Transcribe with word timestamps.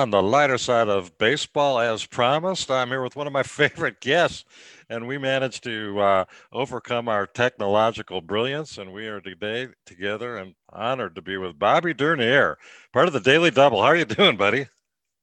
on 0.00 0.08
the 0.08 0.22
lighter 0.22 0.56
side 0.56 0.88
of 0.88 1.18
baseball 1.18 1.78
as 1.78 2.06
promised. 2.06 2.70
I'm 2.70 2.88
here 2.88 3.02
with 3.02 3.16
one 3.16 3.26
of 3.26 3.34
my 3.34 3.42
favorite 3.44 4.00
guests, 4.00 4.46
and 4.88 5.06
we 5.06 5.18
managed 5.18 5.62
to 5.64 6.00
uh, 6.00 6.24
overcome 6.50 7.06
our 7.06 7.26
technological 7.26 8.22
brilliance. 8.22 8.78
And 8.78 8.94
we 8.94 9.08
are 9.08 9.20
today 9.20 9.68
together 9.84 10.38
and 10.38 10.54
honored 10.70 11.16
to 11.16 11.22
be 11.22 11.36
with 11.36 11.58
Bobby 11.58 11.92
Dernier, 11.92 12.56
part 12.94 13.08
of 13.08 13.12
the 13.12 13.20
Daily 13.20 13.50
Double. 13.50 13.82
How 13.82 13.88
are 13.88 13.96
you 13.96 14.06
doing, 14.06 14.38
buddy? 14.38 14.68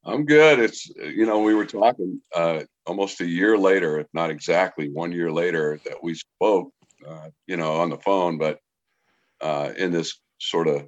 I'm 0.06 0.26
good. 0.26 0.60
It's, 0.60 0.88
you 0.96 1.26
know, 1.26 1.40
we 1.40 1.56
were 1.56 1.66
talking 1.66 2.22
uh, 2.36 2.62
almost 2.86 3.20
a 3.20 3.26
year 3.26 3.58
later, 3.58 4.00
if 4.00 4.08
not 4.14 4.30
exactly 4.30 4.90
one 4.90 5.12
year 5.12 5.32
later, 5.32 5.80
that 5.86 6.04
we 6.04 6.14
spoke, 6.14 6.72
uh, 7.06 7.30
you 7.48 7.58
know, 7.58 7.78
on 7.78 7.90
the 7.90 7.98
phone, 7.98 8.38
but 8.38 8.59
uh, 9.42 9.72
in 9.76 9.92
this 9.92 10.20
sort 10.40 10.68
of 10.68 10.88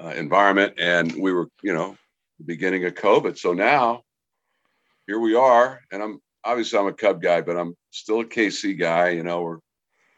uh, 0.00 0.14
environment, 0.16 0.74
and 0.78 1.12
we 1.20 1.32
were, 1.32 1.48
you 1.64 1.74
know, 1.74 1.96
the 2.42 2.54
beginning 2.54 2.84
of 2.84 2.94
COVID. 2.94 3.38
So 3.38 3.52
now 3.52 4.02
here 5.06 5.18
we 5.18 5.34
are, 5.34 5.80
and 5.90 6.02
I'm 6.02 6.20
obviously 6.44 6.78
I'm 6.78 6.86
a 6.86 6.92
Cub 6.92 7.22
guy, 7.22 7.40
but 7.40 7.56
I'm 7.56 7.76
still 7.90 8.20
a 8.20 8.24
KC 8.24 8.78
guy. 8.78 9.10
You 9.10 9.22
know, 9.22 9.42
we're 9.42 9.58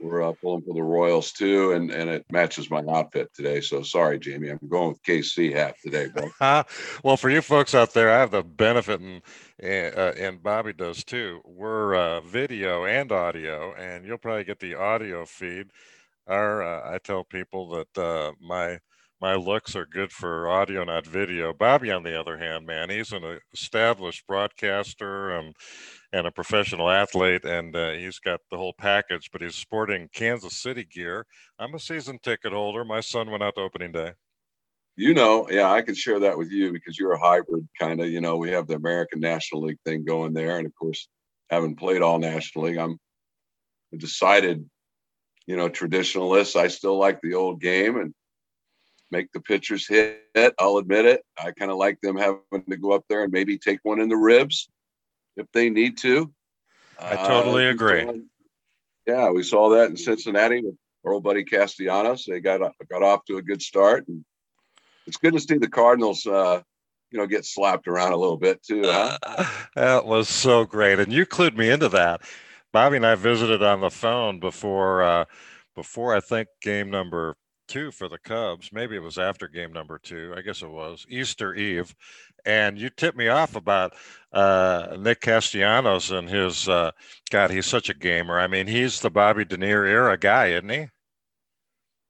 we're 0.00 0.23
uh, 0.23 0.33
pulling 0.42 0.62
for 0.62 0.74
the 0.74 0.83
Royals 0.83 1.33
too, 1.33 1.73
and 1.73 1.91
and 1.91 2.10
it 2.10 2.24
matches 2.30 2.70
my 2.70 2.83
outfit 2.91 3.28
today. 3.34 3.60
So 3.60 3.83
sorry, 3.83 4.19
Jamie, 4.19 4.48
I'm 4.48 4.58
going 4.69 4.89
with 4.91 5.03
KC 5.03 5.53
hat 5.55 5.77
today, 5.83 6.08
bro. 6.08 6.31
well, 7.03 7.16
for 7.16 7.31
you 7.31 7.42
folks 7.42 7.75
out 7.75 7.94
there, 7.94 8.11
I 8.11 8.19
have 8.19 8.31
the 8.31 8.42
benefit, 8.42 9.00
and 9.00 9.22
uh, 9.97 10.12
and 10.19 10.42
Bobby 10.42 10.72
does 10.72 11.05
too. 11.05 11.41
We're 11.44 11.94
uh, 11.94 12.20
video 12.22 12.84
and 12.84 13.12
audio, 13.12 13.75
and 13.75 14.05
you'll 14.05 14.19
probably 14.19 14.44
get 14.44 14.61
the 14.61 14.75
audio 14.75 15.25
feed. 15.25 15.69
Our 16.27 16.62
uh, 16.62 16.94
I 16.94 16.98
tell 16.98 17.25
people 17.25 17.69
that 17.70 17.98
uh, 17.98 18.33
my 18.41 18.78
my 19.25 19.36
looks 19.36 19.75
are 19.75 19.86
good 19.86 20.12
for 20.12 20.50
audio, 20.50 20.84
not 20.84 21.06
video. 21.06 21.55
Bobby, 21.55 21.91
on 21.91 22.03
the 22.03 22.20
other 22.20 22.36
hand, 22.36 22.67
man, 22.67 22.91
he's 22.91 23.11
an 23.11 23.39
established 23.55 24.27
broadcaster 24.27 25.31
and 25.31 25.56
and 26.12 26.27
a 26.27 26.31
professional 26.31 26.91
athlete, 26.91 27.47
and 27.47 27.75
uh, 27.75 27.92
he's 27.92 28.19
got 28.19 28.41
the 28.50 28.58
whole 28.58 28.75
package. 28.77 29.31
But 29.33 29.41
he's 29.41 29.55
sporting 29.55 30.11
Kansas 30.12 30.61
City 30.61 30.84
gear. 30.84 31.25
I'm 31.58 31.75
a 31.75 31.78
season 31.78 32.19
ticket 32.22 32.53
holder. 32.53 32.84
My 32.84 33.00
son 33.00 33.31
went 33.31 33.42
out 33.42 33.55
to 33.55 33.62
opening 33.62 33.92
day. 33.92 34.12
You 34.97 35.14
know, 35.14 35.48
yeah, 35.50 35.72
I 35.72 35.81
can 35.81 35.94
share 35.94 36.20
that 36.20 36.36
with 36.36 36.50
you 36.50 36.70
because 36.70 36.98
you're 36.98 37.12
a 37.12 37.19
hybrid 37.19 37.66
kind 37.81 38.03
of. 38.03 38.11
You 38.11 38.20
know, 38.20 38.36
we 38.36 38.50
have 38.50 38.66
the 38.66 38.75
American 38.75 39.20
National 39.20 39.62
League 39.62 39.81
thing 39.86 40.05
going 40.05 40.34
there, 40.34 40.59
and 40.59 40.66
of 40.66 40.75
course, 40.75 41.09
having 41.48 41.77
played 41.77 42.03
all 42.03 42.19
National 42.19 42.66
League, 42.66 42.77
I'm 42.77 42.98
a 43.94 43.97
decided, 43.97 44.69
you 45.47 45.56
know, 45.56 45.70
traditionalist. 45.70 46.56
I 46.56 46.69
still 46.69 46.98
like 46.98 47.22
the 47.22 47.33
old 47.33 47.62
game, 47.62 47.97
and 47.97 48.12
make 49.14 49.30
the 49.32 49.40
pitchers 49.40 49.86
hit. 49.86 50.54
I'll 50.58 50.78
admit 50.78 51.04
it. 51.04 51.24
I 51.38 51.52
kind 51.52 51.70
of 51.70 51.76
like 51.76 52.00
them 52.00 52.16
having 52.16 52.64
to 52.68 52.76
go 52.76 52.92
up 52.92 53.04
there 53.08 53.22
and 53.22 53.32
maybe 53.32 53.58
take 53.58 53.78
one 53.84 54.00
in 54.00 54.08
the 54.08 54.16
ribs 54.16 54.68
if 55.36 55.46
they 55.52 55.70
need 55.70 55.98
to. 55.98 56.32
I 56.98 57.16
totally 57.16 57.68
uh, 57.68 57.70
agree. 57.70 58.22
yeah, 59.06 59.30
we 59.30 59.42
saw 59.42 59.70
that 59.70 59.90
in 59.90 59.96
Cincinnati 59.96 60.62
with 60.62 60.74
our 61.04 61.12
old 61.12 61.22
buddy 61.22 61.44
Castellanos. 61.44 62.24
They 62.26 62.40
got 62.40 62.60
got 62.90 63.02
off 63.02 63.24
to 63.26 63.36
a 63.36 63.42
good 63.42 63.62
start, 63.62 64.06
and 64.08 64.24
it's 65.06 65.16
good 65.16 65.34
to 65.34 65.40
see 65.40 65.58
the 65.58 65.68
Cardinals. 65.68 66.26
Uh, 66.26 66.62
you 67.10 67.18
know, 67.18 67.26
get 67.26 67.44
slapped 67.44 67.86
around 67.86 68.12
a 68.12 68.16
little 68.16 68.36
bit 68.36 68.62
too. 68.62 68.82
Huh? 68.84 69.19
that 69.76 70.06
was 70.06 70.28
so 70.28 70.64
great, 70.64 70.98
and 70.98 71.12
you 71.12 71.26
clued 71.26 71.56
me 71.56 71.70
into 71.70 71.88
that. 71.91 72.22
Bobby 72.72 72.97
and 72.97 73.06
I 73.06 73.14
visited 73.14 73.62
on 73.62 73.80
the 73.80 73.91
phone 73.91 74.41
before 74.41 75.03
uh, 75.03 75.24
before 75.74 76.14
I 76.14 76.20
think 76.20 76.48
game 76.60 76.91
number 76.91 77.36
two 77.66 77.91
for 77.91 78.08
the 78.08 78.19
Cubs. 78.19 78.70
Maybe 78.72 78.97
it 78.97 79.02
was 79.02 79.19
after 79.19 79.48
game 79.48 79.72
number 79.72 79.98
two. 79.98 80.34
I 80.36 80.42
guess 80.42 80.62
it 80.62 80.70
was 80.70 81.06
Easter 81.08 81.54
Eve. 81.54 81.94
And 82.44 82.78
you 82.78 82.91
tipped 82.91 83.16
me 83.16 83.28
off 83.28 83.56
about 83.56 83.94
uh, 84.32 84.97
Nick 84.98 85.20
Castellanos 85.20 86.10
and 86.10 86.28
his 86.28 86.69
uh, 86.69 86.91
God. 87.30 87.50
He's 87.50 87.66
such 87.66 87.88
a 87.88 87.94
gamer. 87.94 88.38
I 88.38 88.47
mean, 88.47 88.66
he's 88.66 89.00
the 89.00 89.10
Bobby 89.10 89.44
Dernier 89.44 89.84
era 89.84 90.19
guy, 90.19 90.48
isn't 90.48 90.69
he? 90.69 90.88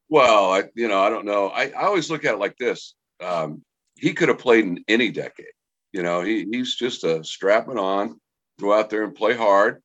Well, 0.09 0.53
I, 0.53 0.65
you 0.75 0.89
know, 0.89 1.01
I 1.01 1.09
don't 1.09 1.25
know. 1.25 1.49
I, 1.49 1.71
I 1.71 1.85
always 1.85 2.11
look 2.11 2.25
at 2.25 2.35
it 2.35 2.41
like 2.41 2.57
this. 2.57 2.95
Um, 3.21 3.63
he 3.97 4.13
could 4.13 4.29
have 4.29 4.39
played 4.39 4.65
in 4.65 4.85
any 4.89 5.11
decade. 5.11 5.47
You 5.93 6.03
know, 6.03 6.23
he, 6.23 6.45
he's 6.51 6.77
just 6.77 7.05
a 7.05 7.23
strapping 7.23 7.79
on, 7.79 8.21
go 8.61 8.73
out 8.73 8.91
there 8.91 9.05
and 9.05 9.15
play 9.15 9.35
hard. 9.35 9.83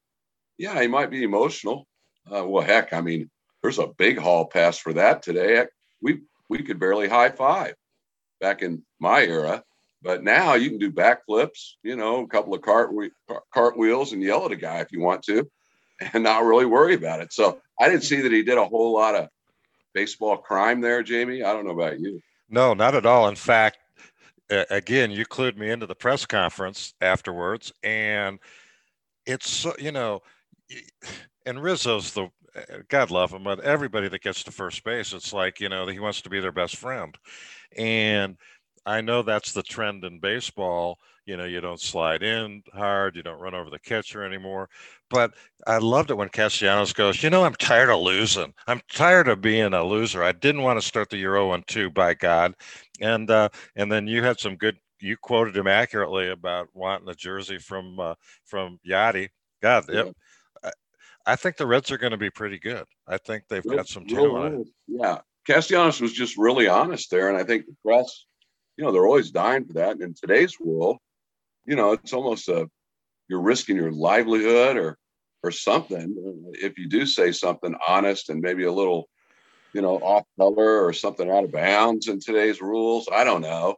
Yeah, 0.57 0.81
he 0.81 0.87
might 0.87 1.11
be 1.11 1.23
emotional. 1.23 1.87
Uh, 2.29 2.45
well, 2.45 2.63
heck, 2.63 2.91
I 2.93 3.01
mean, 3.01 3.29
there's 3.61 3.79
a 3.79 3.87
big 3.87 4.17
hall 4.17 4.45
pass 4.45 4.77
for 4.77 4.93
that 4.93 5.21
today. 5.21 5.65
We 6.01 6.21
we 6.49 6.63
could 6.63 6.79
barely 6.79 7.07
high 7.07 7.29
five 7.29 7.75
back 8.39 8.61
in 8.61 8.83
my 8.99 9.21
era, 9.21 9.63
but 10.01 10.23
now 10.23 10.53
you 10.53 10.69
can 10.69 10.79
do 10.79 10.91
backflips, 10.91 11.73
you 11.83 11.95
know, 11.95 12.23
a 12.23 12.27
couple 12.27 12.53
of 12.53 12.61
cart 12.61 12.91
cartwheels 13.53 14.13
and 14.13 14.23
yell 14.23 14.45
at 14.45 14.51
a 14.51 14.55
guy 14.55 14.79
if 14.79 14.91
you 14.91 15.01
want 15.01 15.23
to, 15.23 15.49
and 16.13 16.23
not 16.23 16.45
really 16.45 16.65
worry 16.65 16.95
about 16.95 17.21
it. 17.21 17.33
So 17.33 17.59
I 17.79 17.89
didn't 17.89 18.03
see 18.03 18.21
that 18.21 18.31
he 18.31 18.43
did 18.43 18.57
a 18.57 18.65
whole 18.65 18.93
lot 18.93 19.15
of 19.15 19.29
baseball 19.93 20.37
crime 20.37 20.81
there, 20.81 21.03
Jamie. 21.03 21.43
I 21.43 21.53
don't 21.53 21.65
know 21.65 21.73
about 21.73 21.99
you. 21.99 22.21
No, 22.49 22.73
not 22.73 22.95
at 22.95 23.05
all. 23.05 23.27
In 23.27 23.35
fact, 23.35 23.77
again, 24.49 25.11
you 25.11 25.25
clued 25.25 25.57
me 25.57 25.69
into 25.69 25.85
the 25.85 25.95
press 25.95 26.25
conference 26.25 26.93
afterwards, 27.01 27.71
and 27.83 28.39
it's 29.25 29.65
you 29.77 29.91
know, 29.91 30.21
and 31.45 31.61
Rizzo's 31.61 32.13
the 32.13 32.29
God 32.87 33.11
love 33.11 33.31
him, 33.31 33.43
but 33.43 33.59
everybody 33.61 34.07
that 34.09 34.21
gets 34.21 34.43
to 34.43 34.51
first 34.51 34.83
base, 34.83 35.13
it's 35.13 35.33
like, 35.33 35.59
you 35.59 35.69
know, 35.69 35.87
he 35.87 35.99
wants 35.99 36.21
to 36.21 36.29
be 36.29 36.39
their 36.39 36.51
best 36.51 36.75
friend. 36.75 37.17
And 37.77 38.37
I 38.85 39.01
know 39.01 39.21
that's 39.21 39.53
the 39.53 39.63
trend 39.63 40.03
in 40.03 40.19
baseball. 40.19 40.97
You 41.25 41.37
know, 41.37 41.45
you 41.45 41.61
don't 41.61 41.79
slide 41.79 42.23
in 42.23 42.63
hard, 42.73 43.15
you 43.15 43.21
don't 43.21 43.39
run 43.39 43.53
over 43.53 43.69
the 43.69 43.77
catcher 43.77 44.23
anymore. 44.23 44.67
But 45.11 45.33
I 45.67 45.77
loved 45.77 46.09
it 46.09 46.17
when 46.17 46.29
Castellanos 46.29 46.93
goes, 46.93 47.21
you 47.21 47.29
know, 47.29 47.43
I'm 47.43 47.53
tired 47.55 47.89
of 47.91 48.01
losing. 48.01 48.53
I'm 48.65 48.81
tired 48.91 49.27
of 49.27 49.41
being 49.41 49.73
a 49.73 49.83
loser. 49.83 50.23
I 50.23 50.31
didn't 50.31 50.63
want 50.63 50.79
to 50.81 50.85
start 50.85 51.09
the 51.09 51.17
year 51.17 51.35
0 51.35 51.61
2, 51.67 51.91
by 51.91 52.15
God. 52.15 52.55
And 52.99 53.29
uh, 53.29 53.49
and 53.75 53.91
then 53.91 54.07
you 54.07 54.23
had 54.23 54.39
some 54.39 54.55
good 54.55 54.77
you 55.01 55.17
quoted 55.17 55.55
him 55.55 55.67
accurately 55.67 56.29
about 56.29 56.67
wanting 56.73 57.09
a 57.09 57.15
jersey 57.15 57.57
from 57.57 57.99
uh, 57.99 58.15
from 58.45 58.79
Yadi. 58.87 59.29
God, 59.61 59.89
it, 59.89 60.15
I 61.29 61.35
think 61.35 61.57
the 61.57 61.67
Reds 61.67 61.91
are 61.91 61.97
going 61.99 62.11
to 62.11 62.17
be 62.17 62.31
pretty 62.31 62.57
good. 62.57 62.85
I 63.07 63.17
think 63.17 63.43
they've 63.47 63.63
got 63.63 63.87
some 63.87 64.05
talent. 64.05 64.67
Yeah, 64.87 65.19
Castellanos 65.45 66.01
was 66.01 66.11
just 66.11 66.37
really 66.37 66.67
honest 66.67 67.11
there, 67.11 67.29
and 67.29 67.37
I 67.37 67.43
think 67.43 67.67
the 67.67 67.75
press, 67.85 68.25
you 68.77 68.83
know, 68.83 68.91
they're 68.91 69.05
always 69.05 69.29
dying 69.29 69.65
for 69.65 69.73
that. 69.73 69.91
And 69.91 70.01
in 70.01 70.13
today's 70.15 70.59
world, 70.59 70.97
you 71.65 71.75
know, 71.75 71.91
it's 71.91 72.13
almost 72.13 72.47
a 72.49 72.67
you're 73.27 73.41
risking 73.41 73.75
your 73.75 73.91
livelihood 73.91 74.75
or 74.77 74.97
or 75.43 75.51
something 75.51 76.15
uh, 76.17 76.51
if 76.53 76.77
you 76.79 76.89
do 76.89 77.05
say 77.05 77.31
something 77.31 77.75
honest 77.87 78.29
and 78.29 78.41
maybe 78.41 78.63
a 78.63 78.71
little, 78.71 79.07
you 79.73 79.81
know, 79.81 79.97
off 79.97 80.25
color 80.37 80.83
or 80.83 80.93
something 80.93 81.29
out 81.29 81.43
of 81.43 81.51
bounds 81.51 82.07
in 82.07 82.19
today's 82.19 82.59
rules. 82.59 83.07
I 83.13 83.23
don't 83.23 83.41
know. 83.41 83.75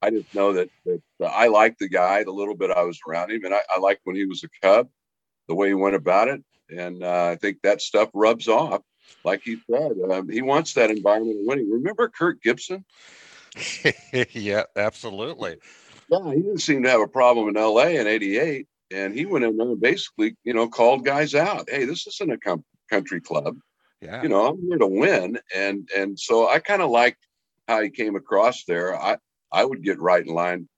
I 0.00 0.10
just 0.10 0.34
know 0.34 0.54
that, 0.54 0.70
that 0.86 1.00
I 1.26 1.48
like 1.48 1.76
the 1.78 1.90
guy 1.90 2.24
the 2.24 2.32
little 2.32 2.56
bit 2.56 2.70
I 2.70 2.82
was 2.84 2.98
around 3.06 3.32
him, 3.32 3.44
and 3.44 3.54
I, 3.54 3.60
I 3.70 3.78
liked 3.78 4.00
when 4.04 4.16
he 4.16 4.24
was 4.24 4.44
a 4.44 4.48
Cub 4.62 4.88
the 5.46 5.54
way 5.54 5.68
he 5.68 5.74
went 5.74 5.94
about 5.94 6.28
it. 6.28 6.42
And 6.70 7.02
uh, 7.02 7.26
I 7.32 7.36
think 7.36 7.58
that 7.62 7.82
stuff 7.82 8.10
rubs 8.14 8.48
off. 8.48 8.82
Like 9.24 9.42
he 9.42 9.58
said, 9.70 9.92
um, 10.10 10.28
he 10.28 10.42
wants 10.42 10.74
that 10.74 10.90
environment 10.90 11.40
of 11.40 11.46
winning. 11.46 11.70
Remember 11.70 12.08
Kirk 12.08 12.42
Gibson? 12.42 12.84
yeah, 14.32 14.64
absolutely. 14.76 15.56
Yeah, 16.08 16.32
he 16.32 16.40
didn't 16.40 16.58
seem 16.58 16.82
to 16.82 16.90
have 16.90 17.00
a 17.00 17.08
problem 17.08 17.48
in 17.48 17.54
LA 17.54 17.88
in 17.88 18.06
88. 18.06 18.66
And 18.92 19.14
he 19.14 19.26
went 19.26 19.44
in 19.44 19.56
there 19.56 19.68
and 19.68 19.80
basically, 19.80 20.36
you 20.44 20.54
know, 20.54 20.68
called 20.68 21.04
guys 21.04 21.34
out. 21.34 21.68
Hey, 21.68 21.84
this 21.84 22.06
isn't 22.06 22.32
a 22.32 22.38
com- 22.38 22.64
country 22.90 23.20
club. 23.20 23.56
Yeah. 24.00 24.22
You 24.22 24.28
know, 24.28 24.46
I'm 24.46 24.60
here 24.66 24.78
to 24.78 24.86
win. 24.86 25.38
And 25.54 25.88
and 25.96 26.18
so 26.18 26.48
I 26.48 26.58
kind 26.58 26.82
of 26.82 26.90
liked 26.90 27.26
how 27.66 27.80
he 27.80 27.90
came 27.90 28.16
across 28.16 28.64
there. 28.64 28.94
I, 28.94 29.16
I 29.50 29.64
would 29.64 29.82
get 29.82 30.00
right 30.00 30.24
in 30.24 30.34
line 30.34 30.68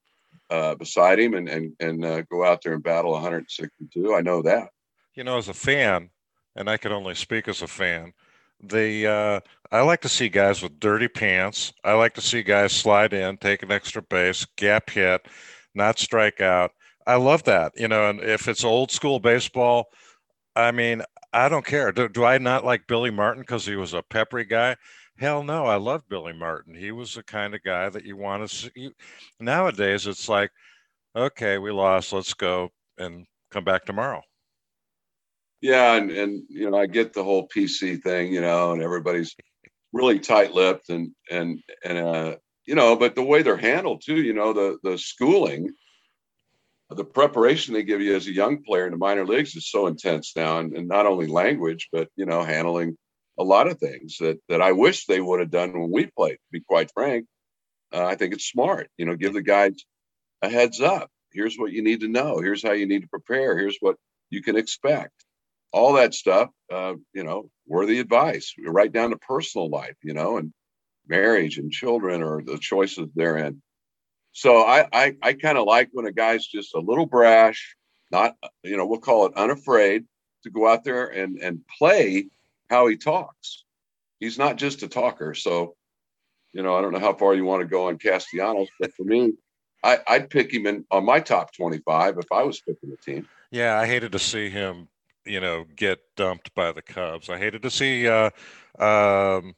uh, 0.51 0.77
beside 0.77 1.19
him 1.19 1.35
and 1.35 1.49
and 1.49 1.73
and 1.81 2.05
uh, 2.05 2.23
go 2.23 2.45
out 2.45 2.63
there 2.63 2.75
and 2.75 2.83
battle 2.83 3.13
162. 3.13 4.15
I 4.15 4.21
know 4.21 4.43
that. 4.43 4.69
You 5.17 5.25
know, 5.25 5.39
as 5.39 5.49
a 5.49 5.55
fan, 5.55 6.11
and 6.55 6.69
I 6.69 6.77
can 6.77 6.93
only 6.93 7.15
speak 7.15 7.49
as 7.49 7.63
a 7.63 7.67
fan. 7.67 8.13
The 8.63 9.07
uh, 9.07 9.41
I 9.73 9.81
like 9.81 10.03
to 10.03 10.09
see 10.11 10.29
guys 10.29 10.63
with 10.63 10.79
dirty 10.79 11.09
pants. 11.09 11.73
I 11.85 11.95
like 11.95 12.15
to 12.15 12.21
see 12.21 12.43
guys 12.43 12.73
slide 12.73 13.15
in, 13.15 13.39
take 13.39 13.63
an 13.63 13.73
extra 13.73 14.03
base, 14.03 14.47
gap 14.57 14.91
hit, 14.91 15.27
not 15.75 15.99
strike 15.99 16.41
out. 16.43 16.73
I 17.07 17.17
love 17.17 17.45
that. 17.45 17.73
You 17.77 17.89
know, 17.89 18.11
and 18.11 18.21
if 18.21 18.47
it's 18.47 18.65
old 18.65 18.91
school 18.91 19.19
baseball, 19.19 19.87
I 20.55 20.71
mean, 20.71 21.03
I 21.33 21.49
don't 21.49 21.65
care. 21.65 21.93
Do, 21.93 22.09
do 22.09 22.25
I 22.25 22.39
not 22.39 22.65
like 22.65 22.87
Billy 22.87 23.11
Martin 23.11 23.43
because 23.43 23.67
he 23.67 23.77
was 23.77 23.95
a 23.95 24.03
peppery 24.03 24.45
guy? 24.45 24.77
Hell 25.19 25.43
no, 25.43 25.67
I 25.67 25.77
love 25.77 26.03
Billy 26.09 26.35
Martin. 26.35 26.75
He 26.75 26.93
was 26.93 27.15
the 27.15 27.23
kind 27.23 27.55
of 27.55 27.63
guy 27.63 27.89
that 27.89 28.05
you 28.05 28.17
want 28.17 28.49
to 28.49 28.55
see. 28.55 28.91
Nowadays, 29.41 30.07
it's 30.07 30.29
like, 30.29 30.51
okay, 31.17 31.59
we 31.59 31.71
lost. 31.73 32.13
Let's 32.13 32.35
go 32.35 32.71
and 32.99 33.27
come 33.51 33.65
back 33.65 33.87
tomorrow. 33.87 34.23
Yeah, 35.61 35.95
and 35.95 36.11
and 36.11 36.43
you 36.49 36.71
know, 36.71 36.77
I 36.79 36.87
get 36.87 37.13
the 37.13 37.25
whole 37.25 37.49
PC 37.49 38.03
thing, 38.03 38.33
you 38.33 38.41
know, 38.41 38.73
and 38.73 38.83
everybody's 38.83 39.35
really 39.93 40.21
tight-lipped, 40.21 40.91
and 40.91 41.13
and 41.31 41.61
and 41.85 41.99
uh, 41.99 42.37
you 42.67 42.75
know, 42.75 42.97
but 42.97 43.15
the 43.15 43.23
way 43.23 43.43
they're 43.43 43.57
handled 43.57 44.03
too, 44.05 44.17
you 44.17 44.35
know, 44.35 44.53
the 44.53 44.79
the 44.83 44.99
schooling, 44.99 45.73
the 46.91 47.05
preparation 47.05 47.75
they 47.75 47.83
give 47.83 48.01
you 48.01 48.15
as 48.15 48.27
a 48.27 48.33
young 48.33 48.63
player 48.63 48.87
in 48.87 48.93
the 48.93 48.99
minor 48.99 49.27
leagues 49.27 49.57
is 49.57 49.71
so 49.71 49.87
intense 49.87 50.35
now, 50.37 50.59
and, 50.59 50.77
and 50.77 50.89
not 50.89 51.07
only 51.07 51.27
language, 51.27 51.89
but 51.93 52.09
you 52.17 52.27
know, 52.27 52.45
handling 52.45 52.97
a 53.39 53.45
lot 53.45 53.69
of 53.69 53.79
things 53.79 54.19
that 54.21 54.39
that 54.49 54.61
I 54.63 54.73
wish 54.73 55.07
they 55.07 55.21
would 55.21 55.41
have 55.41 55.51
done 55.51 55.73
when 55.73 55.91
we 55.91 56.07
played. 56.07 56.35
To 56.35 56.53
be 56.53 56.61
quite 56.61 56.91
frank, 56.93 57.27
uh, 57.93 58.05
I 58.05 58.15
think 58.17 58.35
it's 58.35 58.47
smart. 58.49 58.91
You 58.99 59.07
know, 59.07 59.17
give 59.17 59.33
the 59.33 59.43
guys 59.43 59.75
a 60.43 60.51
heads 60.51 60.81
up. 60.83 61.11
Here's 61.33 61.57
what 61.57 61.73
you 61.73 61.83
need 61.83 62.01
to 62.01 62.09
know. 62.09 62.41
Here's 62.41 62.63
how 62.63 62.73
you 62.73 62.87
need 62.87 63.03
to 63.03 63.09
prepare. 63.09 63.59
Here's 63.59 63.79
what 63.81 63.97
you 64.31 64.43
can 64.43 64.57
expect. 64.57 65.13
All 65.73 65.95
that 65.95 66.15
stuff, 66.15 66.51
uh, 66.73 66.95
you 67.13 67.25
know, 67.25 67.51
worthy 67.67 67.99
advice, 68.01 68.55
right 68.65 68.91
down 68.91 69.11
to 69.11 69.17
personal 69.19 69.69
life, 69.69 69.97
you 70.03 70.15
know, 70.15 70.39
and 70.39 70.53
marriage 71.09 71.59
and 71.59 71.71
children 71.71 72.23
or 72.23 72.43
the 72.43 72.59
choices 72.59 73.09
therein. 73.15 73.63
So 74.33 74.63
I 74.63 74.87
I, 74.93 75.17
I 75.23 75.33
kind 75.33 75.59
of 75.59 75.65
like 75.65 75.89
when 75.93 76.07
a 76.07 76.13
guy's 76.13 76.47
just 76.47 76.75
a 76.75 76.81
little 76.81 77.07
brash, 77.07 77.77
not 78.11 78.37
you 78.63 78.77
know 78.77 78.87
we'll 78.87 79.01
call 79.01 79.27
it 79.27 79.35
unafraid 79.35 80.05
to 80.43 80.51
go 80.51 80.69
out 80.69 80.85
there 80.85 81.07
and 81.07 81.39
and 81.39 81.61
play 81.79 82.27
how 82.69 82.87
he 82.87 82.97
talks. 82.97 83.65
He's 84.21 84.39
not 84.39 84.57
just 84.57 84.83
a 84.83 84.89
talker. 84.89 85.35
So 85.35 85.75
you 86.53 86.63
know 86.63 86.77
I 86.77 86.83
don't 86.83 86.93
know 86.93 86.99
how 86.99 87.15
far 87.15 87.35
you 87.35 87.45
want 87.45 87.63
to 87.63 87.67
go 87.67 87.89
on 87.89 87.99
Castellanos, 87.99 88.69
but 88.79 88.93
for 88.95 89.05
me, 89.05 89.33
I, 89.83 90.01
I'd 90.07 90.31
pick 90.31 90.53
him 90.53 90.67
in 90.67 90.85
on 90.91 91.05
my 91.05 91.21
top 91.21 91.55
twenty 91.55 91.79
five 91.79 92.19
if 92.19 92.31
I 92.31 92.43
was 92.43 92.61
picking 92.61 92.91
the 92.91 92.97
team. 92.97 93.27
Yeah, 93.51 93.79
I 93.79 93.87
hated 93.87 94.13
to 94.13 94.19
see 94.19 94.51
him 94.51 94.89
you 95.27 95.41
know 95.41 95.65
get 95.77 95.99
dumped 96.17 96.55
by 96.55 96.73
the 96.73 96.83
Cubs. 96.83 97.29
I 97.29 97.39
hated 97.39 97.63
to 97.63 97.71
see. 97.71 98.09
Uh, 98.09 98.31
um, 98.79 99.55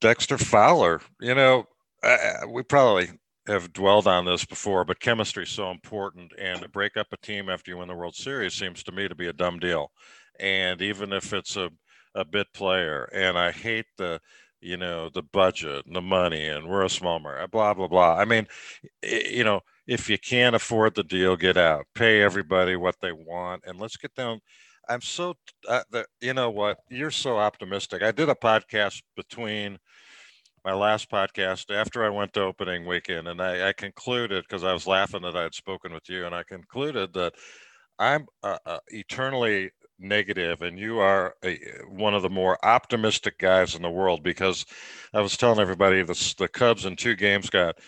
Dexter 0.00 0.38
Fowler, 0.38 1.00
you 1.20 1.34
know, 1.34 1.66
uh, 2.02 2.46
we 2.50 2.62
probably 2.62 3.08
have 3.46 3.72
dwelled 3.72 4.06
on 4.06 4.24
this 4.24 4.44
before, 4.44 4.84
but 4.84 5.00
chemistry 5.00 5.44
is 5.44 5.50
so 5.50 5.70
important. 5.70 6.32
And 6.38 6.60
to 6.62 6.68
break 6.68 6.96
up 6.96 7.08
a 7.12 7.16
team 7.16 7.48
after 7.48 7.70
you 7.70 7.78
win 7.78 7.88
the 7.88 7.94
World 7.94 8.14
Series 8.14 8.54
seems 8.54 8.82
to 8.84 8.92
me 8.92 9.08
to 9.08 9.14
be 9.14 9.28
a 9.28 9.32
dumb 9.32 9.58
deal. 9.58 9.90
And 10.38 10.80
even 10.82 11.12
if 11.12 11.32
it's 11.32 11.56
a, 11.56 11.70
a 12.14 12.24
bit 12.24 12.46
player, 12.52 13.04
and 13.12 13.38
I 13.38 13.50
hate 13.50 13.86
the, 13.96 14.20
you 14.60 14.76
know, 14.76 15.08
the 15.08 15.22
budget 15.22 15.86
and 15.86 15.96
the 15.96 16.02
money, 16.02 16.46
and 16.46 16.68
we're 16.68 16.84
a 16.84 16.90
small 16.90 17.18
market, 17.18 17.50
blah, 17.50 17.74
blah, 17.74 17.88
blah. 17.88 18.16
I 18.16 18.24
mean, 18.24 18.46
you 19.02 19.44
know, 19.44 19.60
if 19.86 20.08
you 20.08 20.18
can't 20.18 20.56
afford 20.56 20.94
the 20.94 21.04
deal, 21.04 21.36
get 21.36 21.56
out, 21.56 21.86
pay 21.94 22.22
everybody 22.22 22.76
what 22.76 22.96
they 23.00 23.12
want, 23.12 23.62
and 23.66 23.80
let's 23.80 23.96
get 23.96 24.14
down 24.14 24.40
I'm 24.88 25.00
so, 25.00 25.34
uh, 25.68 25.82
the, 25.90 26.06
you 26.20 26.34
know 26.34 26.50
what? 26.50 26.78
You're 26.90 27.10
so 27.10 27.38
optimistic. 27.38 28.02
I 28.02 28.10
did 28.10 28.28
a 28.28 28.34
podcast 28.34 29.02
between 29.16 29.78
my 30.64 30.74
last 30.74 31.10
podcast 31.10 31.74
after 31.74 32.04
I 32.04 32.10
went 32.10 32.32
to 32.34 32.42
opening 32.42 32.86
weekend, 32.86 33.28
and 33.28 33.40
I, 33.40 33.68
I 33.68 33.72
concluded 33.72 34.44
because 34.44 34.64
I 34.64 34.72
was 34.72 34.86
laughing 34.86 35.22
that 35.22 35.36
I 35.36 35.42
had 35.42 35.54
spoken 35.54 35.92
with 35.92 36.08
you, 36.08 36.26
and 36.26 36.34
I 36.34 36.42
concluded 36.42 37.12
that 37.14 37.34
I'm 37.98 38.26
uh, 38.42 38.58
uh, 38.66 38.78
eternally 38.88 39.70
negative, 39.98 40.62
and 40.62 40.78
you 40.78 40.98
are 40.98 41.34
a, 41.44 41.58
one 41.88 42.14
of 42.14 42.22
the 42.22 42.30
more 42.30 42.64
optimistic 42.64 43.38
guys 43.38 43.74
in 43.74 43.82
the 43.82 43.90
world 43.90 44.22
because 44.22 44.66
I 45.14 45.20
was 45.20 45.36
telling 45.36 45.60
everybody 45.60 46.02
the, 46.02 46.34
the 46.38 46.48
Cubs 46.48 46.86
in 46.86 46.96
two 46.96 47.14
games 47.14 47.50
got 47.50 47.78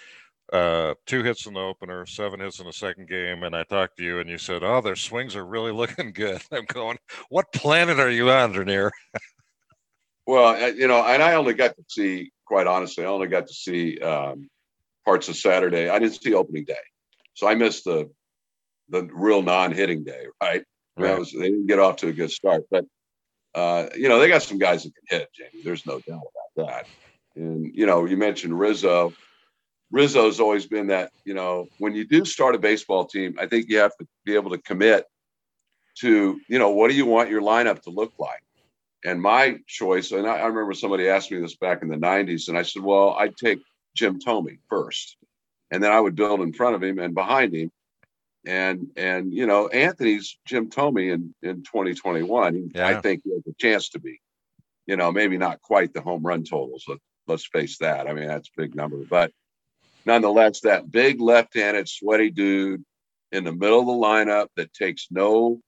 uh, 0.54 0.94
two 1.04 1.24
hits 1.24 1.46
in 1.46 1.54
the 1.54 1.60
opener, 1.60 2.06
seven 2.06 2.38
hits 2.38 2.60
in 2.60 2.66
the 2.66 2.72
second 2.72 3.08
game, 3.08 3.42
and 3.42 3.56
I 3.56 3.64
talked 3.64 3.96
to 3.96 4.04
you, 4.04 4.20
and 4.20 4.30
you 4.30 4.38
said, 4.38 4.62
"Oh, 4.62 4.80
their 4.80 4.94
swings 4.94 5.34
are 5.34 5.44
really 5.44 5.72
looking 5.80 6.12
good." 6.12 6.40
I'm 6.52 6.64
going, 6.66 6.96
"What 7.28 7.52
planet 7.52 7.98
are 7.98 8.10
you 8.10 8.30
on, 8.30 8.52
Dernier?" 8.52 8.92
well, 10.26 10.72
you 10.72 10.86
know, 10.86 11.04
and 11.04 11.22
I 11.22 11.34
only 11.34 11.54
got 11.54 11.76
to 11.76 11.84
see, 11.88 12.30
quite 12.46 12.68
honestly, 12.68 13.04
I 13.04 13.08
only 13.08 13.26
got 13.26 13.48
to 13.48 13.52
see 13.52 13.98
um, 13.98 14.48
parts 15.04 15.28
of 15.28 15.36
Saturday. 15.36 15.88
I 15.88 15.98
didn't 15.98 16.22
see 16.22 16.34
opening 16.34 16.64
day, 16.64 16.74
so 17.34 17.48
I 17.48 17.56
missed 17.56 17.84
the 17.84 18.08
the 18.90 19.08
real 19.12 19.42
non-hitting 19.42 20.04
day. 20.04 20.26
Right, 20.40 20.62
right. 20.96 21.18
Was, 21.18 21.32
they 21.32 21.50
didn't 21.50 21.66
get 21.66 21.80
off 21.80 21.96
to 21.96 22.08
a 22.08 22.12
good 22.12 22.30
start, 22.30 22.62
but 22.70 22.84
uh, 23.56 23.88
you 23.96 24.08
know, 24.08 24.20
they 24.20 24.28
got 24.28 24.42
some 24.42 24.58
guys 24.58 24.84
that 24.84 24.92
can 24.94 25.18
hit. 25.18 25.28
Jamie, 25.34 25.64
there's 25.64 25.84
no 25.84 25.98
doubt 26.06 26.22
about 26.56 26.68
that. 26.68 26.86
And 27.34 27.74
you 27.74 27.86
know, 27.86 28.04
you 28.04 28.16
mentioned 28.16 28.56
Rizzo 28.56 29.12
Rizzo's 29.94 30.40
always 30.40 30.66
been 30.66 30.88
that, 30.88 31.12
you 31.24 31.34
know, 31.34 31.68
when 31.78 31.94
you 31.94 32.04
do 32.04 32.24
start 32.24 32.56
a 32.56 32.58
baseball 32.58 33.04
team, 33.04 33.36
I 33.38 33.46
think 33.46 33.68
you 33.68 33.78
have 33.78 33.96
to 33.98 34.06
be 34.24 34.34
able 34.34 34.50
to 34.50 34.58
commit 34.58 35.06
to, 36.00 36.40
you 36.48 36.58
know, 36.58 36.70
what 36.70 36.90
do 36.90 36.96
you 36.96 37.06
want 37.06 37.30
your 37.30 37.42
lineup 37.42 37.82
to 37.82 37.90
look 37.90 38.12
like? 38.18 38.42
And 39.04 39.22
my 39.22 39.58
choice, 39.68 40.10
and 40.10 40.26
I, 40.26 40.38
I 40.38 40.46
remember 40.46 40.74
somebody 40.74 41.08
asked 41.08 41.30
me 41.30 41.40
this 41.40 41.54
back 41.54 41.82
in 41.82 41.88
the 41.88 41.96
90s, 41.96 42.48
and 42.48 42.58
I 42.58 42.62
said, 42.62 42.82
well, 42.82 43.10
I'd 43.10 43.36
take 43.36 43.60
Jim 43.94 44.18
Thome 44.18 44.58
first. 44.68 45.16
And 45.70 45.80
then 45.80 45.92
I 45.92 46.00
would 46.00 46.16
build 46.16 46.40
in 46.40 46.52
front 46.52 46.74
of 46.74 46.82
him 46.82 46.98
and 46.98 47.14
behind 47.14 47.54
him. 47.54 47.70
And 48.46 48.88
and 48.96 49.32
you 49.32 49.46
know, 49.46 49.68
Anthony's 49.68 50.36
Jim 50.44 50.68
Thome 50.70 50.98
in, 50.98 51.34
in 51.42 51.62
2021. 51.62 52.72
Yeah. 52.74 52.86
I 52.86 53.00
think 53.00 53.22
he 53.24 53.30
has 53.30 53.42
a 53.48 53.54
chance 53.58 53.90
to 53.90 54.00
be. 54.00 54.20
You 54.86 54.96
know, 54.96 55.10
maybe 55.12 55.38
not 55.38 55.62
quite 55.62 55.94
the 55.94 56.02
home 56.02 56.22
run 56.22 56.44
totals. 56.44 56.84
Let, 56.86 56.98
let's 57.26 57.46
face 57.46 57.78
that. 57.78 58.06
I 58.06 58.12
mean, 58.12 58.28
that's 58.28 58.48
a 58.48 58.60
big 58.60 58.74
number. 58.74 58.98
But 59.08 59.32
nonetheless, 60.06 60.60
that 60.60 60.90
big 60.90 61.20
left-handed 61.20 61.88
sweaty 61.88 62.30
dude 62.30 62.84
in 63.32 63.44
the 63.44 63.52
middle 63.52 63.80
of 63.80 63.86
the 63.86 63.92
lineup 63.92 64.48
that 64.56 64.72
takes 64.72 65.08
no 65.10 65.60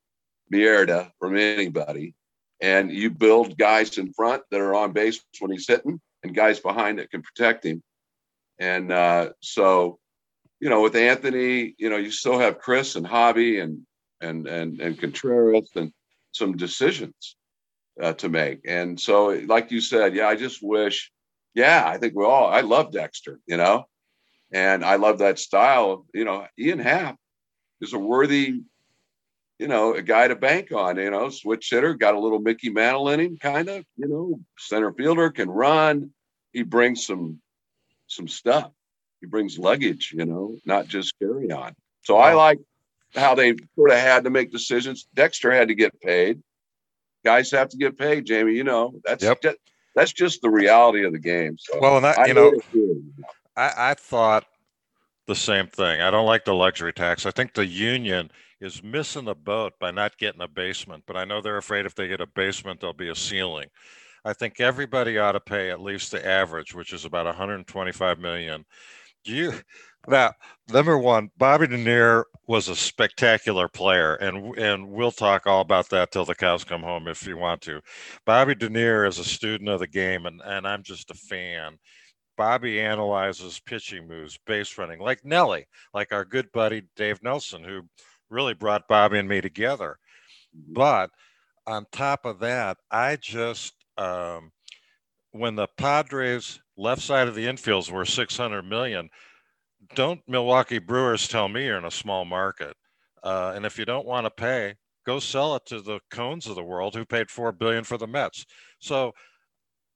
mierda 0.53 1.11
from 1.19 1.37
anybody, 1.37 2.15
and 2.61 2.91
you 2.91 3.11
build 3.11 3.59
guys 3.59 3.99
in 3.99 4.13
front 4.13 4.43
that 4.51 4.61
are 4.61 4.75
on 4.75 4.93
base 4.93 5.21
when 5.41 5.51
he's 5.51 5.67
hitting, 5.67 6.01
and 6.23 6.35
guys 6.35 6.61
behind 6.61 6.99
that 6.99 7.11
can 7.11 7.23
protect 7.23 7.65
him. 7.65 7.83
And 8.59 8.93
uh, 8.93 9.31
so, 9.41 9.99
you 10.61 10.71
know, 10.71 10.81
with 10.83 10.97
Anthony, 10.97 11.75
you 11.79 11.91
know, 11.91 11.97
you 11.97 12.11
still 12.11 12.39
have 12.39 12.59
Chris 12.59 12.97
and 12.97 13.07
Hobby 13.07 13.61
and 13.61 13.81
and 14.21 14.47
and 14.47 14.81
and 14.81 14.99
Contreras 14.99 15.71
and 15.75 15.93
some 16.33 16.57
decisions 16.57 17.37
uh, 18.01 18.13
to 18.15 18.29
make. 18.29 18.61
And 18.67 18.99
so, 18.99 19.29
like 19.47 19.71
you 19.71 19.81
said, 19.81 20.15
yeah, 20.15 20.29
I 20.29 20.37
just 20.37 20.63
wish. 20.63 21.11
Yeah, 21.55 21.85
I 21.87 21.99
think 21.99 22.15
we 22.15 22.25
all. 22.25 22.47
I 22.47 22.61
love 22.61 22.93
Dexter. 22.93 23.41
You 23.47 23.57
know, 23.57 23.87
and 24.57 24.83
I 24.83 24.97
love 24.97 25.19
that 25.19 25.39
style. 25.39 26.07
You 26.15 26.25
know, 26.25 26.47
Ian 26.59 26.79
Happ 26.79 27.19
is 27.83 27.93
a 27.93 27.99
worthy, 27.99 28.63
you 29.59 29.69
know, 29.69 29.93
a 29.93 30.01
guy 30.01 30.29
to 30.29 30.35
bank 30.35 30.73
on. 30.73 30.97
You 30.97 31.11
know, 31.11 31.29
switch 31.29 31.69
hitter, 31.69 31.93
got 31.93 32.15
a 32.15 32.19
little 32.19 32.39
Mickey 32.39 32.71
Mantle 32.71 33.11
in 33.11 33.21
him, 33.21 33.37
kind 33.37 33.69
of. 33.69 33.85
You 33.99 34.09
know, 34.09 34.41
center 34.59 34.93
fielder 34.95 35.31
can 35.31 35.51
run. 35.51 36.11
He 36.55 36.63
brings 36.63 37.05
some 37.05 37.41
some 38.07 38.29
stuff. 38.29 38.73
He 39.21 39.27
brings 39.27 39.59
luggage. 39.59 40.15
You 40.17 40.25
know, 40.25 40.57
not 40.65 40.89
just 40.89 41.19
carry 41.19 41.53
on. 41.53 41.75
So 42.05 42.17
I 42.17 42.33
like 42.33 42.59
how 43.15 43.35
they 43.35 43.57
sort 43.75 43.91
of 43.91 43.99
had 43.99 44.25
to 44.25 44.31
make 44.31 44.51
decisions. 44.51 45.07
Dexter 45.13 45.53
had 45.53 45.69
to 45.69 45.75
get 45.75 46.01
paid. 46.01 46.41
Guys 47.27 47.51
have 47.51 47.69
to 47.71 47.77
get 47.77 47.99
paid, 47.99 48.25
Jamie. 48.25 48.55
You 48.55 48.65
know, 48.65 49.01
that's 49.05 49.23
yep. 49.23 49.43
just, 49.43 49.59
that's 49.95 50.13
just 50.13 50.41
the 50.41 50.49
reality 50.49 51.05
of 51.05 51.13
the 51.13 51.19
game. 51.19 51.57
So 51.59 51.79
well, 51.79 51.97
and 51.97 52.05
that, 52.05 52.27
you 52.29 52.35
know, 52.35 52.53
I, 53.57 53.91
I 53.91 53.95
thought 53.95 54.45
the 55.27 55.35
same 55.35 55.67
thing. 55.67 56.01
I 56.01 56.11
don't 56.11 56.27
like 56.27 56.45
the 56.45 56.55
luxury 56.55 56.93
tax. 56.93 57.27
I 57.27 57.31
think 57.31 57.55
the 57.55 57.67
union 57.67 58.31
is 58.61 58.83
missing 58.83 59.25
the 59.25 59.35
boat 59.35 59.75
by 59.81 59.91
not 59.91 60.19
getting 60.19 60.41
a 60.41 60.49
basement, 60.49 61.05
but 61.07 61.17
I 61.17 61.25
know 61.25 61.41
they're 61.41 61.57
afraid 61.59 61.87
if 61.87 61.95
they 61.95 62.09
get 62.09 62.21
a 62.21 62.27
basement, 62.27 62.81
there'll 62.81 62.95
be 62.95 63.11
a 63.11 63.15
ceiling. 63.15 63.69
I 64.25 64.33
think 64.33 64.61
everybody 64.61 65.19
ought 65.19 65.33
to 65.33 65.41
pay 65.41 65.71
at 65.71 65.81
least 65.81 66.11
the 66.11 66.27
average, 66.27 66.75
which 66.75 66.93
is 66.93 67.05
about 67.05 67.27
125 67.27 68.19
million. 68.19 68.65
Do 69.25 69.33
you 69.33 69.53
now 70.09 70.33
number 70.73 70.99
one, 70.99 71.31
Bobby 71.37 71.67
Dernier 71.67 72.25
was 72.47 72.69
a 72.69 72.77
spectacular 72.77 73.69
player, 73.69 74.15
and 74.17 74.57
and 74.59 74.89
we'll 74.89 75.11
talk 75.13 75.47
all 75.47 75.61
about 75.61 75.89
that 75.91 76.13
till 76.13 76.25
the 76.25 76.35
cows 76.35 76.65
come 76.65 76.83
home 76.83 77.09
if 77.09 77.27
you 77.27 77.37
want 77.37 77.61
to. 77.63 77.81
Bobby 78.25 78.55
Dernier 78.55 79.05
is 79.05 79.19
a 79.19 79.25
student 79.25 79.69
of 79.69 79.81
the 79.81 79.89
game, 79.89 80.27
and 80.27 80.41
and 80.45 80.67
I'm 80.67 80.83
just 80.83 81.11
a 81.11 81.15
fan. 81.15 81.79
Bobby 82.37 82.81
analyzes 82.81 83.61
pitching 83.65 84.07
moves, 84.07 84.39
base 84.47 84.77
running, 84.79 85.01
like 85.01 85.25
Nelly, 85.25 85.67
like 85.95 86.13
our 86.13 86.25
good 86.25 86.51
buddy 86.53 86.83
Dave 86.97 87.23
Nelson, 87.23 87.65
who 87.65 87.83
really 88.31 88.55
brought 88.55 88.89
Bobby 88.89 89.19
and 89.19 89.29
me 89.29 89.41
together. 89.41 89.99
Mm-hmm. 90.57 90.75
But 90.75 91.11
on 91.67 91.87
top 91.93 92.25
of 92.25 92.39
that, 92.41 92.79
I 92.91 93.17
just, 93.17 93.75
um, 93.97 94.53
when 95.33 95.57
the 95.57 95.69
Padres 95.77 96.61
left 96.77 97.03
side 97.03 97.29
of 97.29 97.35
the 97.35 97.47
infields 97.47 97.91
were 97.91 98.05
600 98.05 98.63
million, 98.63 99.11
don't 99.95 100.21
Milwaukee 100.27 100.79
Brewers 100.79 101.29
tell 101.29 101.49
me 101.49 101.65
you're 101.67 101.79
in 101.79 101.85
a 101.85 101.91
small 101.91 102.25
market. 102.25 102.77
Uh, 103.23 103.53
and 103.55 103.67
if 103.67 103.79
you 103.79 103.85
don't 103.85 104.07
want 104.07 104.25
to 104.25 104.31
pay, 104.31 104.75
go 105.07 105.19
sell 105.19 105.57
it 105.57 105.65
to 105.67 105.81
the 105.81 106.01
Cohens 106.11 106.49
of 106.49 106.55
the 106.55 106.63
world 106.63 106.95
who 106.95 107.05
paid 107.05 107.31
four 107.31 107.53
billion 107.53 107.85
for 107.85 107.97
the 107.97 108.07
Mets. 108.07 108.45
So 108.79 109.13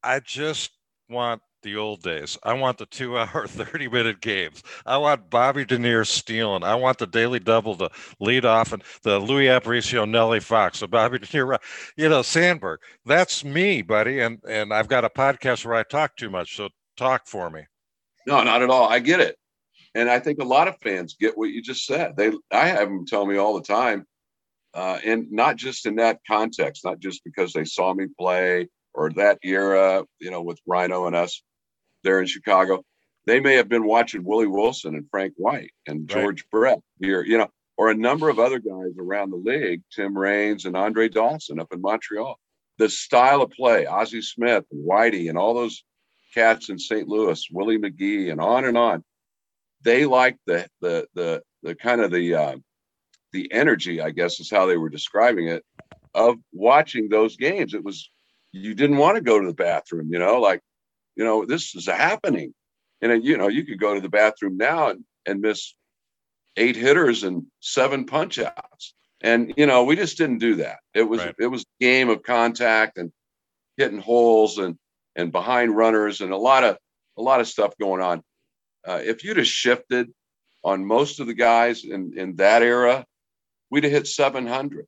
I 0.03 0.21
just 0.21 0.71
want 1.09 1.43
the 1.63 1.77
old 1.77 2.03
days. 2.03 2.39
I 2.43 2.55
want 2.55 2.79
the 2.79 2.87
two 2.87 3.19
hour, 3.19 3.47
30 3.47 3.89
minute 3.89 4.21
games. 4.21 4.63
I 4.87 4.97
want 4.99 5.31
Bobby 5.31 5.65
Dernier 5.65 6.05
stealing. 6.05 6.63
I 6.63 6.75
want 6.75 6.99
the 6.99 7.07
daily 7.07 7.39
double 7.39 7.77
to 7.77 7.91
lead 8.19 8.45
off 8.45 8.73
and 8.73 8.83
the 9.03 9.19
Luis 9.19 9.49
Aparicio, 9.49 10.09
Nellie 10.09 10.41
Fox. 10.41 10.79
So 10.79 10.87
Bobby 10.87 11.19
Dernier, 11.19 11.59
you 11.97 12.09
know, 12.09 12.23
Sandberg. 12.23 12.81
That's 13.05 13.45
me, 13.45 13.83
buddy. 13.83 14.21
And, 14.21 14.39
and 14.49 14.73
I've 14.73 14.89
got 14.89 15.05
a 15.05 15.11
podcast 15.11 15.65
where 15.65 15.75
I 15.75 15.83
talk 15.83 16.17
too 16.17 16.31
much. 16.31 16.57
So 16.57 16.69
talk 16.97 17.27
for 17.27 17.51
me. 17.51 17.63
No, 18.27 18.43
not 18.43 18.63
at 18.63 18.71
all. 18.71 18.89
I 18.89 18.99
get 18.99 19.21
it. 19.21 19.37
And 19.95 20.09
I 20.09 20.21
think 20.21 20.41
a 20.41 20.45
lot 20.45 20.69
of 20.69 20.79
fans 20.79 21.17
get 21.19 21.37
what 21.37 21.51
you 21.51 21.63
just 21.63 21.85
said. 21.85 22.17
They, 22.17 22.31
I 22.53 22.69
have 22.69 22.89
them 22.89 23.07
tell 23.07 23.27
me 23.27 23.39
all 23.39 23.55
the 23.55 23.67
time, 23.67 24.07
uh, 24.73 24.99
and 25.05 25.31
not 25.33 25.57
just 25.57 25.85
in 25.85 25.97
that 25.97 26.21
context, 26.29 26.85
not 26.85 27.01
just 27.01 27.25
because 27.25 27.53
they 27.53 27.65
saw 27.65 27.93
me 27.93 28.07
play 28.19 28.69
or 28.95 29.11
that 29.15 29.39
era, 29.43 30.05
you 30.21 30.31
know, 30.31 30.43
with 30.43 30.61
Rhino 30.67 31.07
and 31.07 31.17
us 31.17 31.43
there 32.03 32.21
in 32.21 32.27
Chicago. 32.27 32.85
They 33.27 33.41
may 33.41 33.55
have 33.55 33.69
been 33.69 33.85
watching 33.85 34.25
Willie 34.25 34.47
Wilson 34.47 34.95
and 34.95 35.09
Frank 35.11 35.35
White 35.37 35.73
and 35.87 36.09
George 36.09 36.43
right. 36.43 36.51
Brett 36.51 36.81
here, 37.01 37.23
you 37.23 37.39
know, 37.39 37.49
or 37.77 37.91
a 37.91 37.95
number 37.95 38.29
of 38.29 38.39
other 38.39 38.59
guys 38.59 38.93
around 38.99 39.31
the 39.31 39.37
league, 39.37 39.83
Tim 39.95 40.17
Raines 40.17 40.65
and 40.65 40.77
Andre 40.77 41.09
Dawson 41.09 41.61
up 41.61 41.73
in 41.73 41.81
Montreal. 41.81 42.39
The 42.79 42.89
style 42.89 43.43
of 43.43 43.51
play, 43.51 43.87
Ozzie 43.87 44.23
Smith 44.23 44.65
and 44.71 44.89
Whitey 44.89 45.29
and 45.29 45.37
all 45.37 45.55
those 45.55 45.85
cats 46.35 46.71
in 46.71 46.79
St. 46.79 47.09
Louis, 47.09 47.45
Willie 47.51 47.79
McGee, 47.79 48.31
and 48.31 48.41
on 48.41 48.65
and 48.65 48.77
on. 48.77 49.05
They 49.83 50.07
liked 50.07 50.41
the 50.47 50.67
the 50.81 51.07
the 51.15 51.43
the 51.63 51.75
kind 51.75 52.01
of 52.01 52.11
the 52.11 52.35
uh, 52.35 52.57
the 53.33 53.53
energy, 53.53 54.01
I 54.01 54.11
guess, 54.11 54.41
is 54.41 54.51
how 54.51 54.67
they 54.67 54.77
were 54.77 54.89
describing 54.89 55.49
it, 55.49 55.65
of 56.15 56.37
watching 56.53 57.09
those 57.09 57.37
games. 57.37 57.75
It 57.75 57.85
was 57.85 58.11
you 58.53 58.75
didn't 58.75 58.97
want 58.97 59.17
to 59.17 59.23
go 59.23 59.39
to 59.39 59.47
the 59.47 59.55
bathroom, 59.55 60.09
you 60.13 60.19
know, 60.19 60.41
like, 60.41 60.61
you 61.17 61.25
know, 61.25 61.45
this 61.45 61.75
is 61.75 61.87
happening. 61.87 62.55
And 63.01 63.25
you 63.25 63.37
know, 63.37 63.49
you 63.49 63.65
could 63.65 63.81
go 63.81 63.95
to 63.95 64.01
the 64.01 64.09
bathroom 64.09 64.57
now 64.57 64.91
and, 64.91 65.05
and 65.27 65.41
miss 65.41 65.75
eight 66.57 66.77
hitters 66.77 67.23
and 67.23 67.47
seven 67.61 68.05
punch 68.05 68.39
outs. 68.39 68.95
And 69.23 69.55
you 69.57 69.67
know, 69.67 69.85
we 69.85 69.97
just 69.97 70.19
didn't 70.19 70.39
do 70.39 70.57
that. 70.57 70.79
It 70.95 71.03
was 71.03 71.21
right. 71.21 71.35
it 71.39 71.47
was 71.47 71.63
a 71.63 71.85
game 71.85 72.09
of 72.09 72.23
contact 72.23 72.99
and 72.99 73.13
hitting 73.77 74.01
holes 74.01 74.59
and 74.59 74.77
and 75.17 75.33
behind 75.33 75.77
runners 75.77 76.21
and 76.21 76.33
a 76.33 76.37
lot 76.37 76.65
of 76.65 76.79
a 77.19 77.23
lot 77.23 77.41
of 77.41 77.49
stuff 77.49 77.75
going 77.79 78.03
on. 78.03 78.23
Uh, 78.87 79.01
if 79.03 79.25
you'd 79.25 79.37
have 79.37 79.47
shifted 79.47 80.11
on 80.65 80.85
most 80.85 81.21
of 81.21 81.27
the 81.27 81.35
guys 81.35 81.85
in 81.85 82.15
in 82.17 82.37
that 82.37 82.63
era, 82.63 83.05
we'd 83.71 83.85
have 83.85 83.93
hit 83.93 84.07
700. 84.07 84.87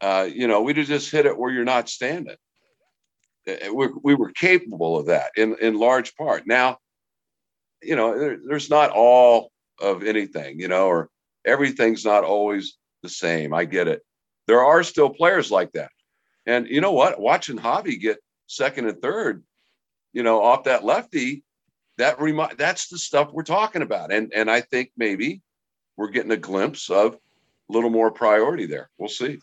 Uh, 0.00 0.28
you 0.32 0.48
know, 0.48 0.62
we'd 0.62 0.78
have 0.78 0.86
just 0.86 1.10
hit 1.10 1.26
it 1.26 1.36
where 1.36 1.50
you're 1.50 1.64
not 1.64 1.88
standing. 1.88 2.36
Uh, 3.48 3.72
we, 3.74 3.88
we 4.02 4.14
were 4.14 4.32
capable 4.32 4.98
of 4.98 5.06
that 5.06 5.30
in 5.36 5.56
in 5.60 5.78
large 5.78 6.14
part. 6.16 6.46
Now, 6.46 6.78
you 7.82 7.96
know, 7.96 8.18
there, 8.18 8.38
there's 8.46 8.70
not 8.70 8.90
all 8.90 9.50
of 9.80 10.02
anything, 10.04 10.60
you 10.60 10.68
know, 10.68 10.86
or 10.86 11.08
everything's 11.44 12.04
not 12.04 12.24
always 12.24 12.76
the 13.02 13.08
same. 13.08 13.54
I 13.54 13.64
get 13.64 13.88
it. 13.88 14.02
There 14.46 14.62
are 14.62 14.82
still 14.82 15.10
players 15.10 15.50
like 15.50 15.72
that. 15.72 15.90
And 16.46 16.66
you 16.68 16.80
know 16.80 16.92
what? 16.92 17.20
Watching 17.20 17.58
Javi 17.58 18.00
get 18.00 18.18
second 18.46 18.88
and 18.88 19.00
third, 19.00 19.42
you 20.12 20.22
know, 20.22 20.42
off 20.42 20.64
that 20.64 20.84
lefty, 20.84 21.44
that 21.98 22.20
remind 22.20 22.58
that's 22.58 22.88
the 22.88 22.98
stuff 22.98 23.32
we're 23.32 23.42
talking 23.42 23.82
about. 23.82 24.12
And 24.12 24.32
and 24.34 24.50
I 24.50 24.60
think 24.60 24.90
maybe 24.96 25.40
we're 25.96 26.10
getting 26.10 26.32
a 26.32 26.36
glimpse 26.36 26.90
of 26.90 27.14
a 27.14 27.72
little 27.72 27.90
more 27.90 28.10
priority 28.10 28.66
there. 28.66 28.90
We'll 28.98 29.08
see. 29.08 29.38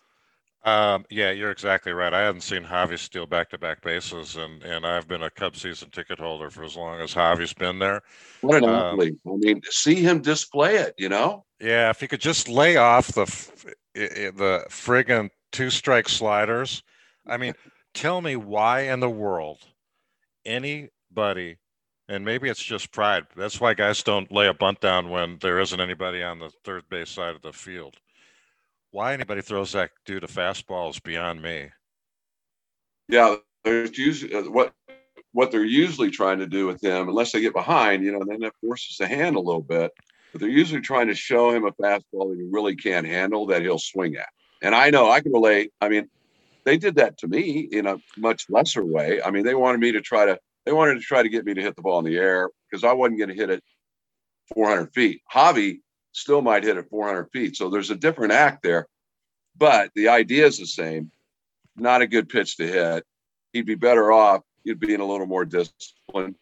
Um, 0.68 1.06
yeah, 1.10 1.32
you're 1.32 1.52
exactly 1.52 1.94
right. 1.94 2.14
I 2.14 2.20
hadn't 2.20 2.42
seen 2.42 2.66
Javi 2.66 3.00
steal 3.00 3.26
back-to-back 3.26 3.82
bases, 3.82 4.36
and 4.36 4.62
and 4.64 4.86
I've 4.86 5.08
been 5.08 5.24
a 5.24 5.30
Cub 5.30 5.56
season 5.56 5.90
ticket 5.92 6.20
holder 6.20 6.50
for 6.50 6.66
as 6.66 6.76
long 6.76 7.00
as 7.00 7.14
Javi's 7.14 7.54
been 7.54 7.80
there. 7.80 8.02
What 8.42 8.58
an 8.58 8.66
um, 8.66 8.76
athlete! 8.76 9.16
I 9.26 9.36
mean, 9.38 9.62
see 9.70 9.96
him 9.96 10.22
display 10.22 10.76
it. 10.76 10.94
You 10.98 11.08
know. 11.08 11.46
Yeah, 11.62 11.90
if 11.90 12.02
he 12.02 12.08
could 12.10 12.20
just 12.20 12.50
lay 12.50 12.76
off 12.76 13.08
the 13.14 13.24
the 13.94 14.66
friggin' 14.70 15.30
two-strike 15.54 16.10
sliders. 16.10 16.84
I 17.26 17.38
mean, 17.38 17.54
tell 17.94 18.20
me 18.20 18.36
why 18.36 18.82
in 18.82 19.00
the 19.00 19.10
world 19.10 19.60
anybody, 20.46 21.60
and 22.10 22.26
maybe 22.26 22.50
it's 22.50 22.62
just 22.62 22.92
pride. 22.92 23.24
That's 23.38 23.62
why 23.62 23.74
guys 23.74 24.04
don't 24.04 24.30
lay 24.34 24.48
a 24.48 24.54
bunt 24.54 24.82
down 24.82 25.12
when 25.12 25.38
there 25.40 25.62
isn't 25.62 25.80
anybody 25.80 26.24
on 26.24 26.40
the 26.40 26.52
third 26.66 26.84
base 26.90 27.10
side 27.10 27.38
of 27.38 27.42
the 27.42 27.54
field 27.54 27.96
why 28.98 29.13
anybody 29.13 29.42
throws 29.42 29.74
that 29.74 29.92
dude 30.08 30.24
a 30.24 30.27
fastball 30.27 30.89
is 30.89 31.00
beyond 31.00 31.39
me. 31.39 31.70
Yeah, 33.08 33.36
there's 33.63 33.96
usually 33.96 34.34
uh, 34.34 34.50
what 34.50 34.74
what 35.34 35.51
they're 35.51 35.63
usually 35.63 36.10
trying 36.10 36.39
to 36.39 36.48
do 36.48 36.66
with 36.66 36.84
him, 36.84 37.08
unless 37.08 37.32
they 37.32 37.39
get 37.39 37.54
behind, 37.54 38.04
you 38.04 38.12
know, 38.12 38.24
then 38.27 38.39
that 38.39 38.54
forces 38.60 38.98
the 38.98 39.08
hand 39.08 39.36
a 39.36 39.39
little 39.39 39.62
bit. 39.62 39.92
But 40.32 40.42
they're 40.42 40.50
usually 40.50 40.82
trying 40.82 41.10
to 41.10 41.13
show 41.13 41.51
him 41.51 41.66
a 41.66 41.72
fastball 41.74 42.32
that 42.32 42.38
he 42.39 42.48
really 42.50 42.75
can't 42.75 43.06
handle 43.06 43.46
that 43.48 43.62
he'll 43.62 43.77
swing 43.77 44.16
at. 44.16 44.30
And 44.63 44.74
I 44.74 44.89
know 44.89 45.12
I 45.12 45.20
can 45.20 45.32
relate. 45.32 45.72
I 45.80 45.89
mean, 45.89 46.10
they 46.63 46.77
did 46.77 46.96
that 46.96 47.20
to 47.20 47.27
me 47.27 47.70
in 47.72 47.86
a 47.86 47.98
much 48.18 48.48
lesser 48.50 48.84
way. 48.84 49.22
I 49.22 49.30
mean, 49.30 49.46
they 49.46 49.54
wanted 49.54 49.80
me 49.80 49.92
to 49.92 50.01
try 50.01 50.25
to 50.25 50.39
they 50.66 50.74
wanted 50.74 50.96
to 50.96 51.01
try 51.01 51.22
to 51.22 51.30
get 51.30 51.46
me 51.46 51.54
to 51.54 51.62
hit 51.62 51.75
the 51.75 51.84
ball 51.84 52.00
in 52.00 52.06
the 52.06 52.18
air 52.18 52.50
because 52.68 52.84
I 52.84 52.94
wasn't 52.94 53.20
going 53.20 53.30
to 53.30 53.36
hit 53.36 53.51
it 53.51 53.63
400 54.56 54.92
feet. 54.92 55.22
Javi 55.32 55.82
still 56.18 56.42
might 56.42 56.64
hit 56.64 56.78
it 56.78 56.90
400 56.90 57.30
feet. 57.32 57.56
So 57.56 57.70
there's 57.70 57.92
a 57.92 57.96
different 57.96 58.34
act 58.34 58.64
there, 58.64 58.88
but 59.56 59.92
the 59.96 60.10
idea 60.10 60.48
is 60.48 60.58
the 60.58 60.66
same. 60.66 61.12
Not 61.76 62.02
a 62.02 62.08
good 62.08 62.28
pitch 62.28 62.58
to 62.58 62.68
hit. 62.68 63.06
He'd 63.54 63.68
be 63.68 63.76
better 63.76 64.12
off. 64.12 64.42
He'd 64.64 64.80
be 64.80 64.96
in 64.96 65.00
a 65.00 65.06
little 65.06 65.28
more 65.28 65.46
discipline. 65.46 66.36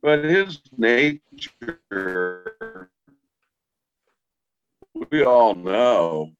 But 0.00 0.22
his 0.22 0.60
nature, 0.76 1.72
we 5.10 5.24
all 5.24 5.56
know, 5.56 6.30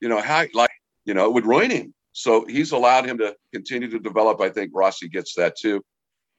you 0.00 0.08
know, 0.08 0.20
how, 0.20 0.46
like, 0.52 0.72
you 1.04 1.14
know, 1.14 1.26
it 1.26 1.32
would 1.32 1.46
ruin 1.46 1.70
him. 1.70 1.94
So 2.10 2.44
he's 2.44 2.72
allowed 2.72 3.06
him 3.06 3.18
to 3.18 3.36
continue 3.54 3.88
to 3.88 4.00
develop. 4.00 4.40
I 4.40 4.48
think 4.50 4.72
Rossi 4.74 5.08
gets 5.08 5.34
that 5.34 5.56
too. 5.56 5.80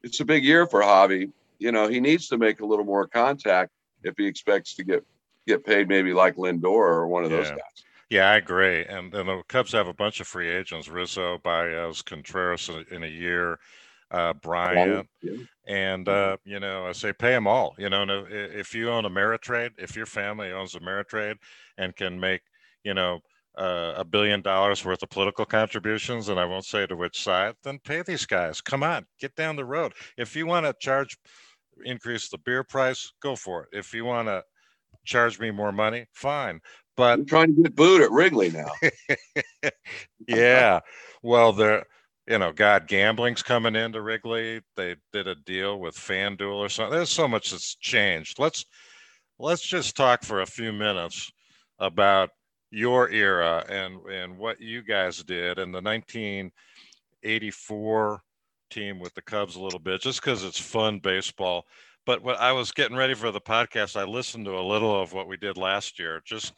It's 0.01 0.19
a 0.19 0.25
big 0.25 0.43
year 0.43 0.67
for 0.67 0.81
Javi. 0.81 1.31
You 1.59 1.71
know, 1.71 1.87
he 1.87 2.01
needs 2.01 2.27
to 2.27 2.37
make 2.37 2.59
a 2.59 2.65
little 2.65 2.83
more 2.83 3.07
contact 3.07 3.71
if 4.03 4.15
he 4.17 4.25
expects 4.25 4.75
to 4.75 4.83
get 4.83 5.05
get 5.47 5.65
paid 5.65 5.87
maybe 5.87 6.13
like 6.13 6.35
Lindor 6.35 6.65
or 6.65 7.07
one 7.07 7.23
of 7.23 7.31
yeah. 7.31 7.37
those 7.37 7.49
guys. 7.49 7.83
Yeah, 8.09 8.29
I 8.29 8.35
agree. 8.35 8.85
And, 8.85 9.13
and 9.15 9.27
the 9.27 9.41
Cubs 9.47 9.71
have 9.71 9.87
a 9.87 9.93
bunch 9.93 10.19
of 10.19 10.27
free 10.27 10.49
agents: 10.49 10.87
Rizzo, 10.87 11.39
Baez, 11.43 12.01
Contreras 12.01 12.69
in 12.91 13.03
a 13.03 13.07
year, 13.07 13.59
uh, 14.11 14.33
Bryant, 14.33 15.09
yeah. 15.21 15.37
and 15.67 16.07
uh, 16.07 16.37
you 16.45 16.59
know, 16.59 16.85
I 16.85 16.91
say 16.91 17.11
pay 17.11 17.31
them 17.31 17.47
all. 17.47 17.73
You 17.77 17.89
know, 17.89 18.05
if 18.29 18.75
you 18.75 18.89
own 18.89 19.05
Ameritrade, 19.05 19.71
if 19.77 19.95
your 19.95 20.05
family 20.05 20.51
owns 20.51 20.75
Ameritrade 20.75 21.37
and 21.77 21.95
can 21.95 22.19
make, 22.19 22.41
you 22.83 22.93
know, 22.93 23.19
uh, 23.57 23.93
a 23.97 24.05
billion 24.05 24.41
dollars 24.41 24.85
worth 24.85 25.01
of 25.01 25.09
political 25.09 25.45
contributions, 25.45 26.29
and 26.29 26.39
I 26.39 26.45
won't 26.45 26.65
say 26.65 26.85
to 26.85 26.95
which 26.95 27.23
side, 27.23 27.55
then 27.63 27.79
pay 27.79 28.03
these 28.03 28.25
guys. 28.25 28.61
Come 28.61 28.83
on, 28.83 29.05
get 29.19 29.35
down 29.35 29.55
the 29.55 29.65
road. 29.65 29.93
If 30.17 30.35
you 30.35 30.45
want 30.45 30.65
to 30.65 30.75
charge 30.79 31.17
increase 31.85 32.29
the 32.29 32.37
beer 32.39 32.63
price, 32.63 33.11
go 33.21 33.35
for 33.35 33.63
it. 33.63 33.77
If 33.77 33.93
you 33.93 34.05
want 34.05 34.27
to 34.27 34.43
charge 35.05 35.39
me 35.39 35.51
more 35.51 35.71
money, 35.71 36.07
fine. 36.13 36.59
But 36.95 37.19
I'm 37.19 37.25
trying 37.25 37.55
to 37.55 37.63
get 37.63 37.75
booed 37.75 38.01
at 38.01 38.11
Wrigley 38.11 38.51
now. 38.51 38.71
yeah. 40.27 40.79
Well, 41.23 41.51
there, 41.51 41.85
you 42.27 42.37
know, 42.37 42.53
God, 42.53 42.87
gambling's 42.87 43.41
coming 43.41 43.75
into 43.75 44.01
Wrigley. 44.01 44.61
They 44.77 44.95
did 45.11 45.27
a 45.27 45.35
deal 45.35 45.79
with 45.79 45.95
FanDuel 45.95 46.55
or 46.55 46.69
something. 46.69 46.95
There's 46.95 47.09
so 47.09 47.27
much 47.27 47.51
that's 47.51 47.75
changed. 47.75 48.39
Let's 48.39 48.65
let's 49.39 49.67
just 49.67 49.97
talk 49.97 50.23
for 50.23 50.41
a 50.41 50.45
few 50.45 50.71
minutes 50.71 51.31
about 51.79 52.29
your 52.69 53.09
era 53.09 53.65
and 53.69 53.99
and 54.09 54.37
what 54.37 54.61
you 54.61 54.83
guys 54.83 55.23
did 55.23 55.57
in 55.59 55.71
the 55.71 55.81
1984 55.81 58.21
team 58.73 58.99
with 58.99 59.13
the 59.13 59.21
Cubs 59.21 59.55
a 59.55 59.61
little 59.61 59.79
bit 59.79 60.01
just 60.01 60.21
because 60.21 60.43
it's 60.43 60.59
fun 60.59 60.99
baseball. 60.99 61.65
But 62.05 62.21
when 62.21 62.35
I 62.35 62.51
was 62.51 62.71
getting 62.71 62.97
ready 62.97 63.13
for 63.13 63.31
the 63.31 63.41
podcast, 63.41 63.95
I 63.99 64.03
listened 64.03 64.45
to 64.45 64.57
a 64.57 64.61
little 64.61 65.01
of 65.01 65.13
what 65.13 65.27
we 65.27 65.37
did 65.37 65.57
last 65.57 65.99
year. 65.99 66.21
Just, 66.25 66.53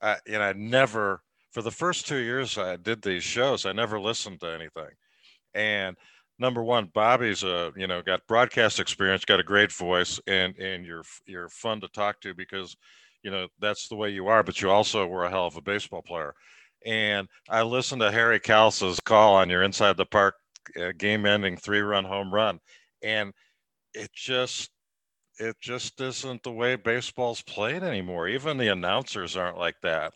uh, 0.00 0.16
and 0.28 0.42
I 0.42 0.52
never, 0.52 1.22
for 1.50 1.62
the 1.62 1.70
first 1.70 2.06
two 2.06 2.18
years 2.18 2.56
I 2.56 2.76
did 2.76 3.02
these 3.02 3.24
shows, 3.24 3.66
I 3.66 3.72
never 3.72 3.98
listened 3.98 4.40
to 4.40 4.46
anything. 4.46 4.90
And 5.54 5.96
number 6.38 6.62
one, 6.62 6.90
Bobby's 6.92 7.42
a 7.42 7.72
you 7.76 7.86
know 7.86 8.02
got 8.02 8.26
broadcast 8.26 8.78
experience, 8.78 9.24
got 9.24 9.40
a 9.40 9.44
great 9.44 9.72
voice, 9.72 10.20
and 10.26 10.56
and 10.58 10.84
you're 10.84 11.04
you're 11.26 11.48
fun 11.48 11.80
to 11.80 11.88
talk 11.88 12.20
to 12.20 12.34
because 12.34 12.76
you 13.22 13.30
know 13.30 13.48
that's 13.58 13.88
the 13.88 13.96
way 13.96 14.10
you 14.10 14.28
are. 14.28 14.42
But 14.42 14.60
you 14.60 14.70
also 14.70 15.06
were 15.06 15.24
a 15.24 15.30
hell 15.30 15.46
of 15.46 15.56
a 15.56 15.62
baseball 15.62 16.02
player. 16.02 16.34
And 16.84 17.26
I 17.48 17.62
listened 17.62 18.00
to 18.02 18.12
Harry 18.12 18.38
Kalas's 18.38 19.00
call 19.00 19.34
on 19.34 19.50
your 19.50 19.62
Inside 19.62 19.96
the 19.96 20.06
Park 20.06 20.36
a 20.74 20.92
game-ending 20.92 21.56
three-run 21.56 22.04
home 22.04 22.32
run, 22.32 22.60
and 23.02 23.32
it 23.94 24.10
just 24.12 24.70
it 25.38 25.56
just 25.60 26.00
isn't 26.00 26.42
the 26.42 26.52
way 26.52 26.76
baseball's 26.76 27.42
played 27.42 27.82
anymore. 27.82 28.28
Even 28.28 28.56
the 28.56 28.68
announcers 28.68 29.36
aren't 29.36 29.58
like 29.58 29.76
that. 29.82 30.12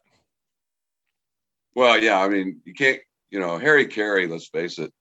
Well, 1.75 2.03
yeah, 2.03 2.21
I 2.21 2.29
mean, 2.29 2.61
you 2.65 2.75
can't, 2.75 3.01
you 3.31 3.39
know, 3.39 3.59
Harry 3.59 3.87
Caray, 3.87 4.27
let's 4.27 4.49
face 4.49 4.79
it, 4.79 4.93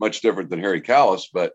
much 0.00 0.20
different 0.20 0.48
than 0.50 0.60
Harry 0.60 0.80
Kalas, 0.80 1.24
but 1.32 1.52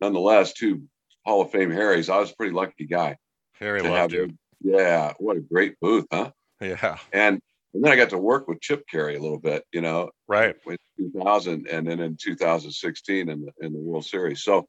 nonetheless, 0.00 0.52
two 0.52 0.82
Hall 1.24 1.42
of 1.42 1.50
Fame 1.50 1.70
Harrys. 1.70 2.08
I 2.08 2.18
was 2.18 2.30
a 2.30 2.34
pretty 2.34 2.52
lucky 2.52 2.86
guy. 2.86 3.16
Harry 3.58 3.82
loved 3.82 4.12
you. 4.12 4.30
Yeah, 4.60 5.12
what 5.18 5.36
a 5.36 5.40
great 5.40 5.78
booth, 5.80 6.06
huh? 6.10 6.30
Yeah. 6.60 6.98
And 7.12 7.40
and 7.74 7.82
then 7.82 7.92
I 7.92 7.96
got 7.96 8.10
to 8.10 8.18
work 8.18 8.46
with 8.46 8.60
Chip 8.60 8.84
Caray 8.88 9.16
a 9.16 9.20
little 9.20 9.40
bit, 9.40 9.64
you 9.72 9.80
know, 9.80 10.10
right 10.28 10.54
in 10.66 10.76
2000 10.96 11.66
and 11.68 11.86
then 11.86 12.00
in 12.00 12.16
2016 12.16 13.28
in 13.28 13.40
the 13.40 13.66
in 13.66 13.72
the 13.72 13.78
World 13.78 14.04
Series. 14.04 14.42
So 14.42 14.68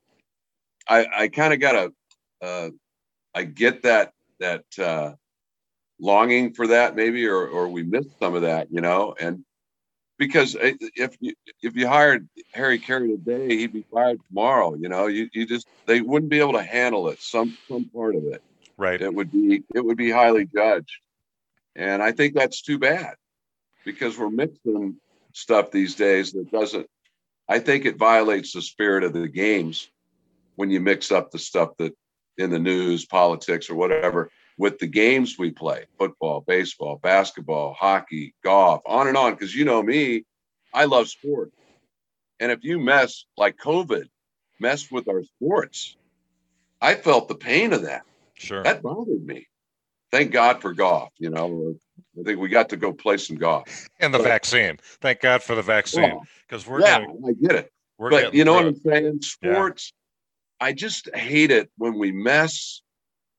I 0.90 1.06
I 1.16 1.28
kind 1.28 1.54
of 1.54 1.60
got 1.60 1.76
a 1.76 2.46
uh, 2.46 2.70
I 3.34 3.44
get 3.44 3.84
that 3.84 4.12
that 4.40 4.64
uh, 4.80 5.14
longing 6.00 6.54
for 6.54 6.68
that 6.68 6.96
maybe, 6.96 7.28
or 7.28 7.48
or 7.48 7.70
we 7.70 7.84
missed 7.84 8.18
some 8.20 8.34
of 8.34 8.42
that, 8.42 8.72
you 8.72 8.82
know, 8.82 9.16
and 9.20 9.46
because 10.18 10.58
if 10.60 11.16
you 11.20 11.34
if 11.62 11.76
you 11.76 11.88
hired 11.88 12.28
Harry 12.54 12.80
Caray 12.80 13.10
today, 13.10 13.56
he'd 13.56 13.74
be 13.74 13.86
fired 13.92 14.20
tomorrow. 14.28 14.76
You 14.76 14.90
know, 14.90 15.08
you 15.08 15.30
you 15.32 15.46
just 15.46 15.68
they 15.86 16.02
wouldn't 16.02 16.32
be 16.32 16.40
able 16.40 16.54
to 16.54 16.64
handle 16.64 17.10
it. 17.10 17.22
Some 17.22 17.56
some 17.70 17.86
part 17.94 18.16
of 18.16 18.24
it, 18.26 18.42
right? 18.78 19.00
It 19.00 19.14
would 19.14 19.32
be 19.32 19.64
it 19.76 19.86
would 19.86 19.98
be 19.98 20.10
highly 20.10 20.46
judged, 20.46 20.98
and 21.76 22.02
I 22.02 22.12
think 22.12 22.34
that's 22.34 22.62
too 22.62 22.80
bad 22.80 23.16
because 23.84 24.18
we're 24.18 24.30
mixing 24.30 24.96
stuff 25.34 25.72
these 25.72 25.96
days 25.96 26.32
that 26.34 26.52
doesn't. 26.52 26.88
I 27.48 27.60
think 27.60 27.86
it 27.86 27.98
violates 27.98 28.54
the 28.54 28.62
spirit 28.62 29.04
of 29.04 29.14
the 29.14 29.28
games 29.28 29.90
when 30.56 30.72
you 30.72 30.80
mix 30.80 31.12
up 31.12 31.32
the 31.32 31.40
stuff 31.40 31.72
that 31.78 31.94
in 32.38 32.50
the 32.50 32.60
news, 32.60 33.06
politics, 33.06 33.70
or 33.70 33.76
whatever 33.76 34.30
with 34.58 34.80
the 34.80 34.88
games 34.88 35.38
we 35.38 35.52
play 35.52 35.86
football, 35.98 36.42
baseball, 36.42 37.00
basketball, 37.02 37.74
hockey, 37.74 38.34
golf, 38.44 38.82
on 38.86 39.08
and 39.08 39.18
on. 39.18 39.34
Because 39.34 39.54
you 39.54 39.66
know 39.66 39.82
me, 39.82 40.24
I 40.74 40.86
love 40.86 41.08
sport. 41.08 41.52
And 42.40 42.52
if 42.52 42.64
you 42.64 42.80
mess 42.80 43.26
like 43.38 43.58
COVID, 43.58 44.08
mess 44.60 44.92
with 44.92 45.08
our 45.08 45.24
sports, 45.24 45.96
I 46.82 46.96
felt 46.96 47.28
the 47.28 47.36
pain 47.36 47.74
of 47.74 47.84
that. 47.84 48.04
Sure. 48.36 48.64
That 48.64 48.82
bothered 48.82 49.26
me. 49.26 49.48
Thank 50.12 50.32
God 50.32 50.62
for 50.62 50.74
golf. 50.74 51.10
You 51.18 51.30
know, 51.30 51.76
I 52.20 52.24
think 52.24 52.40
we 52.40 52.50
got 52.50 52.70
to 52.70 52.78
go 52.78 52.94
play 52.94 53.18
some 53.18 53.36
golf. 53.36 53.88
And 54.00 54.14
the 54.14 54.20
but, 54.20 54.26
vaccine. 54.26 54.78
Thank 55.02 55.22
God 55.22 55.44
for 55.44 55.56
the 55.56 55.62
vaccine. 55.62 56.12
Oh, 56.12 56.24
because 56.48 56.66
we're 56.68 56.82
yeah, 56.82 57.06
I 57.28 57.34
get 57.34 57.56
it. 57.56 57.72
We're 57.98 58.10
but 58.10 58.34
you 58.34 58.46
know 58.46 58.54
what 58.54 58.66
I'm 58.66 58.76
saying? 58.76 59.22
Sports, 59.22 59.92
yeah. 60.62 60.68
I 60.68 60.74
just 60.74 61.14
hate 61.16 61.52
it 61.52 61.70
when 61.78 61.98
we 61.98 62.12
mess 62.12 62.82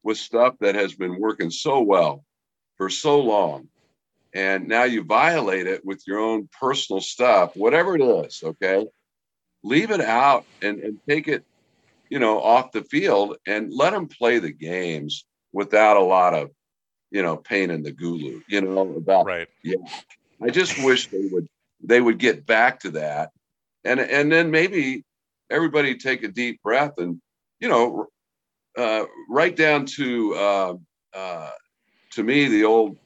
with 0.02 0.18
stuff 0.18 0.54
that 0.60 0.74
has 0.74 0.94
been 0.94 1.18
working 1.18 1.50
so 1.50 1.80
well 1.80 2.24
for 2.76 2.88
so 2.88 3.20
long. 3.20 3.68
And 4.34 4.68
now 4.68 4.84
you 4.84 5.02
violate 5.02 5.66
it 5.66 5.84
with 5.84 6.02
your 6.06 6.18
own 6.18 6.48
personal 6.60 7.00
stuff, 7.00 7.56
whatever 7.56 7.96
it 7.96 8.02
is, 8.02 8.42
okay? 8.44 8.86
Leave 9.62 9.90
it 9.90 10.00
out 10.00 10.44
and, 10.60 10.78
and 10.80 10.98
take 11.08 11.26
it, 11.26 11.42
you 12.10 12.18
know, 12.18 12.40
off 12.40 12.72
the 12.72 12.84
field 12.84 13.36
and 13.46 13.72
let 13.72 13.92
them 13.92 14.08
play 14.08 14.38
the 14.38 14.52
games 14.52 15.24
without 15.56 15.96
a 15.96 16.02
lot 16.02 16.34
of, 16.34 16.50
you 17.10 17.22
know, 17.22 17.34
pain 17.38 17.70
in 17.70 17.82
the 17.82 17.90
gulu, 17.90 18.42
you 18.46 18.60
know, 18.60 18.94
about 18.94 19.24
right. 19.24 19.48
Yeah. 19.64 19.76
I 20.42 20.50
just 20.50 20.84
wish 20.84 21.06
they 21.08 21.28
would 21.32 21.48
they 21.82 22.00
would 22.00 22.18
get 22.18 22.44
back 22.44 22.80
to 22.80 22.90
that. 22.90 23.30
And 23.82 23.98
and 23.98 24.30
then 24.30 24.50
maybe 24.50 25.04
everybody 25.50 25.96
take 25.96 26.22
a 26.22 26.28
deep 26.28 26.62
breath 26.62 26.98
and 26.98 27.22
you 27.58 27.68
know 27.68 28.06
uh, 28.76 29.06
right 29.30 29.56
down 29.56 29.86
to 29.96 30.34
uh, 30.34 30.74
uh, 31.14 31.50
to 32.12 32.22
me 32.22 32.48
the 32.48 32.64
old. 32.64 32.98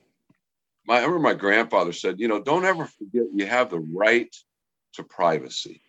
My, 0.86 0.96
I 0.96 1.04
remember 1.04 1.20
my 1.20 1.34
grandfather 1.34 1.92
said, 1.92 2.18
you 2.18 2.26
know, 2.26 2.42
don't 2.42 2.64
ever 2.64 2.84
forget 2.84 3.26
you 3.32 3.46
have 3.46 3.70
the 3.70 3.78
right 3.78 4.34
to 4.94 5.04
privacy. 5.04 5.82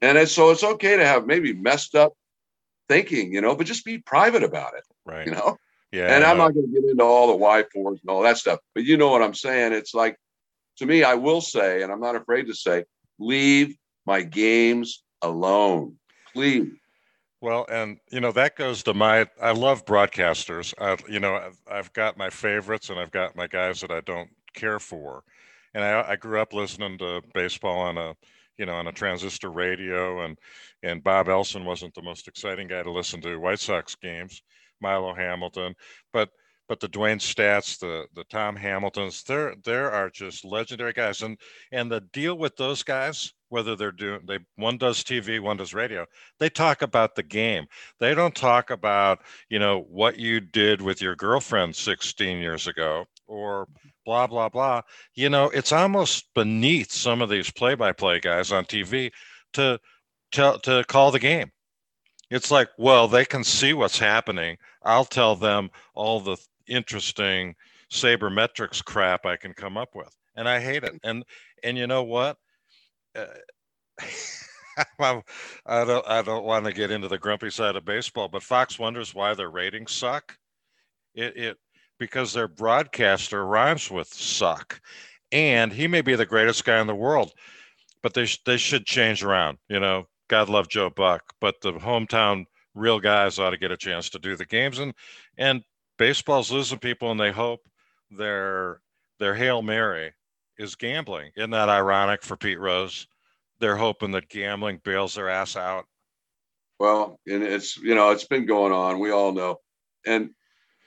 And 0.00 0.18
it's, 0.18 0.32
so 0.32 0.50
it's 0.50 0.64
okay 0.64 0.96
to 0.96 1.04
have 1.04 1.26
maybe 1.26 1.52
messed 1.52 1.94
up 1.94 2.14
thinking, 2.88 3.32
you 3.32 3.40
know, 3.40 3.54
but 3.54 3.66
just 3.66 3.84
be 3.84 3.98
private 3.98 4.42
about 4.42 4.74
it. 4.74 4.84
Right. 5.04 5.26
You 5.26 5.32
know? 5.32 5.56
Yeah. 5.92 6.14
And 6.14 6.24
I'm 6.24 6.36
not 6.36 6.54
going 6.54 6.66
to 6.66 6.80
get 6.80 6.90
into 6.90 7.04
all 7.04 7.28
the 7.28 7.36
why 7.36 7.64
fours 7.72 8.00
and 8.02 8.10
all 8.10 8.22
that 8.22 8.38
stuff, 8.38 8.58
but 8.74 8.84
you 8.84 8.96
know 8.96 9.10
what 9.10 9.22
I'm 9.22 9.34
saying? 9.34 9.72
It's 9.72 9.94
like, 9.94 10.16
to 10.78 10.86
me, 10.86 11.02
I 11.02 11.14
will 11.14 11.40
say, 11.40 11.82
and 11.82 11.90
I'm 11.90 12.00
not 12.00 12.14
afraid 12.14 12.46
to 12.46 12.54
say, 12.54 12.84
leave 13.18 13.76
my 14.06 14.22
games 14.22 15.02
alone, 15.22 15.96
please. 16.32 16.72
Well, 17.40 17.66
and 17.70 17.98
you 18.10 18.20
know 18.20 18.32
that 18.32 18.56
goes 18.56 18.82
to 18.84 18.94
my. 18.94 19.28
I 19.40 19.52
love 19.52 19.84
broadcasters. 19.84 20.74
I, 20.80 20.96
you 21.08 21.20
know, 21.20 21.36
I've, 21.36 21.60
I've 21.70 21.92
got 21.92 22.16
my 22.16 22.30
favorites, 22.30 22.90
and 22.90 22.98
I've 22.98 23.12
got 23.12 23.36
my 23.36 23.46
guys 23.46 23.80
that 23.80 23.92
I 23.92 24.00
don't 24.00 24.30
care 24.54 24.80
for. 24.80 25.22
And 25.72 25.84
I, 25.84 26.10
I 26.10 26.16
grew 26.16 26.40
up 26.40 26.52
listening 26.52 26.98
to 26.98 27.22
baseball 27.34 27.78
on 27.78 27.96
a, 27.96 28.16
you 28.58 28.66
know, 28.66 28.74
on 28.74 28.86
a 28.88 28.92
transistor 28.92 29.50
radio, 29.50 30.24
and 30.24 30.38
and 30.82 31.02
Bob 31.02 31.28
Elson 31.28 31.64
wasn't 31.64 31.94
the 31.94 32.02
most 32.02 32.28
exciting 32.28 32.68
guy 32.68 32.82
to 32.82 32.90
listen 32.90 33.20
to 33.22 33.36
White 33.38 33.60
Sox 33.60 33.94
games. 33.94 34.42
Milo 34.80 35.14
Hamilton, 35.14 35.74
but 36.12 36.30
but 36.68 36.80
the 36.80 36.88
Dewayne 36.88 37.20
Staats, 37.20 37.78
the 37.78 38.06
the 38.14 38.24
Tom 38.24 38.56
Hamiltons, 38.56 39.24
there 39.24 39.54
there 39.64 39.90
are 39.90 40.10
just 40.10 40.44
legendary 40.44 40.92
guys, 40.92 41.22
and 41.22 41.38
and 41.72 41.90
the 41.90 42.00
deal 42.00 42.36
with 42.36 42.56
those 42.56 42.82
guys 42.82 43.32
whether 43.50 43.76
they're 43.76 43.92
doing 43.92 44.20
they 44.26 44.38
one 44.56 44.76
does 44.76 45.02
tv 45.02 45.40
one 45.40 45.56
does 45.56 45.74
radio 45.74 46.04
they 46.38 46.48
talk 46.48 46.82
about 46.82 47.14
the 47.14 47.22
game 47.22 47.66
they 47.98 48.14
don't 48.14 48.34
talk 48.34 48.70
about 48.70 49.20
you 49.48 49.58
know 49.58 49.86
what 49.88 50.18
you 50.18 50.40
did 50.40 50.80
with 50.82 51.00
your 51.00 51.16
girlfriend 51.16 51.74
16 51.74 52.38
years 52.38 52.66
ago 52.66 53.04
or 53.26 53.66
blah 54.08 54.26
blah 54.26 54.48
blah. 54.48 54.80
You 55.14 55.28
know 55.28 55.50
it's 55.50 55.70
almost 55.70 56.32
beneath 56.34 56.90
some 56.90 57.20
of 57.20 57.28
these 57.28 57.50
play-by-play 57.50 58.20
guys 58.20 58.50
on 58.52 58.64
tv 58.64 59.10
to 59.52 59.78
tell 60.32 60.58
to 60.60 60.82
call 60.88 61.10
the 61.10 61.18
game. 61.18 61.52
It's 62.30 62.50
like 62.50 62.70
well 62.78 63.06
they 63.06 63.26
can 63.26 63.44
see 63.44 63.74
what's 63.74 63.98
happening. 63.98 64.56
I'll 64.82 65.04
tell 65.04 65.36
them 65.36 65.68
all 65.94 66.20
the 66.20 66.38
interesting 66.66 67.54
sabermetrics 67.90 68.82
crap 68.84 69.24
i 69.24 69.34
can 69.34 69.54
come 69.54 69.78
up 69.78 69.88
with 69.94 70.14
and 70.36 70.48
i 70.48 70.58
hate 70.58 70.84
it. 70.84 70.94
And 71.04 71.22
and 71.62 71.76
you 71.76 71.86
know 71.86 72.04
what? 72.04 72.38
Uh, 73.14 73.26
I 74.98 75.84
don't 75.84 76.08
I 76.08 76.22
don't 76.22 76.44
want 76.44 76.64
to 76.64 76.72
get 76.72 76.90
into 76.90 77.08
the 77.08 77.18
grumpy 77.18 77.50
side 77.50 77.76
of 77.76 77.84
baseball, 77.84 78.28
but 78.28 78.42
Fox 78.42 78.78
wonders 78.78 79.14
why 79.14 79.34
their 79.34 79.50
ratings 79.50 79.92
suck. 79.92 80.38
It 81.14 81.36
it 81.36 81.58
because 81.98 82.32
their 82.32 82.48
broadcaster 82.48 83.44
rhymes 83.44 83.90
with 83.90 84.08
suck, 84.08 84.80
and 85.32 85.72
he 85.72 85.86
may 85.86 86.00
be 86.00 86.14
the 86.14 86.26
greatest 86.26 86.64
guy 86.64 86.80
in 86.80 86.86
the 86.86 86.94
world, 86.94 87.32
but 88.02 88.14
they 88.14 88.26
sh- 88.26 88.42
they 88.44 88.56
should 88.56 88.86
change 88.86 89.22
around. 89.22 89.58
You 89.68 89.80
know, 89.80 90.06
God 90.28 90.48
love 90.48 90.68
Joe 90.68 90.90
Buck, 90.90 91.34
but 91.40 91.60
the 91.60 91.72
hometown 91.72 92.46
real 92.74 93.00
guys 93.00 93.38
ought 93.38 93.50
to 93.50 93.58
get 93.58 93.72
a 93.72 93.76
chance 93.76 94.10
to 94.10 94.18
do 94.18 94.36
the 94.36 94.46
games, 94.46 94.78
and 94.78 94.94
and 95.36 95.62
baseball's 95.98 96.52
losing 96.52 96.78
people, 96.78 97.10
and 97.10 97.20
they 97.20 97.32
hope 97.32 97.68
their 98.10 98.80
their 99.18 99.34
hail 99.34 99.62
mary 99.62 100.14
is 100.58 100.76
gambling. 100.76 101.30
Isn't 101.36 101.50
that 101.50 101.68
ironic 101.68 102.22
for 102.22 102.36
Pete 102.36 102.58
Rose? 102.58 103.06
They're 103.60 103.76
hoping 103.76 104.12
that 104.12 104.28
gambling 104.28 104.80
bails 104.84 105.14
their 105.14 105.28
ass 105.28 105.56
out. 105.56 105.86
Well, 106.78 107.18
and 107.26 107.42
it's 107.42 107.76
you 107.76 107.94
know 107.94 108.10
it's 108.10 108.26
been 108.26 108.46
going 108.46 108.72
on. 108.72 109.00
We 109.00 109.10
all 109.10 109.32
know, 109.32 109.58
and 110.06 110.30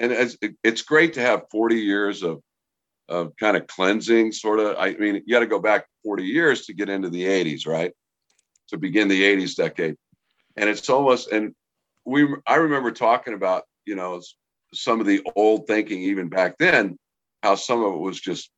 and 0.02 0.12
it's 0.12 0.38
it's 0.64 0.82
great 0.82 1.14
to 1.14 1.22
have 1.22 1.44
40 1.52 1.76
years 1.76 2.24
of 2.24 2.42
of 3.08 3.36
kind 3.38 3.56
of 3.56 3.68
cleansing, 3.68 4.32
sort 4.32 4.60
of. 4.60 4.76
I 4.78 4.94
mean, 4.94 5.22
you 5.26 5.34
got 5.34 5.42
to 5.42 5.48
go 5.48 5.60
back 5.60 5.86
40 6.04 6.24
years 6.24 6.66
to 6.66 6.74
get 6.74 6.90
into 6.90 7.10
the 7.10 7.24
80s, 7.24 7.68
right? 7.68 7.92
To 8.70 8.78
begin 8.78 9.08
the 9.08 9.22
80s 9.22 9.56
decade, 9.56 9.96
and 10.58 10.70
it's 10.70 10.90
almost 10.90 11.32
and 11.32 11.54
we 12.06 12.28
I 12.48 12.56
remember 12.56 12.92
talking 12.92 13.34
about 13.34 13.64
you 13.86 13.96
know 13.96 14.22
some 14.74 15.00
of 15.00 15.06
the 15.06 15.22
old 15.36 15.68
thinking 15.68 16.02
even 16.02 16.30
back 16.30 16.58
then, 16.58 16.98
how 17.44 17.56
some 17.56 17.84
of 17.84 17.94
it 17.94 18.00
was 18.00 18.20
just 18.20 18.50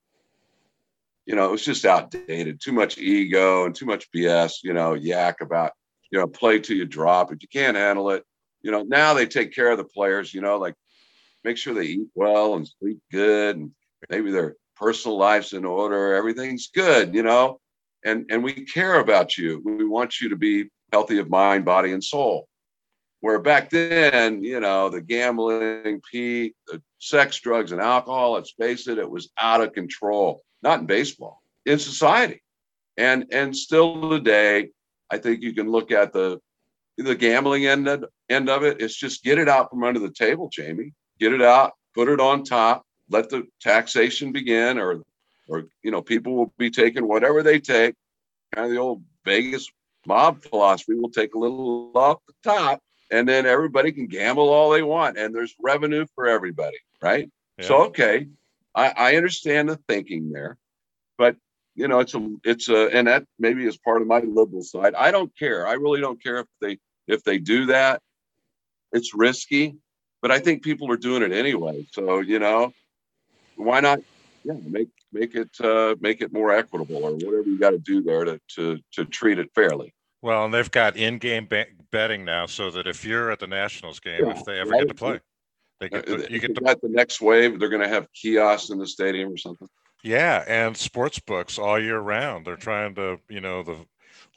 you 1.25 1.35
know, 1.35 1.45
it 1.45 1.51
was 1.51 1.63
just 1.63 1.85
outdated, 1.85 2.59
too 2.61 2.73
much 2.73 2.97
ego 2.97 3.65
and 3.65 3.73
too 3.73 3.85
much 3.85 4.11
BS, 4.11 4.55
you 4.61 4.73
know, 4.73 4.93
yak 4.93 5.39
about, 5.39 5.71
you 6.11 6.19
know, 6.19 6.27
play 6.27 6.59
till 6.59 6.75
you 6.75 6.85
drop. 6.85 7.31
If 7.31 7.41
you 7.41 7.47
can't 7.47 7.77
handle 7.77 8.09
it, 8.11 8.25
you 8.61 8.71
know, 8.71 8.83
now 8.83 9.13
they 9.13 9.25
take 9.25 9.53
care 9.53 9.71
of 9.71 9.77
the 9.77 9.85
players, 9.85 10.33
you 10.33 10.41
know, 10.41 10.57
like 10.57 10.75
make 11.43 11.57
sure 11.57 11.73
they 11.73 11.83
eat 11.83 12.07
well 12.15 12.55
and 12.55 12.67
sleep 12.67 12.99
good 13.11 13.57
and 13.57 13.71
maybe 14.09 14.31
their 14.31 14.55
personal 14.75 15.17
life's 15.17 15.53
in 15.53 15.65
order, 15.65 16.15
everything's 16.15 16.67
good, 16.67 17.13
you 17.13 17.23
know, 17.23 17.59
and 18.05 18.25
and 18.29 18.43
we 18.43 18.53
care 18.53 18.99
about 18.99 19.37
you. 19.37 19.61
We 19.63 19.85
want 19.85 20.19
you 20.19 20.29
to 20.29 20.35
be 20.35 20.69
healthy 20.91 21.19
of 21.19 21.29
mind, 21.29 21.65
body, 21.65 21.91
and 21.91 22.03
soul. 22.03 22.47
Where 23.21 23.39
back 23.39 23.69
then, 23.69 24.43
you 24.43 24.59
know, 24.59 24.89
the 24.89 25.01
gambling, 25.01 26.01
Pete, 26.11 26.55
the 26.67 26.81
sex, 26.99 27.39
drugs, 27.39 27.71
and 27.71 27.79
alcohol, 27.79 28.33
let's 28.33 28.51
face 28.51 28.87
it, 28.87 28.97
it 28.97 29.09
was 29.09 29.29
out 29.39 29.61
of 29.61 29.71
control 29.71 30.43
not 30.63 30.79
in 30.79 30.85
baseball, 30.85 31.41
in 31.65 31.77
society. 31.77 32.41
And 32.97 33.25
and 33.31 33.55
still 33.55 34.09
today, 34.09 34.69
I 35.11 35.17
think 35.17 35.43
you 35.43 35.53
can 35.53 35.69
look 35.69 35.91
at 35.91 36.13
the 36.13 36.39
the 36.97 37.15
gambling 37.15 37.65
end 37.65 37.87
of, 37.87 38.05
end 38.29 38.49
of 38.49 38.63
it. 38.63 38.81
It's 38.81 38.95
just 38.95 39.23
get 39.23 39.37
it 39.37 39.49
out 39.49 39.69
from 39.69 39.83
under 39.83 39.99
the 39.99 40.11
table, 40.11 40.49
Jamie. 40.51 40.93
Get 41.23 41.31
it 41.31 41.41
out, 41.41 41.71
put 41.95 42.09
it 42.09 42.19
on 42.19 42.43
top, 42.43 42.83
let 43.09 43.29
the 43.29 43.47
taxation 43.61 44.33
begin, 44.33 44.77
or 44.77 45.03
or 45.47 45.67
you 45.81 45.89
know, 45.89 46.01
people 46.01 46.35
will 46.35 46.53
be 46.57 46.69
taking 46.69 47.07
whatever 47.07 47.41
they 47.41 47.61
take. 47.61 47.95
Kind 48.53 48.65
of 48.65 48.71
the 48.73 48.77
old 48.77 49.05
Vegas 49.23 49.69
mob 50.05 50.43
philosophy. 50.43 50.95
We'll 50.95 51.11
take 51.11 51.33
a 51.33 51.39
little 51.39 51.93
off 51.95 52.17
the 52.27 52.33
top, 52.43 52.81
and 53.09 53.25
then 53.25 53.45
everybody 53.45 53.93
can 53.93 54.07
gamble 54.07 54.49
all 54.49 54.71
they 54.71 54.83
want, 54.83 55.17
and 55.17 55.33
there's 55.33 55.55
revenue 55.61 56.05
for 56.13 56.27
everybody, 56.27 56.75
right? 57.01 57.31
Yeah. 57.57 57.67
So 57.67 57.83
okay, 57.85 58.27
I, 58.75 58.89
I 58.89 59.15
understand 59.15 59.69
the 59.69 59.77
thinking 59.87 60.29
there, 60.29 60.57
but 61.17 61.37
you 61.73 61.87
know, 61.87 62.01
it's 62.01 62.15
a, 62.15 62.35
it's 62.43 62.67
a, 62.67 62.93
and 62.93 63.07
that 63.07 63.23
maybe 63.39 63.65
is 63.65 63.77
part 63.77 64.01
of 64.01 64.09
my 64.09 64.19
liberal 64.19 64.61
side. 64.61 64.93
I 64.93 65.11
don't 65.11 65.31
care. 65.39 65.65
I 65.65 65.75
really 65.75 66.01
don't 66.01 66.21
care 66.21 66.39
if 66.39 66.47
they 66.59 66.79
if 67.07 67.23
they 67.23 67.37
do 67.37 67.67
that, 67.67 68.01
it's 68.91 69.15
risky, 69.15 69.77
but 70.23 70.31
I 70.31 70.39
think 70.39 70.63
people 70.63 70.89
are 70.89 70.97
doing 70.97 71.21
it 71.21 71.33
anyway. 71.33 71.85
So, 71.91 72.21
you 72.21 72.39
know, 72.39 72.73
why 73.57 73.81
not? 73.81 73.99
Yeah, 74.45 74.55
make 74.65 74.87
make 75.11 75.35
it 75.35 75.49
uh, 75.61 75.95
make 76.01 76.21
it 76.21 76.33
more 76.33 76.51
equitable 76.51 77.03
or 77.03 77.11
whatever 77.11 77.43
you 77.43 77.59
got 77.59 77.71
to 77.71 77.77
do 77.77 78.01
there 78.01 78.25
to, 78.25 78.39
to 78.55 78.79
to 78.93 79.05
treat 79.05 79.37
it 79.37 79.51
fairly. 79.53 79.93
Well, 80.21 80.45
and 80.45 80.53
they've 80.53 80.71
got 80.71 80.95
in-game 80.95 81.49
betting 81.91 82.23
now, 82.23 82.45
so 82.45 82.71
that 82.71 82.87
if 82.87 83.03
you're 83.03 83.29
at 83.29 83.39
the 83.39 83.47
Nationals 83.47 83.99
game, 83.99 84.25
yeah, 84.25 84.31
if 84.31 84.45
they 84.45 84.59
ever 84.59 84.69
right. 84.69 84.79
get 84.79 84.87
to 84.87 84.93
play, 84.93 85.19
they 85.81 85.89
get 85.89 86.05
to, 86.05 86.31
you 86.31 86.39
get 86.39 86.55
to 86.55 86.61
the 86.61 86.89
next 86.89 87.19
wave. 87.19 87.59
They're 87.59 87.69
going 87.69 87.81
to 87.81 87.89
have 87.89 88.07
kiosks 88.13 88.69
in 88.69 88.79
the 88.79 88.87
stadium 88.87 89.33
or 89.33 89.37
something. 89.37 89.67
Yeah, 90.01 90.43
and 90.47 90.75
sports 90.75 91.19
books 91.19 91.59
all 91.59 91.79
year 91.79 91.99
round. 91.99 92.45
They're 92.45 92.55
trying 92.55 92.95
to, 92.95 93.19
you 93.29 93.41
know, 93.41 93.63
the 93.63 93.85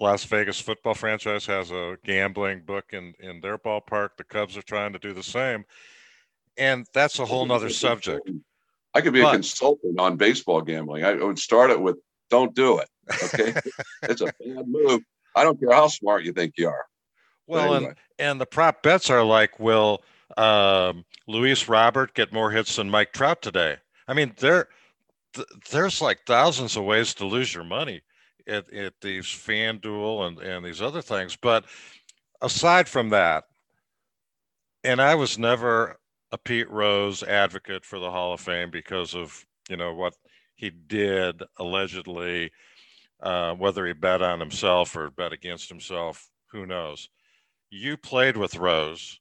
Las 0.01 0.25
Vegas 0.25 0.61
football 0.61 0.95
franchise 0.95 1.47
has 1.47 1.71
a 1.71 1.97
gambling 2.05 2.61
book 2.61 2.87
in 2.93 3.15
in 3.21 3.41
their 3.41 3.59
ballpark. 3.59 4.11
The 4.19 4.25
Cubs 4.25 4.57
are 4.57 4.63
trying 4.63 4.93
to 4.93 4.99
do 4.99 5.15
the 5.15 5.23
same, 5.23 5.65
and 6.57 6.87
that's 6.93 7.19
a 7.19 7.25
whole 7.25 7.47
nother 7.47 7.71
subject. 7.71 8.29
I 8.95 9.01
could 9.01 9.13
be 9.13 9.23
but, 9.23 9.29
a 9.29 9.37
consultant 9.37 9.99
on 9.99 10.17
baseball 10.17 10.63
gambling. 10.63 11.05
I 11.05 11.15
would 11.15 11.39
start 11.39 11.71
it 11.71 11.81
with 11.81 11.97
"Don't 12.31 12.55
do 12.55 12.79
it." 12.79 12.89
Okay, 13.25 13.55
it's 14.03 14.21
a 14.21 14.27
bad 14.27 14.69
move. 14.69 15.01
I 15.35 15.45
don't 15.45 15.59
care 15.59 15.73
how 15.73 15.89
smart 15.89 16.25
you 16.25 16.33
think 16.33 16.55
you 16.57 16.69
are. 16.69 16.87
Well, 17.47 17.75
anyway. 17.75 17.91
and 17.91 17.97
and 18.19 18.41
the 18.41 18.47
prop 18.47 18.83
bets 18.83 19.09
are 19.09 19.25
like, 19.25 19.59
will 19.59 20.03
um, 20.37 21.05
Luis 21.27 21.69
Robert 21.69 22.15
get 22.15 22.33
more 22.33 22.51
hits 22.51 22.77
than 22.77 22.91
Mike 22.91 23.13
Trout 23.13 23.41
today? 23.41 23.77
I 24.09 24.15
mean, 24.15 24.35
there 24.39 24.69
th- 25.33 25.49
there's 25.71 26.03
like 26.03 26.21
thousands 26.27 26.77
of 26.77 26.85
ways 26.85 27.15
to 27.15 27.27
lose 27.27 27.55
your 27.55 27.65
money 27.65 28.03
at, 28.47 28.73
at 28.73 28.95
these 29.01 29.27
FanDuel 29.27 30.27
and, 30.27 30.39
and 30.39 30.65
these 30.65 30.83
other 30.83 31.03
things. 31.03 31.37
But 31.37 31.65
aside 32.41 32.89
from 32.89 33.11
that, 33.11 33.45
and 34.85 35.01
I 35.01 35.15
was 35.15 35.39
never 35.39 35.99
a 36.33 36.39
Pete 36.39 36.71
Rose 36.71 37.23
advocate 37.23 37.85
for 37.85 37.99
the 37.99 38.11
Hall 38.11 38.33
of 38.33 38.41
Fame 38.41 38.71
because 38.71 39.15
of, 39.15 39.45
you 39.69 39.77
know, 39.77 39.95
what 39.95 40.15
he 40.55 40.71
did 40.71 41.43
allegedly, 41.59 42.51
uh, 43.21 43.55
whether 43.55 43.87
he 43.87 43.93
bet 43.93 44.23
on 44.23 44.41
himself 44.41 44.97
or 44.97 45.11
bet 45.11 45.33
against 45.33 45.69
himself, 45.69 46.29
who 46.53 46.67
knows. 46.67 47.09
You 47.71 47.97
played 47.97 48.37
with 48.37 48.57
Rose 48.57 49.21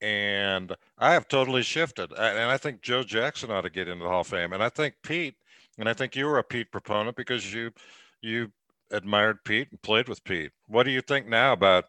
and 0.00 0.74
I 0.98 1.12
have 1.12 1.28
totally 1.28 1.62
shifted. 1.62 2.12
And 2.12 2.50
I 2.50 2.56
think 2.56 2.82
Joe 2.82 3.02
Jackson 3.02 3.50
ought 3.50 3.62
to 3.62 3.70
get 3.70 3.88
into 3.88 4.04
the 4.04 4.10
Hall 4.10 4.20
of 4.20 4.26
Fame. 4.26 4.52
And 4.52 4.62
I 4.62 4.68
think 4.68 4.94
Pete, 5.02 5.34
and 5.78 5.88
I 5.88 5.92
think 5.92 6.14
you 6.14 6.26
were 6.26 6.38
a 6.38 6.44
Pete 6.44 6.70
proponent 6.70 7.16
because 7.16 7.52
you 7.52 7.70
you 8.20 8.50
admired 8.90 9.44
Pete 9.44 9.68
and 9.70 9.80
played 9.82 10.08
with 10.08 10.24
Pete. 10.24 10.52
What 10.66 10.84
do 10.84 10.90
you 10.90 11.00
think 11.00 11.26
now 11.26 11.52
about 11.52 11.86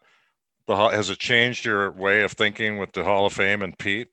the 0.66 0.76
Hall 0.76 0.90
has 0.90 1.10
it 1.10 1.18
changed 1.18 1.64
your 1.64 1.90
way 1.90 2.22
of 2.22 2.32
thinking 2.32 2.78
with 2.78 2.92
the 2.92 3.04
Hall 3.04 3.26
of 3.26 3.32
Fame 3.32 3.62
and 3.62 3.76
Pete? 3.78 4.08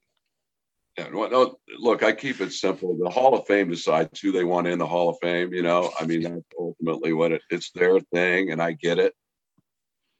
Yeah, 0.97 1.09
no, 1.09 1.57
look, 1.77 2.01
I 2.01 2.11
keep 2.11 2.41
it 2.41 2.51
simple. 2.51 2.97
The 2.97 3.09
Hall 3.09 3.37
of 3.37 3.45
Fame 3.45 3.69
decides 3.69 4.19
who 4.19 4.31
they 4.31 4.43
want 4.43 4.65
in 4.65 4.79
the 4.79 4.87
Hall 4.87 5.09
of 5.09 5.17
Fame. 5.21 5.53
You 5.53 5.61
know, 5.61 5.91
I 5.99 6.05
mean, 6.05 6.23
that's 6.23 6.41
ultimately 6.59 7.13
what 7.13 7.31
it, 7.31 7.43
it's 7.51 7.69
their 7.71 7.99
thing, 7.99 8.51
and 8.51 8.59
I 8.61 8.71
get 8.71 8.97
it. 8.97 9.13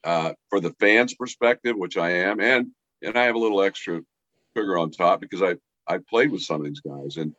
Uh, 0.03 0.33
for 0.49 0.59
the 0.59 0.75
fans' 0.79 1.15
perspective, 1.15 1.75
which 1.75 1.97
I 1.97 2.11
am, 2.11 2.39
and 2.39 2.67
and 3.01 3.17
I 3.17 3.23
have 3.23 3.35
a 3.35 3.39
little 3.39 3.61
extra 3.63 4.01
sugar 4.55 4.77
on 4.77 4.91
top 4.91 5.19
because 5.19 5.41
I 5.41 5.55
I 5.91 5.99
played 6.07 6.31
with 6.31 6.43
some 6.43 6.61
of 6.61 6.67
these 6.67 6.81
guys, 6.81 7.17
and 7.17 7.33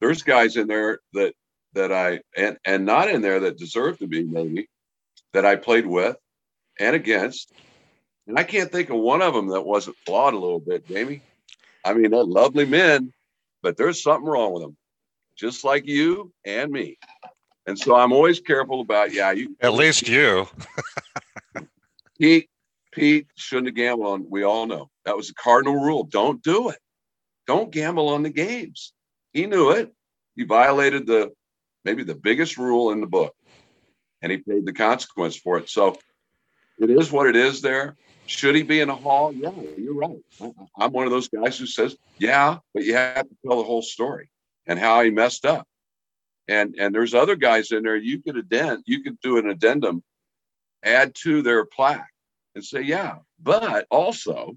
there's 0.00 0.22
guys 0.22 0.56
in 0.56 0.68
there 0.68 1.00
that 1.14 1.34
that 1.74 1.92
I 1.92 2.20
and 2.36 2.58
and 2.64 2.84
not 2.84 3.08
in 3.08 3.22
there 3.22 3.40
that 3.40 3.58
deserve 3.58 3.98
to 3.98 4.06
be 4.06 4.24
maybe 4.24 4.68
that 5.32 5.44
I 5.44 5.56
played 5.56 5.86
with 5.86 6.16
and 6.80 6.94
against. 6.96 7.52
And 8.26 8.38
I 8.38 8.44
can't 8.44 8.70
think 8.70 8.90
of 8.90 8.98
one 8.98 9.22
of 9.22 9.34
them 9.34 9.48
that 9.48 9.62
wasn't 9.62 9.96
flawed 10.04 10.34
a 10.34 10.38
little 10.38 10.60
bit, 10.60 10.86
Jamie. 10.86 11.22
I 11.84 11.94
mean, 11.94 12.10
they're 12.10 12.24
lovely 12.24 12.66
men, 12.66 13.12
but 13.62 13.76
there's 13.76 14.02
something 14.02 14.28
wrong 14.28 14.52
with 14.52 14.62
them, 14.62 14.76
just 15.36 15.64
like 15.64 15.86
you 15.86 16.32
and 16.44 16.70
me. 16.70 16.98
And 17.66 17.78
so 17.78 17.94
I'm 17.94 18.12
always 18.12 18.40
careful 18.40 18.80
about, 18.80 19.12
yeah, 19.12 19.30
you 19.32 19.56
at 19.60 19.74
least 19.74 20.08
you. 20.08 20.46
Pete, 22.20 22.48
Pete 22.92 23.26
shouldn't 23.36 23.68
have 23.68 23.76
gambled 23.76 24.08
on. 24.08 24.26
We 24.28 24.42
all 24.42 24.66
know 24.66 24.90
that 25.04 25.16
was 25.16 25.30
a 25.30 25.34
cardinal 25.34 25.76
rule. 25.76 26.04
Don't 26.04 26.42
do 26.42 26.70
it. 26.70 26.78
Don't 27.46 27.70
gamble 27.70 28.08
on 28.08 28.22
the 28.22 28.30
games. 28.30 28.92
He 29.32 29.46
knew 29.46 29.70
it. 29.70 29.92
He 30.36 30.44
violated 30.44 31.06
the 31.06 31.32
maybe 31.84 32.04
the 32.04 32.14
biggest 32.14 32.58
rule 32.58 32.92
in 32.92 33.00
the 33.00 33.06
book. 33.06 33.34
And 34.22 34.32
he 34.32 34.38
paid 34.38 34.66
the 34.66 34.72
consequence 34.72 35.36
for 35.36 35.58
it. 35.58 35.68
So 35.68 35.96
it 36.78 36.90
is 36.90 37.12
what 37.12 37.28
it 37.28 37.36
is 37.36 37.60
there. 37.60 37.96
Should 38.26 38.56
he 38.56 38.62
be 38.62 38.80
in 38.80 38.90
a 38.90 38.94
hall? 38.94 39.32
Yeah, 39.32 39.52
you're 39.76 39.94
right. 39.94 40.18
I'm 40.78 40.92
one 40.92 41.06
of 41.06 41.10
those 41.10 41.28
guys 41.28 41.58
who 41.58 41.66
says, 41.66 41.96
yeah, 42.18 42.58
but 42.74 42.84
you 42.84 42.94
have 42.94 43.28
to 43.28 43.36
tell 43.46 43.56
the 43.56 43.64
whole 43.64 43.82
story 43.82 44.28
and 44.66 44.78
how 44.78 45.02
he 45.02 45.10
messed 45.10 45.46
up. 45.46 45.66
And 46.46 46.74
and 46.78 46.94
there's 46.94 47.14
other 47.14 47.36
guys 47.36 47.72
in 47.72 47.82
there 47.82 47.96
you 47.96 48.22
could 48.22 48.36
addend, 48.36 48.84
you 48.86 49.02
could 49.02 49.20
do 49.20 49.38
an 49.38 49.48
addendum, 49.48 50.02
add 50.82 51.14
to 51.22 51.42
their 51.42 51.64
plaque 51.64 52.08
and 52.54 52.64
say, 52.64 52.82
yeah, 52.82 53.16
but 53.42 53.86
also, 53.90 54.56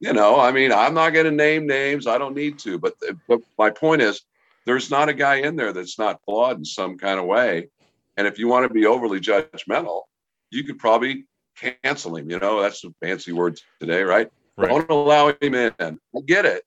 you 0.00 0.12
know, 0.12 0.40
I 0.40 0.52
mean, 0.52 0.72
I'm 0.72 0.94
not 0.94 1.10
going 1.10 1.26
to 1.26 1.32
name 1.32 1.66
names. 1.66 2.06
I 2.06 2.18
don't 2.18 2.34
need 2.34 2.58
to. 2.60 2.78
But, 2.78 2.94
but 3.28 3.40
my 3.58 3.70
point 3.70 4.02
is, 4.02 4.22
there's 4.66 4.90
not 4.90 5.08
a 5.08 5.14
guy 5.14 5.36
in 5.36 5.56
there 5.56 5.72
that's 5.72 5.98
not 5.98 6.20
flawed 6.24 6.58
in 6.58 6.64
some 6.64 6.98
kind 6.98 7.18
of 7.18 7.26
way. 7.26 7.68
And 8.16 8.26
if 8.26 8.38
you 8.38 8.48
want 8.48 8.66
to 8.66 8.72
be 8.72 8.86
overly 8.86 9.20
judgmental, 9.20 10.02
you 10.50 10.64
could 10.64 10.78
probably 10.78 11.26
cancel 11.56 12.16
him. 12.16 12.30
You 12.30 12.38
know, 12.38 12.60
that's 12.60 12.84
a 12.84 12.90
fancy 13.00 13.32
word 13.32 13.58
today, 13.80 14.02
right? 14.02 14.28
right. 14.56 14.68
Don't 14.68 14.90
allow 14.90 15.32
him 15.40 15.54
in. 15.54 15.72
I 15.80 15.96
get 16.26 16.44
it. 16.44 16.62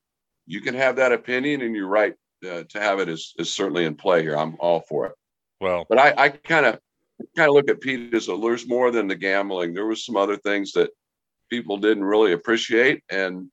You 0.48 0.62
can 0.62 0.76
have 0.76 0.96
that 0.98 1.12
opinion, 1.12 1.62
and 1.62 1.76
you're 1.76 1.88
right 1.88 2.14
uh, 2.50 2.64
to 2.70 2.80
have 2.80 3.00
it 3.00 3.10
is, 3.10 3.34
is 3.38 3.54
certainly 3.54 3.86
in 3.86 3.96
play 3.96 4.22
here. 4.22 4.38
I'm 4.38 4.56
all 4.60 4.82
for 4.82 5.08
it. 5.08 5.14
Well, 5.62 5.86
but 5.88 5.98
I 5.98 6.30
kind 6.30 6.66
of 6.66 6.80
kind 7.36 7.50
of 7.50 7.56
look 7.56 7.70
at 7.70 7.82
Pete 7.82 8.14
as 8.14 8.28
a 8.28 8.38
there's 8.38 8.68
more 8.68 8.92
than 8.92 9.08
the 9.08 9.16
gambling. 9.16 9.74
There 9.74 9.86
was 9.86 10.06
some 10.06 10.18
other 10.18 10.38
things 10.38 10.74
that 10.74 10.92
people 11.50 11.78
didn't 11.78 12.04
really 12.04 12.34
appreciate, 12.34 13.04
and 13.10 13.50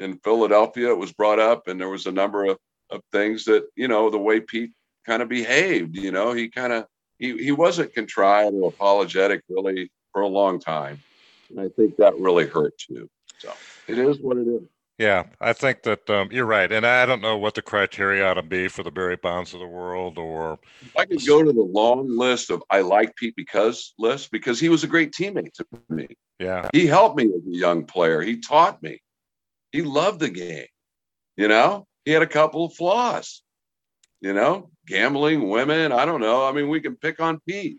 in 0.00 0.18
Philadelphia 0.24 0.90
it 0.90 0.98
was 0.98 1.12
brought 1.12 1.38
up, 1.38 1.68
and 1.68 1.80
there 1.80 1.88
was 1.88 2.06
a 2.06 2.12
number 2.12 2.44
of 2.44 2.58
of 2.90 3.02
things 3.12 3.44
that 3.44 3.68
you 3.76 3.88
know 3.88 4.10
the 4.10 4.18
way 4.18 4.40
Pete 4.40 4.72
kind 5.06 5.22
of 5.22 5.28
behaved. 5.28 5.96
You 5.96 6.12
know, 6.12 6.32
he 6.32 6.48
kind 6.48 6.72
of 6.72 6.86
he 7.18 7.36
he 7.36 7.52
wasn't 7.52 7.94
contrite 7.94 8.52
or 8.52 8.68
apologetic 8.68 9.42
really 9.48 9.90
for 10.12 10.22
a 10.22 10.28
long 10.28 10.60
time, 10.60 11.02
and 11.50 11.60
I 11.60 11.68
think 11.68 11.96
that 11.96 12.18
really 12.18 12.46
hurt 12.46 12.76
too. 12.78 13.08
So 13.38 13.52
it 13.86 13.98
is 13.98 14.18
what 14.20 14.36
it 14.36 14.46
is. 14.46 14.62
Yeah, 14.98 15.24
I 15.40 15.52
think 15.52 15.84
that 15.84 16.10
um, 16.10 16.28
you're 16.32 16.44
right, 16.44 16.70
and 16.70 16.84
I 16.84 17.06
don't 17.06 17.22
know 17.22 17.38
what 17.38 17.54
the 17.54 17.62
criteria 17.62 18.28
ought 18.28 18.34
to 18.34 18.42
be 18.42 18.66
for 18.66 18.82
the 18.82 18.90
Barry 18.90 19.14
Bonds 19.14 19.54
of 19.54 19.60
the 19.60 19.66
world, 19.66 20.18
or 20.18 20.58
I 20.96 21.04
could 21.04 21.24
go 21.24 21.42
to 21.42 21.52
the 21.52 21.62
long 21.62 22.18
list 22.18 22.50
of 22.50 22.64
I 22.68 22.80
like 22.80 23.14
Pete 23.14 23.36
because 23.36 23.94
list 23.98 24.32
because 24.32 24.58
he 24.58 24.68
was 24.68 24.82
a 24.82 24.88
great 24.88 25.12
teammate 25.12 25.52
to 25.54 25.66
me. 25.88 26.08
Yeah, 26.40 26.68
he 26.72 26.86
helped 26.86 27.16
me 27.16 27.26
as 27.26 27.46
a 27.46 27.56
young 27.56 27.84
player. 27.84 28.20
He 28.20 28.40
taught 28.40 28.82
me. 28.82 29.00
He 29.70 29.82
loved 29.82 30.18
the 30.18 30.30
game. 30.30 30.66
You 31.36 31.46
know, 31.46 31.86
he 32.08 32.14
had 32.14 32.22
a 32.22 32.26
couple 32.26 32.64
of 32.64 32.74
flaws. 32.74 33.42
You 34.20 34.32
know, 34.32 34.70
gambling, 34.86 35.48
women. 35.48 35.92
I 35.92 36.04
don't 36.04 36.20
know. 36.20 36.44
I 36.44 36.52
mean, 36.52 36.68
we 36.68 36.80
can 36.80 36.96
pick 36.96 37.20
on 37.20 37.40
Pete, 37.46 37.78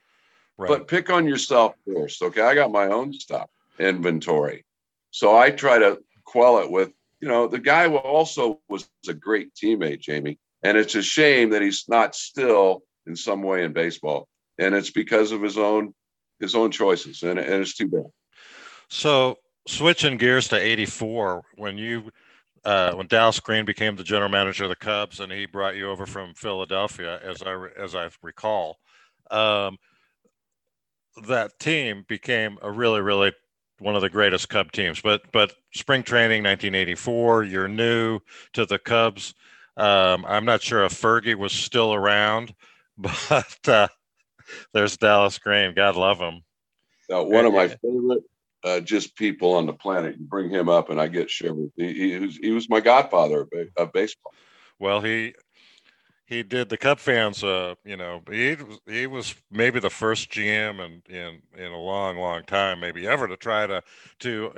right. 0.57 0.69
but 0.69 0.87
pick 0.87 1.09
on 1.09 1.27
yourself 1.27 1.73
first. 1.85 2.21
Okay, 2.21 2.41
I 2.41 2.55
got 2.55 2.71
my 2.71 2.85
own 2.85 3.11
stuff 3.11 3.49
inventory, 3.77 4.65
so 5.11 5.37
I 5.37 5.51
try 5.51 5.79
to 5.79 5.99
quell 6.23 6.59
it 6.59 6.71
with 6.71 6.91
you 7.19 7.27
know, 7.27 7.47
the 7.47 7.59
guy 7.59 7.87
also 7.93 8.61
was 8.69 8.89
a 9.07 9.13
great 9.13 9.53
teammate, 9.53 9.99
Jamie. 9.99 10.39
And 10.63 10.77
it's 10.77 10.95
a 10.95 11.01
shame 11.01 11.49
that 11.51 11.61
he's 11.61 11.85
not 11.87 12.15
still 12.15 12.83
in 13.07 13.15
some 13.15 13.43
way 13.43 13.63
in 13.63 13.73
baseball. 13.73 14.27
And 14.57 14.75
it's 14.75 14.91
because 14.91 15.31
of 15.31 15.41
his 15.41 15.57
own 15.57 15.93
his 16.39 16.55
own 16.55 16.71
choices. 16.71 17.23
And, 17.23 17.37
and 17.37 17.61
it's 17.61 17.75
too 17.75 17.87
bad. 17.87 18.05
So 18.89 19.35
switching 19.67 20.17
gears 20.17 20.47
to 20.49 20.57
84, 20.57 21.43
when 21.55 21.77
you 21.77 22.11
uh, 22.65 22.93
when 22.93 23.07
Dallas 23.07 23.39
Green 23.39 23.65
became 23.65 23.95
the 23.95 24.03
general 24.03 24.29
manager 24.29 24.65
of 24.65 24.69
the 24.69 24.75
Cubs 24.75 25.19
and 25.19 25.31
he 25.31 25.45
brought 25.45 25.75
you 25.75 25.89
over 25.89 26.05
from 26.05 26.33
Philadelphia, 26.33 27.19
as 27.23 27.41
I 27.41 27.67
as 27.77 27.95
I 27.95 28.09
recall, 28.21 28.79
um, 29.31 29.77
that 31.27 31.57
team 31.59 32.05
became 32.07 32.57
a 32.61 32.71
really 32.71 33.01
really 33.01 33.33
one 33.79 33.95
of 33.95 34.01
the 34.01 34.09
greatest 34.09 34.49
Cub 34.49 34.71
teams. 34.71 35.01
But 35.01 35.21
but 35.31 35.53
spring 35.73 36.03
training 36.03 36.43
1984, 36.43 37.43
you're 37.43 37.67
new 37.67 38.19
to 38.53 38.65
the 38.65 38.79
Cubs. 38.79 39.33
Um, 39.77 40.25
I'm 40.27 40.45
not 40.45 40.61
sure 40.61 40.83
if 40.83 40.93
Fergie 40.93 41.35
was 41.35 41.53
still 41.53 41.93
around, 41.93 42.53
but 42.97 43.67
uh, 43.67 43.87
there's 44.73 44.97
Dallas 44.97 45.39
Green. 45.39 45.73
God 45.73 45.95
love 45.95 46.19
him. 46.19 46.43
Now, 47.09 47.23
one 47.23 47.45
of 47.45 47.53
my 47.53 47.67
favorite 47.67 48.23
uh, 48.63 48.79
just 48.79 49.15
people 49.15 49.53
on 49.53 49.65
the 49.65 49.73
planet. 49.73 50.17
You 50.19 50.25
bring 50.25 50.49
him 50.49 50.69
up, 50.69 50.89
and 50.89 50.99
I 50.99 51.07
get 51.07 51.29
shivered. 51.29 51.71
He, 51.75 51.93
he, 51.93 52.19
was, 52.19 52.37
he 52.37 52.51
was 52.51 52.69
my 52.69 52.79
godfather 52.79 53.41
of, 53.41 53.67
of 53.77 53.93
baseball. 53.93 54.33
Well, 54.79 55.01
he 55.01 55.33
he 56.25 56.43
did 56.43 56.69
the 56.69 56.77
Cub 56.77 56.99
fans. 56.99 57.43
Uh, 57.43 57.75
you 57.83 57.97
know, 57.97 58.21
he 58.29 58.55
he 58.85 59.07
was 59.07 59.35
maybe 59.51 59.79
the 59.79 59.89
first 59.89 60.29
GM 60.31 60.79
in 60.85 61.13
in 61.13 61.41
in 61.57 61.71
a 61.71 61.77
long, 61.77 62.17
long 62.17 62.43
time, 62.43 62.79
maybe 62.79 63.07
ever, 63.07 63.27
to 63.27 63.35
try 63.37 63.67
to 63.67 63.83
to 64.19 64.53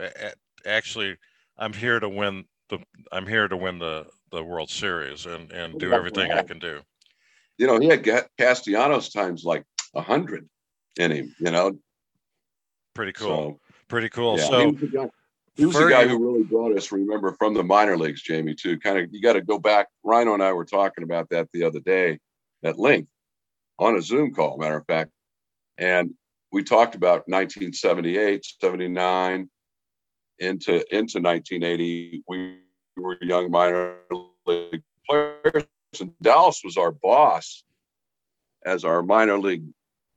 actually. 0.65 1.17
I'm 1.57 1.73
here 1.73 1.99
to 1.99 2.09
win 2.09 2.45
the. 2.69 2.79
I'm 3.11 3.27
here 3.27 3.47
to 3.47 3.55
win 3.55 3.79
the 3.79 4.07
the 4.31 4.43
World 4.43 4.69
Series 4.69 5.25
and 5.25 5.51
and 5.51 5.79
do 5.79 5.93
everything 5.93 6.31
I 6.31 6.41
can 6.41 6.59
do. 6.59 6.81
You 7.57 7.67
know, 7.67 7.79
he 7.79 7.87
had 7.87 8.03
Castellanos 8.37 9.09
times 9.09 9.43
like 9.43 9.63
a 9.93 10.01
hundred 10.01 10.49
in 10.97 11.11
him. 11.11 11.35
You 11.39 11.51
know, 11.51 11.77
pretty 12.93 13.13
cool. 13.13 13.27
So, 13.27 13.59
pretty 13.91 14.09
cool. 14.09 14.39
Yeah, 14.39 14.45
so. 14.45 14.77
He 15.55 15.65
was 15.65 15.75
the 15.75 15.89
guy 15.89 16.07
who 16.07 16.17
really 16.17 16.45
brought 16.45 16.75
us, 16.77 16.93
remember, 16.93 17.33
from 17.33 17.53
the 17.53 17.63
minor 17.63 17.97
leagues, 17.97 18.21
Jamie, 18.21 18.55
too. 18.55 18.79
Kind 18.79 18.97
of, 18.97 19.13
you 19.13 19.21
got 19.21 19.33
to 19.33 19.41
go 19.41 19.59
back. 19.59 19.89
Rhino 20.01 20.33
and 20.33 20.41
I 20.41 20.53
were 20.53 20.65
talking 20.65 21.03
about 21.03 21.29
that 21.29 21.49
the 21.51 21.65
other 21.65 21.81
day 21.81 22.19
at 22.63 22.79
length 22.79 23.09
on 23.77 23.97
a 23.97 24.01
Zoom 24.01 24.33
call, 24.33 24.57
matter 24.57 24.77
of 24.77 24.85
fact. 24.87 25.11
And 25.77 26.11
we 26.53 26.63
talked 26.63 26.95
about 26.95 27.27
1978, 27.27 28.45
79, 28.61 29.49
into, 30.39 30.71
into 30.71 31.19
1980. 31.19 32.23
We 32.29 32.59
were 32.95 33.17
young 33.21 33.51
minor 33.51 33.97
league 34.45 34.83
players, 35.07 35.65
and 35.99 36.13
Dallas 36.21 36.61
was 36.63 36.77
our 36.77 36.93
boss 36.93 37.65
as 38.65 38.85
our 38.85 39.03
minor 39.03 39.37
league 39.37 39.65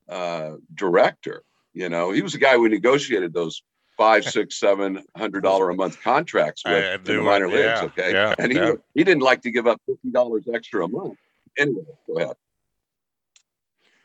uh, 0.08 0.52
director. 0.72 1.42
You 1.74 1.88
know, 1.88 2.12
he 2.12 2.22
was 2.22 2.32
the 2.32 2.38
guy 2.38 2.54
who 2.54 2.68
negotiated 2.68 3.34
those 3.34 3.62
five, 3.96 4.24
six, 4.30 4.58
seven 4.58 5.04
hundred 5.16 5.42
dollar 5.42 5.70
a 5.70 5.74
month 5.74 6.00
contracts 6.02 6.62
with 6.64 7.08
in 7.08 7.16
the 7.16 7.22
minor 7.22 7.48
leagues. 7.48 7.58
Yeah, 7.58 7.82
okay, 7.84 8.12
yeah, 8.12 8.34
and 8.38 8.52
he 8.52 8.58
yeah. 8.58 8.72
he 8.94 9.04
didn't 9.04 9.22
like 9.22 9.42
to 9.42 9.50
give 9.50 9.66
up 9.66 9.80
fifty 9.86 10.10
dollars 10.10 10.44
extra 10.52 10.84
a 10.84 10.88
month. 10.88 11.18
Anyway, 11.58 11.82
go 12.06 12.18
ahead. 12.18 12.36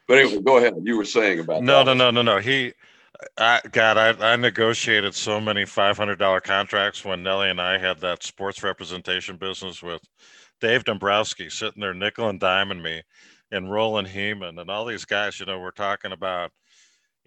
But 0.07 0.17
anyway, 0.17 0.41
go 0.41 0.57
ahead. 0.57 0.73
You 0.83 0.97
were 0.97 1.05
saying 1.05 1.39
about 1.39 1.63
no, 1.63 1.83
that. 1.83 1.85
no, 1.85 1.93
no, 1.93 2.11
no, 2.11 2.21
no. 2.23 2.35
No. 2.35 2.41
He, 2.41 2.73
I, 3.37 3.61
God, 3.71 3.97
I, 3.97 4.33
I 4.33 4.35
negotiated 4.37 5.13
so 5.13 5.39
many 5.39 5.65
five 5.65 5.97
hundred 5.97 6.17
dollar 6.17 6.41
contracts 6.41 7.05
when 7.05 7.21
Nellie 7.21 7.51
and 7.51 7.61
I 7.61 7.77
had 7.77 7.99
that 7.99 8.23
sports 8.23 8.63
representation 8.63 9.37
business 9.37 9.83
with 9.83 10.01
Dave 10.61 10.83
Dombrowski 10.83 11.49
sitting 11.49 11.81
there 11.81 11.93
nickel 11.93 12.27
and 12.27 12.39
diming 12.39 12.81
me, 12.81 13.03
and 13.51 13.71
Roland 13.71 14.07
Hemond, 14.07 14.59
and 14.59 14.69
all 14.71 14.85
these 14.85 15.05
guys. 15.05 15.39
You 15.39 15.45
know, 15.45 15.59
we're 15.59 15.71
talking 15.71 16.11
about 16.11 16.51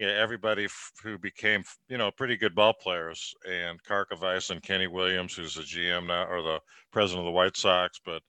you 0.03 0.09
know, 0.09 0.15
everybody 0.15 0.65
f- 0.65 0.91
who 1.01 1.17
became, 1.17 1.63
you 1.87 1.97
know, 1.97 2.11
pretty 2.11 2.35
good 2.35 2.53
ball 2.53 2.73
players, 2.73 3.33
and 3.49 3.81
Karkovice 3.83 4.49
and 4.49 4.61
Kenny 4.61 4.87
Williams, 4.87 5.33
who's 5.33 5.55
the 5.55 5.61
GM 5.61 6.07
now 6.07 6.25
or 6.25 6.41
the 6.41 6.59
president 6.91 7.21
of 7.21 7.25
the 7.27 7.31
White 7.31 7.55
Sox, 7.55 8.01
but 8.03 8.21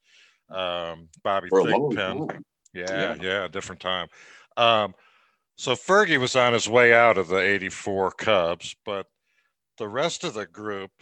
um, 0.56 1.08
Bobby 1.24 1.50
Thigpen. 1.50 2.44
Yeah, 2.74 3.16
yeah, 3.16 3.16
yeah, 3.20 3.48
different 3.48 3.80
time. 3.80 4.06
Um, 4.56 4.94
so 5.56 5.72
Fergie 5.72 6.20
was 6.20 6.36
on 6.36 6.52
his 6.52 6.68
way 6.68 6.94
out 6.94 7.18
of 7.18 7.26
the 7.26 7.40
84 7.40 8.12
Cubs, 8.12 8.76
but 8.84 9.06
the 9.76 9.88
rest 9.88 10.22
of 10.22 10.34
the 10.34 10.46
group 10.46 10.92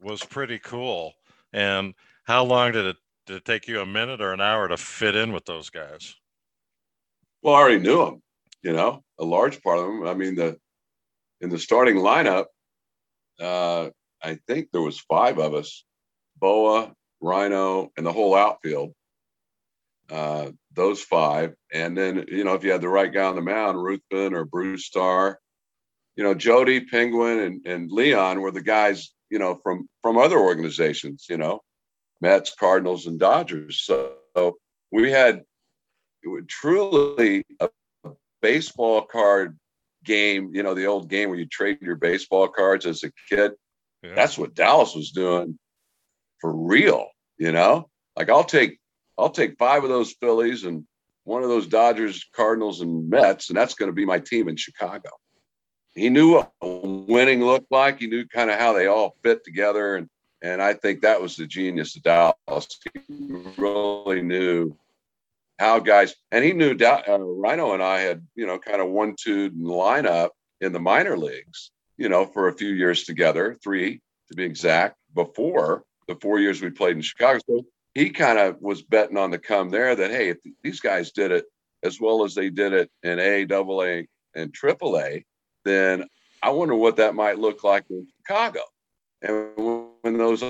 was 0.00 0.24
pretty 0.24 0.58
cool. 0.60 1.12
And 1.52 1.92
how 2.24 2.42
long 2.42 2.72
did 2.72 2.86
it, 2.86 2.96
did 3.26 3.36
it 3.36 3.44
take 3.44 3.68
you 3.68 3.80
a 3.80 3.86
minute 3.86 4.22
or 4.22 4.32
an 4.32 4.40
hour 4.40 4.66
to 4.66 4.78
fit 4.78 5.14
in 5.14 5.34
with 5.34 5.44
those 5.44 5.68
guys? 5.68 6.14
Well, 7.42 7.54
I 7.54 7.58
already 7.58 7.80
knew 7.80 8.02
them 8.02 8.22
you 8.62 8.72
know, 8.72 9.02
a 9.18 9.24
large 9.24 9.62
part 9.62 9.78
of 9.78 9.86
them. 9.86 10.06
I 10.06 10.14
mean, 10.14 10.36
the 10.36 10.58
in 11.40 11.50
the 11.50 11.58
starting 11.58 11.96
lineup, 11.96 12.46
uh, 13.40 13.90
I 14.22 14.38
think 14.46 14.68
there 14.70 14.82
was 14.82 15.00
five 15.00 15.38
of 15.38 15.54
us: 15.54 15.84
Boa, 16.38 16.92
Rhino, 17.20 17.90
and 17.96 18.06
the 18.06 18.12
whole 18.12 18.34
outfield. 18.34 18.94
Uh, 20.10 20.50
those 20.74 21.02
five, 21.02 21.54
and 21.72 21.96
then 21.96 22.24
you 22.28 22.44
know, 22.44 22.54
if 22.54 22.64
you 22.64 22.72
had 22.72 22.80
the 22.80 22.88
right 22.88 23.12
guy 23.12 23.24
on 23.24 23.36
the 23.36 23.42
mound, 23.42 23.82
Ruthven 23.82 24.34
or 24.34 24.44
Bruce 24.44 24.86
Starr, 24.86 25.38
you 26.16 26.24
know, 26.24 26.34
Jody, 26.34 26.80
Penguin, 26.80 27.38
and, 27.38 27.66
and 27.66 27.90
Leon 27.90 28.40
were 28.40 28.50
the 28.50 28.62
guys, 28.62 29.10
you 29.30 29.38
know, 29.38 29.58
from 29.62 29.88
from 30.02 30.18
other 30.18 30.38
organizations, 30.38 31.26
you 31.28 31.38
know, 31.38 31.60
Mets, 32.20 32.54
Cardinals, 32.54 33.06
and 33.06 33.18
Dodgers. 33.18 33.80
So, 33.80 34.12
so 34.36 34.56
we 34.90 35.10
had 35.10 35.42
truly 36.48 37.44
a 37.60 37.68
baseball 38.42 39.02
card 39.02 39.58
game, 40.04 40.50
you 40.52 40.62
know, 40.62 40.74
the 40.74 40.86
old 40.86 41.08
game 41.08 41.30
where 41.30 41.38
you 41.38 41.46
trade 41.46 41.78
your 41.80 41.96
baseball 41.96 42.48
cards 42.48 42.84
as 42.86 43.04
a 43.04 43.12
kid. 43.28 43.52
Yeah. 44.02 44.14
That's 44.14 44.36
what 44.36 44.54
Dallas 44.54 44.94
was 44.94 45.12
doing 45.12 45.58
for 46.40 46.52
real, 46.54 47.06
you 47.38 47.52
know? 47.52 47.88
Like 48.16 48.28
I'll 48.28 48.44
take 48.44 48.78
I'll 49.16 49.30
take 49.30 49.56
five 49.58 49.84
of 49.84 49.90
those 49.90 50.12
Phillies 50.20 50.64
and 50.64 50.84
one 51.24 51.42
of 51.42 51.48
those 51.48 51.68
Dodgers, 51.68 52.26
Cardinals, 52.34 52.80
and 52.80 53.08
Mets, 53.08 53.48
and 53.48 53.56
that's 53.56 53.74
going 53.74 53.88
to 53.88 53.94
be 53.94 54.04
my 54.04 54.18
team 54.18 54.48
in 54.48 54.56
Chicago. 54.56 55.10
He 55.94 56.10
knew 56.10 56.32
what 56.32 56.52
winning 56.60 57.44
looked 57.44 57.70
like. 57.70 58.00
He 58.00 58.06
knew 58.06 58.26
kind 58.26 58.50
of 58.50 58.58
how 58.58 58.72
they 58.72 58.86
all 58.86 59.16
fit 59.22 59.44
together, 59.44 59.96
and 59.96 60.08
and 60.42 60.60
I 60.60 60.74
think 60.74 61.02
that 61.02 61.20
was 61.20 61.36
the 61.36 61.46
genius 61.46 61.94
of 61.96 62.02
Dallas. 62.02 62.80
He 63.08 63.26
really 63.56 64.22
knew 64.22 64.76
how 65.58 65.78
guys, 65.78 66.14
and 66.30 66.44
he 66.44 66.52
knew 66.52 66.76
uh, 66.80 67.18
Rhino 67.18 67.74
and 67.74 67.82
I 67.82 68.00
had, 68.00 68.26
you 68.34 68.46
know, 68.46 68.58
kind 68.58 68.80
of 68.80 68.88
one 68.88 69.14
two 69.18 69.50
lineup 69.50 70.30
in 70.60 70.72
the 70.72 70.80
minor 70.80 71.16
leagues, 71.16 71.70
you 71.96 72.08
know, 72.08 72.24
for 72.24 72.48
a 72.48 72.54
few 72.54 72.70
years 72.70 73.04
together, 73.04 73.56
three 73.62 74.00
to 74.28 74.34
be 74.34 74.44
exact, 74.44 74.96
before 75.14 75.84
the 76.08 76.14
four 76.16 76.40
years 76.40 76.62
we 76.62 76.70
played 76.70 76.96
in 76.96 77.02
Chicago. 77.02 77.38
So 77.46 77.66
he 77.94 78.10
kind 78.10 78.38
of 78.38 78.60
was 78.60 78.82
betting 78.82 79.18
on 79.18 79.30
the 79.30 79.38
come 79.38 79.70
there 79.70 79.94
that, 79.94 80.10
hey, 80.10 80.30
if 80.30 80.38
these 80.62 80.80
guys 80.80 81.12
did 81.12 81.30
it 81.30 81.44
as 81.82 82.00
well 82.00 82.24
as 82.24 82.34
they 82.34 82.48
did 82.48 82.72
it 82.72 82.90
in 83.02 83.18
A, 83.18 83.44
double 83.44 83.82
A, 83.82 84.06
and 84.34 84.54
triple 84.54 84.98
A, 84.98 85.24
then 85.64 86.06
I 86.42 86.50
wonder 86.50 86.74
what 86.74 86.96
that 86.96 87.14
might 87.14 87.38
look 87.38 87.62
like 87.62 87.84
in 87.90 88.06
Chicago. 88.18 88.60
And 89.20 89.52
when 90.02 90.16
those 90.16 90.42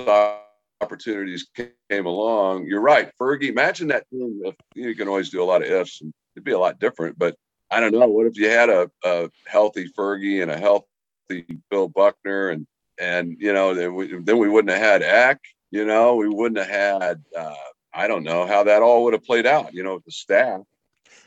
opportunities 0.83 1.47
came 1.55 2.05
along, 2.05 2.65
you're 2.65 2.81
right, 2.81 3.11
Fergie. 3.19 3.49
Imagine 3.49 3.87
that 3.87 4.09
team. 4.09 4.41
If, 4.43 4.55
you 4.75 4.95
can 4.95 5.07
always 5.07 5.29
do 5.29 5.41
a 5.41 5.45
lot 5.45 5.63
of 5.63 5.69
ifs, 5.69 6.01
and 6.01 6.13
it'd 6.35 6.43
be 6.43 6.51
a 6.51 6.59
lot 6.59 6.79
different. 6.79 7.17
But 7.17 7.35
I 7.71 7.79
don't 7.79 7.93
know. 7.93 8.07
What 8.07 8.27
if 8.27 8.37
you 8.37 8.49
had 8.49 8.69
a, 8.69 8.89
a 9.03 9.29
healthy 9.47 9.89
Fergie 9.97 10.41
and 10.41 10.51
a 10.51 10.57
healthy 10.57 11.45
Bill 11.71 11.87
Buckner, 11.87 12.49
and 12.49 12.67
and 12.99 13.35
you 13.39 13.53
know 13.53 13.73
then 13.73 13.95
we, 13.95 14.07
then 14.19 14.37
we 14.37 14.49
wouldn't 14.49 14.71
have 14.77 14.81
had 14.81 15.03
Eck. 15.03 15.39
You 15.71 15.85
know, 15.85 16.15
we 16.15 16.27
wouldn't 16.27 16.59
have 16.59 16.69
had. 16.69 17.23
Uh, 17.35 17.55
I 17.93 18.07
don't 18.07 18.23
know 18.23 18.45
how 18.45 18.63
that 18.63 18.81
all 18.81 19.03
would 19.03 19.13
have 19.13 19.23
played 19.23 19.45
out. 19.45 19.73
You 19.73 19.83
know, 19.83 19.95
with 19.95 20.05
the 20.05 20.11
staff. 20.11 20.61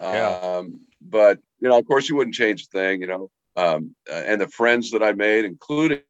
Yeah. 0.00 0.28
Um, 0.28 0.80
but 1.00 1.38
you 1.60 1.68
know, 1.68 1.78
of 1.78 1.86
course, 1.86 2.08
you 2.08 2.16
wouldn't 2.16 2.36
change 2.36 2.62
a 2.62 2.66
thing. 2.66 3.00
You 3.00 3.06
know, 3.06 3.30
um, 3.56 3.94
uh, 4.10 4.22
and 4.26 4.40
the 4.40 4.48
friends 4.48 4.90
that 4.90 5.02
I 5.02 5.12
made, 5.12 5.44
including 5.44 6.02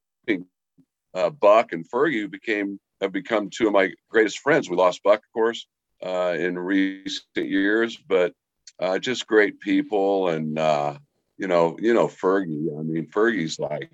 uh, 1.14 1.30
Buck 1.30 1.72
and 1.72 1.88
Fergie, 1.88 2.20
who 2.20 2.28
became 2.28 2.78
have 3.00 3.12
become 3.12 3.50
two 3.50 3.66
of 3.66 3.72
my 3.72 3.92
greatest 4.10 4.38
friends. 4.38 4.70
We 4.70 4.76
lost 4.76 5.02
Buck, 5.02 5.20
of 5.20 5.32
course, 5.32 5.66
uh, 6.04 6.36
in 6.38 6.58
recent 6.58 7.22
years, 7.34 7.96
but 7.96 8.32
uh, 8.78 8.98
just 8.98 9.26
great 9.26 9.60
people. 9.60 10.28
And 10.28 10.58
uh, 10.58 10.98
you 11.38 11.48
know, 11.48 11.76
you 11.80 11.94
know 11.94 12.08
Fergie. 12.08 12.78
I 12.78 12.82
mean, 12.82 13.08
Fergie's 13.08 13.58
like 13.58 13.90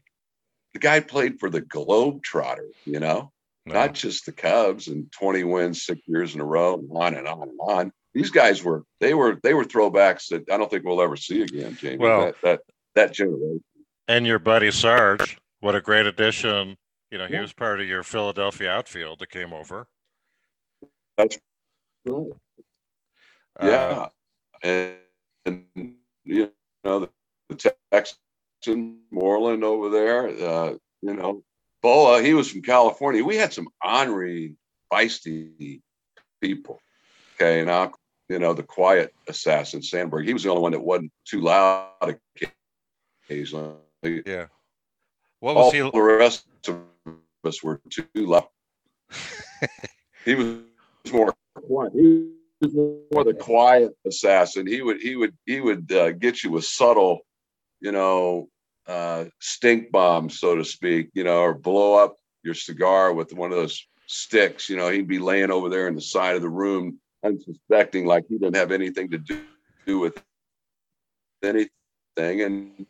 the 0.72 0.78
guy 0.78 1.00
played 1.00 1.40
for 1.40 1.50
the 1.50 1.62
Globetrotters. 1.62 2.74
You 2.84 3.00
know, 3.00 3.32
not 3.66 3.94
just 3.94 4.26
the 4.26 4.32
Cubs 4.32 4.88
and 4.88 5.10
20 5.12 5.44
wins 5.44 5.84
six 5.84 6.00
years 6.06 6.34
in 6.34 6.40
a 6.40 6.44
row, 6.44 6.74
and 6.74 6.88
on 6.92 7.14
and 7.14 7.28
on 7.28 7.48
and 7.48 7.58
on. 7.60 7.92
These 8.14 8.30
guys 8.30 8.62
were 8.62 8.84
they 9.00 9.14
were 9.14 9.38
they 9.42 9.54
were 9.54 9.64
throwbacks 9.64 10.28
that 10.28 10.50
I 10.50 10.58
don't 10.58 10.70
think 10.70 10.84
we'll 10.84 11.02
ever 11.02 11.16
see 11.16 11.42
again, 11.42 11.76
Jamie. 11.80 11.98
Well, 11.98 12.26
that 12.26 12.34
that, 12.42 12.60
that 12.94 13.12
generation. 13.12 13.64
And 14.08 14.26
your 14.26 14.38
buddy 14.38 14.70
Sarge, 14.70 15.38
what 15.60 15.74
a 15.74 15.80
great 15.80 16.06
addition 16.06 16.76
you 17.12 17.18
know, 17.18 17.26
he 17.26 17.38
was 17.38 17.52
part 17.52 17.78
of 17.78 17.86
your 17.86 18.02
Philadelphia 18.02 18.70
outfield 18.70 19.18
that 19.18 19.28
came 19.28 19.52
over. 19.52 19.86
That's 21.18 21.38
right. 22.06 22.32
Uh, 23.60 23.66
yeah, 23.66 24.08
and, 24.64 24.96
and, 25.76 25.94
you 26.24 26.50
know 26.82 27.00
the, 27.00 27.10
the 27.50 27.74
Texan 27.92 29.00
Moreland 29.10 29.62
over 29.62 29.90
there. 29.90 30.28
Uh, 30.28 30.74
you 31.02 31.14
know, 31.14 31.44
Boa. 31.82 32.22
He 32.22 32.32
was 32.32 32.50
from 32.50 32.62
California. 32.62 33.22
We 33.22 33.36
had 33.36 33.52
some 33.52 33.68
ornery, 33.84 34.56
feisty 34.90 35.82
people. 36.40 36.80
Okay, 37.36 37.62
now 37.62 37.92
you 38.30 38.38
know 38.38 38.54
the 38.54 38.62
quiet 38.62 39.12
assassin 39.28 39.82
Sandberg. 39.82 40.26
He 40.26 40.32
was 40.32 40.44
the 40.44 40.48
only 40.48 40.62
one 40.62 40.72
that 40.72 40.80
wasn't 40.80 41.12
too 41.26 41.42
loud 41.42 42.18
occasionally. 43.28 43.76
Yeah. 44.02 44.46
What 45.40 45.56
was 45.56 45.64
All 45.66 45.70
he? 45.72 45.90
The 45.90 46.00
rest 46.00 46.46
of 46.68 46.80
us 47.44 47.62
were 47.62 47.80
too 47.90 48.06
loud. 48.14 48.48
he 50.24 50.34
was 50.34 50.58
more 51.12 51.34
quiet. 51.54 51.92
He 51.94 52.32
was 52.60 52.74
more 52.74 53.24
the 53.24 53.34
quiet 53.34 53.92
assassin. 54.06 54.66
He 54.66 54.82
would 54.82 55.00
he 55.00 55.16
would 55.16 55.36
he 55.46 55.60
would 55.60 55.90
uh, 55.92 56.12
get 56.12 56.42
you 56.42 56.50
with 56.50 56.64
subtle, 56.64 57.20
you 57.80 57.92
know, 57.92 58.48
uh, 58.86 59.26
stink 59.40 59.90
bombs, 59.90 60.38
so 60.38 60.56
to 60.56 60.64
speak, 60.64 61.10
you 61.14 61.24
know, 61.24 61.40
or 61.40 61.54
blow 61.54 61.94
up 61.94 62.16
your 62.42 62.54
cigar 62.54 63.12
with 63.12 63.32
one 63.32 63.52
of 63.52 63.58
those 63.58 63.86
sticks. 64.06 64.68
You 64.68 64.76
know, 64.76 64.90
he'd 64.90 65.08
be 65.08 65.18
laying 65.18 65.50
over 65.50 65.68
there 65.68 65.88
in 65.88 65.94
the 65.94 66.00
side 66.00 66.36
of 66.36 66.42
the 66.42 66.48
room 66.48 66.98
unsuspecting, 67.24 68.06
like 68.06 68.24
he 68.28 68.38
didn't 68.38 68.56
have 68.56 68.72
anything 68.72 69.10
to 69.10 69.18
do, 69.18 69.42
do 69.86 69.98
with 69.98 70.22
anything. 71.42 71.70
And 72.16 72.86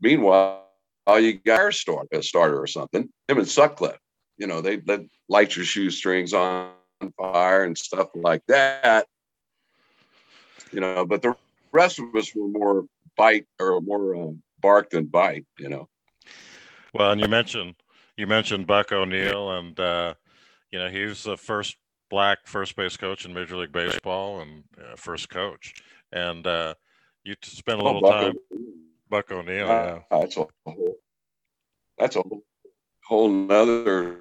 meanwhile, 0.00 0.67
you 1.16 1.34
got 1.34 1.68
a 1.68 1.72
starter, 1.72 2.08
a 2.12 2.22
starter 2.22 2.60
or 2.60 2.66
something. 2.66 3.08
Him 3.28 3.38
and 3.38 3.48
Sutcliffe, 3.48 3.98
you 4.36 4.46
know, 4.46 4.60
they 4.60 4.80
let 4.86 5.00
light 5.28 5.56
your 5.56 5.64
shoestrings 5.64 6.32
on 6.32 6.70
fire 7.16 7.64
and 7.64 7.76
stuff 7.76 8.08
like 8.14 8.42
that. 8.48 9.06
You 10.72 10.80
know, 10.80 11.06
but 11.06 11.22
the 11.22 11.34
rest 11.72 11.98
of 11.98 12.14
us 12.14 12.34
were 12.34 12.48
more 12.48 12.84
bite 13.16 13.46
or 13.58 13.80
more 13.80 14.14
uh, 14.14 14.32
bark 14.60 14.90
than 14.90 15.06
bite. 15.06 15.46
You 15.58 15.70
know. 15.70 15.88
Well, 16.92 17.12
and 17.12 17.20
you 17.20 17.28
mentioned 17.28 17.74
you 18.16 18.26
mentioned 18.26 18.66
Buck 18.66 18.92
O'Neil, 18.92 19.52
and 19.52 19.78
uh, 19.80 20.14
you 20.70 20.78
know 20.78 20.88
he 20.88 21.04
was 21.04 21.22
the 21.22 21.36
first 21.36 21.76
black 22.10 22.38
first 22.46 22.76
base 22.76 22.96
coach 22.96 23.24
in 23.24 23.32
Major 23.32 23.56
League 23.56 23.72
Baseball 23.72 24.40
and 24.40 24.64
uh, 24.78 24.96
first 24.96 25.30
coach. 25.30 25.74
And 26.12 26.46
uh, 26.46 26.74
you 27.24 27.34
spent 27.42 27.80
a 27.80 27.82
oh, 27.82 27.86
little 27.86 28.06
oh, 28.06 28.10
time. 28.10 28.34
O'Neil. 28.52 28.87
Buck 29.10 29.30
O'Neil, 29.30 29.66
uh, 29.66 29.70
yeah. 29.70 29.98
That's 30.10 30.36
a 30.36 30.46
whole, 30.64 30.94
that's 31.98 32.16
a 32.16 32.22
whole 33.04 33.28
nother 33.28 34.20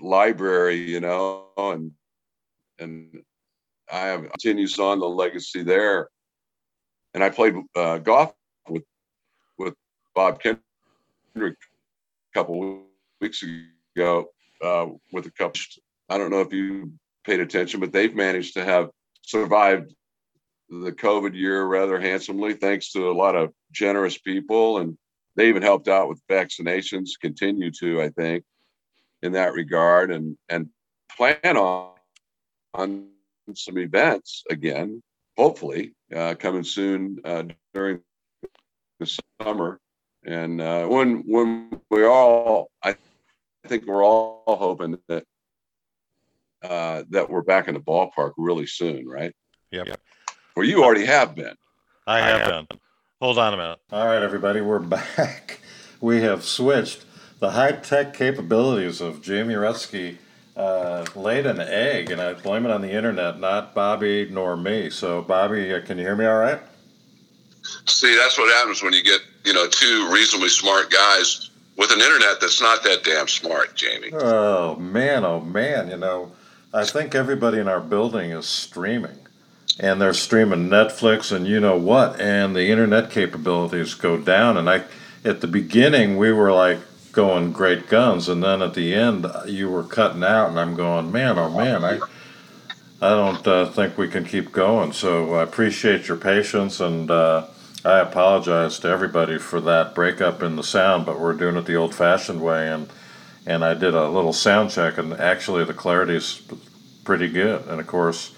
library, 0.00 0.76
you 0.76 1.00
know, 1.00 1.46
and 1.56 1.92
and 2.78 3.22
I 3.92 4.00
have 4.00 4.28
continues 4.30 4.78
on 4.78 5.00
the 5.00 5.08
legacy 5.08 5.62
there. 5.62 6.08
And 7.14 7.22
I 7.24 7.30
played 7.30 7.54
uh, 7.74 7.98
golf 7.98 8.34
with 8.68 8.84
with 9.58 9.74
Bob 10.14 10.40
Kendrick 10.40 10.58
a 11.36 12.34
couple 12.34 12.82
weeks 13.20 13.42
ago 13.96 14.26
uh, 14.62 14.86
with 15.12 15.26
a 15.26 15.30
couple. 15.30 15.60
I 16.08 16.18
don't 16.18 16.30
know 16.30 16.40
if 16.40 16.52
you 16.52 16.92
paid 17.24 17.40
attention, 17.40 17.80
but 17.80 17.92
they've 17.92 18.14
managed 18.14 18.54
to 18.54 18.64
have 18.64 18.90
survived 19.22 19.94
the 20.68 20.92
COVID 20.92 21.34
year 21.34 21.64
rather 21.64 22.00
handsomely, 22.00 22.54
thanks 22.54 22.92
to 22.92 23.10
a 23.10 23.12
lot 23.12 23.36
of 23.36 23.52
generous 23.72 24.18
people. 24.18 24.78
And 24.78 24.96
they 25.36 25.48
even 25.48 25.62
helped 25.62 25.88
out 25.88 26.08
with 26.08 26.20
vaccinations, 26.30 27.10
continue 27.20 27.70
to, 27.80 28.02
I 28.02 28.08
think, 28.10 28.44
in 29.22 29.32
that 29.32 29.52
regard, 29.52 30.10
and 30.10 30.36
and 30.48 30.68
plan 31.16 31.56
on 31.56 31.92
on 32.74 33.08
some 33.54 33.78
events 33.78 34.44
again, 34.50 35.02
hopefully 35.36 35.94
uh, 36.14 36.34
coming 36.38 36.64
soon 36.64 37.18
uh, 37.24 37.44
during 37.74 38.00
the 39.00 39.20
summer. 39.40 39.80
And 40.24 40.60
uh, 40.60 40.86
when 40.86 41.22
when 41.26 41.80
we 41.90 42.04
all, 42.04 42.70
I 42.82 42.96
I 43.64 43.68
think 43.68 43.86
we're 43.86 44.04
all 44.04 44.42
hoping 44.46 44.98
that 45.08 45.24
uh, 46.62 47.04
that 47.10 47.30
we're 47.30 47.42
back 47.42 47.68
in 47.68 47.74
the 47.74 47.80
ballpark 47.80 48.32
really 48.36 48.66
soon, 48.66 49.06
right? 49.06 49.34
Yep. 49.70 49.86
Yep. 49.88 50.00
Well, 50.56 50.64
you 50.64 50.82
already 50.82 51.04
have 51.04 51.34
been. 51.34 51.54
I 52.06 52.20
have, 52.20 52.40
I 52.40 52.44
have 52.54 52.68
been. 52.68 52.78
Hold 53.20 53.38
on 53.38 53.52
a 53.52 53.56
minute. 53.58 53.78
All 53.92 54.06
right, 54.06 54.22
everybody, 54.22 54.62
we're 54.62 54.78
back. 54.80 55.60
We 56.00 56.22
have 56.22 56.42
switched. 56.42 57.04
The 57.40 57.50
high 57.50 57.72
tech 57.72 58.14
capabilities 58.14 59.02
of 59.02 59.20
Jamie 59.20 59.54
Retzky 59.54 60.16
uh, 60.56 61.04
laid 61.14 61.44
an 61.44 61.60
egg, 61.60 62.10
and 62.10 62.22
I 62.22 62.32
blame 62.32 62.64
it 62.64 62.72
on 62.72 62.80
the 62.80 62.90
internet, 62.90 63.38
not 63.38 63.74
Bobby 63.74 64.26
nor 64.30 64.56
me. 64.56 64.88
So, 64.88 65.20
Bobby, 65.20 65.74
uh, 65.74 65.82
can 65.82 65.98
you 65.98 66.04
hear 66.04 66.16
me 66.16 66.24
all 66.24 66.38
right? 66.38 66.60
See, 67.84 68.16
that's 68.16 68.38
what 68.38 68.50
happens 68.54 68.82
when 68.82 68.94
you 68.94 69.02
get 69.02 69.20
you 69.44 69.52
know 69.52 69.66
two 69.68 70.08
reasonably 70.10 70.48
smart 70.48 70.90
guys 70.90 71.50
with 71.76 71.90
an 71.90 72.00
internet 72.00 72.40
that's 72.40 72.62
not 72.62 72.82
that 72.84 73.04
damn 73.04 73.28
smart, 73.28 73.74
Jamie. 73.74 74.10
Oh 74.14 74.76
man, 74.76 75.24
oh 75.24 75.40
man, 75.40 75.90
you 75.90 75.96
know 75.96 76.32
I 76.72 76.84
think 76.84 77.14
everybody 77.14 77.58
in 77.58 77.68
our 77.68 77.80
building 77.80 78.30
is 78.30 78.46
streaming. 78.46 79.25
And 79.78 80.00
they're 80.00 80.14
streaming 80.14 80.68
Netflix 80.70 81.30
and 81.30 81.46
you 81.46 81.60
know 81.60 81.76
what, 81.76 82.20
and 82.20 82.56
the 82.56 82.70
internet 82.70 83.10
capabilities 83.10 83.94
go 83.94 84.16
down. 84.16 84.56
And 84.56 84.70
I, 84.70 84.84
at 85.24 85.40
the 85.42 85.46
beginning, 85.46 86.16
we 86.16 86.32
were 86.32 86.52
like 86.52 86.78
going 87.12 87.50
great 87.50 87.88
guns, 87.88 88.28
and 88.28 88.42
then 88.42 88.60
at 88.60 88.74
the 88.74 88.94
end, 88.94 89.26
you 89.46 89.70
were 89.70 89.82
cutting 89.82 90.22
out, 90.22 90.50
and 90.50 90.60
I'm 90.60 90.76
going, 90.76 91.10
man, 91.10 91.38
oh 91.38 91.50
man, 91.50 91.82
I, 91.82 91.98
I 93.00 93.10
don't 93.10 93.46
uh, 93.46 93.66
think 93.66 93.96
we 93.96 94.06
can 94.06 94.24
keep 94.24 94.52
going. 94.52 94.92
So 94.92 95.34
I 95.34 95.42
appreciate 95.42 96.08
your 96.08 96.18
patience, 96.18 96.78
and 96.78 97.10
uh, 97.10 97.46
I 97.86 98.00
apologize 98.00 98.78
to 98.80 98.88
everybody 98.88 99.38
for 99.38 99.62
that 99.62 99.94
breakup 99.94 100.42
in 100.42 100.56
the 100.56 100.62
sound, 100.62 101.06
but 101.06 101.18
we're 101.18 101.32
doing 101.32 101.56
it 101.56 101.64
the 101.64 101.76
old-fashioned 101.76 102.42
way, 102.42 102.68
and 102.68 102.88
and 103.46 103.64
I 103.64 103.74
did 103.74 103.94
a 103.94 104.10
little 104.10 104.32
sound 104.32 104.70
check, 104.70 104.98
and 104.98 105.14
actually 105.14 105.64
the 105.64 105.72
clarity's 105.72 106.42
pretty 107.04 107.28
good. 107.28 107.66
And 107.68 107.80
of 107.80 107.86
course, 107.86 108.34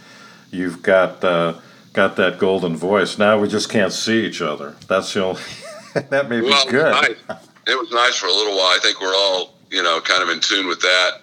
you've 0.50 0.82
got 0.82 1.22
uh, 1.24 1.54
got 1.92 2.16
that 2.16 2.38
golden 2.38 2.76
voice. 2.76 3.18
Now 3.18 3.38
we 3.38 3.48
just 3.48 3.68
can't 3.68 3.92
see 3.92 4.24
each 4.24 4.40
other. 4.40 4.76
That's 4.86 5.12
the 5.12 5.24
only. 5.24 5.42
that 6.10 6.28
may 6.28 6.40
well, 6.40 6.64
be 6.64 6.70
good. 6.70 6.86
It 6.86 7.08
was, 7.08 7.28
nice. 7.28 7.48
it 7.66 7.78
was 7.78 7.90
nice 7.92 8.16
for 8.16 8.26
a 8.26 8.32
little 8.32 8.56
while. 8.56 8.66
I 8.66 8.78
think 8.82 9.00
we're 9.00 9.14
all 9.14 9.54
you 9.70 9.82
know 9.82 10.00
kind 10.00 10.22
of 10.22 10.28
in 10.28 10.40
tune 10.40 10.68
with 10.68 10.80
that 10.80 11.20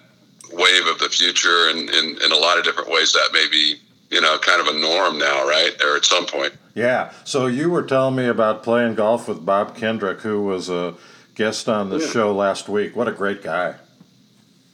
wave 0.52 0.86
of 0.86 0.98
the 0.98 1.08
future, 1.08 1.68
and 1.70 1.88
in 1.90 2.32
a 2.32 2.36
lot 2.36 2.58
of 2.58 2.64
different 2.64 2.90
ways 2.90 3.12
that 3.12 3.30
may 3.32 3.46
be 3.50 3.76
you 4.10 4.20
know 4.20 4.38
kind 4.38 4.60
of 4.60 4.74
a 4.74 4.78
norm 4.78 5.18
now, 5.18 5.46
right? 5.46 5.72
Or 5.82 5.96
at 5.96 6.04
some 6.04 6.26
point. 6.26 6.54
Yeah. 6.74 7.12
So 7.24 7.46
you 7.46 7.70
were 7.70 7.82
telling 7.82 8.16
me 8.16 8.26
about 8.26 8.62
playing 8.62 8.96
golf 8.96 9.28
with 9.28 9.46
Bob 9.46 9.76
Kendrick, 9.76 10.20
who 10.20 10.42
was 10.42 10.68
a 10.68 10.94
guest 11.34 11.68
on 11.68 11.88
the 11.88 11.98
yeah. 11.98 12.08
show 12.08 12.34
last 12.34 12.68
week. 12.68 12.94
What 12.94 13.08
a 13.08 13.12
great 13.12 13.42
guy. 13.42 13.74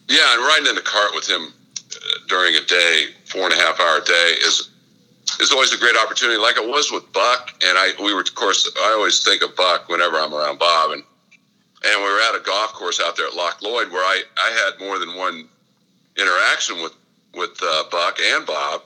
Yeah, 0.09 0.35
and 0.35 0.43
riding 0.43 0.67
in 0.67 0.75
the 0.75 0.83
cart 0.83 1.13
with 1.15 1.29
him 1.29 1.53
during 2.29 2.55
a 2.57 2.65
day, 2.65 3.07
four 3.27 3.45
and 3.45 3.53
a 3.53 3.57
half 3.57 3.81
hour 3.81 4.01
day, 4.01 4.35
is 4.43 4.71
is 5.41 5.53
always 5.53 5.73
a 5.73 5.79
great 5.79 5.97
opportunity. 5.97 6.39
Like 6.39 6.57
it 6.57 6.69
was 6.69 6.91
with 6.93 7.11
Buck, 7.13 7.53
and 7.65 7.79
I 7.79 7.93
we 8.03 8.15
were 8.15 8.21
of 8.21 8.35
course 8.35 8.71
I 8.77 8.93
always 8.93 9.23
think 9.23 9.43
of 9.43 9.55
Buck 9.57 9.89
whenever 9.89 10.17
I'm 10.17 10.35
around 10.35 10.59
Bob, 10.59 10.93
and 10.93 11.03
and 11.85 12.03
we 12.03 12.09
were 12.09 12.21
at 12.21 12.35
a 12.35 12.41
golf 12.45 12.73
course 12.73 13.01
out 13.01 13.17
there 13.17 13.27
at 13.27 13.35
Loch 13.35 13.63
Lloyd 13.63 13.91
where 13.91 14.05
I 14.05 14.23
I 14.37 14.51
had 14.51 14.87
more 14.87 14.99
than 14.99 15.17
one 15.17 15.49
interaction 16.19 16.83
with 16.83 16.95
with 17.35 17.59
uh, 17.63 17.85
Buck 17.91 18.19
and 18.21 18.47
Bob, 18.47 18.83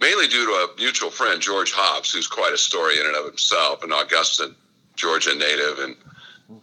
mainly 0.00 0.28
due 0.28 0.46
to 0.46 0.52
a 0.52 0.68
mutual 0.76 1.10
friend 1.10 1.40
George 1.40 1.72
Hobbs, 1.72 2.12
who's 2.12 2.26
quite 2.26 2.52
a 2.52 2.58
story 2.58 2.98
in 3.00 3.06
and 3.06 3.16
of 3.16 3.24
himself, 3.24 3.82
an 3.82 3.92
Augusta, 3.92 4.54
Georgia 4.96 5.34
native, 5.34 5.78
and 5.78 5.96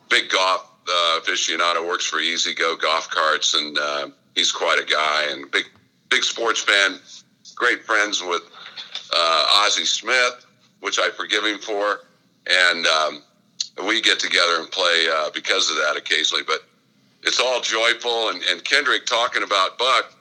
big 0.10 0.30
golf 0.30 0.70
uh, 0.88 1.20
aficionado, 1.20 1.88
works 1.88 2.06
for 2.06 2.20
E-Z-GO 2.20 2.76
Golf 2.78 3.10
Carts, 3.10 3.56
and 3.56 3.78
uh, 3.78 4.10
he's 4.38 4.52
quite 4.52 4.80
a 4.80 4.86
guy 4.86 5.26
and 5.30 5.50
big 5.52 5.66
big 6.10 6.24
sports 6.24 6.62
fan. 6.62 7.00
Great 7.56 7.84
friends 7.84 8.22
with 8.22 8.44
uh, 9.14 9.64
Ozzie 9.66 9.84
Smith, 9.84 10.46
which 10.82 11.00
I 11.00 11.10
forgive 11.10 11.44
him 11.44 11.58
for, 11.60 12.02
and 12.46 12.86
um, 12.86 13.24
we 13.88 14.00
get 14.00 14.20
together 14.20 14.60
and 14.60 14.70
play 14.72 15.08
uh, 15.12 15.32
because 15.34 15.70
of 15.72 15.78
that 15.78 15.96
occasionally. 15.98 16.44
But 16.46 16.64
it's 17.24 17.40
all 17.40 17.60
joyful, 17.62 18.30
and, 18.30 18.42
and 18.44 18.64
Kendrick 18.64 19.06
talking 19.06 19.44
about 19.44 19.78
Buck 19.80 20.14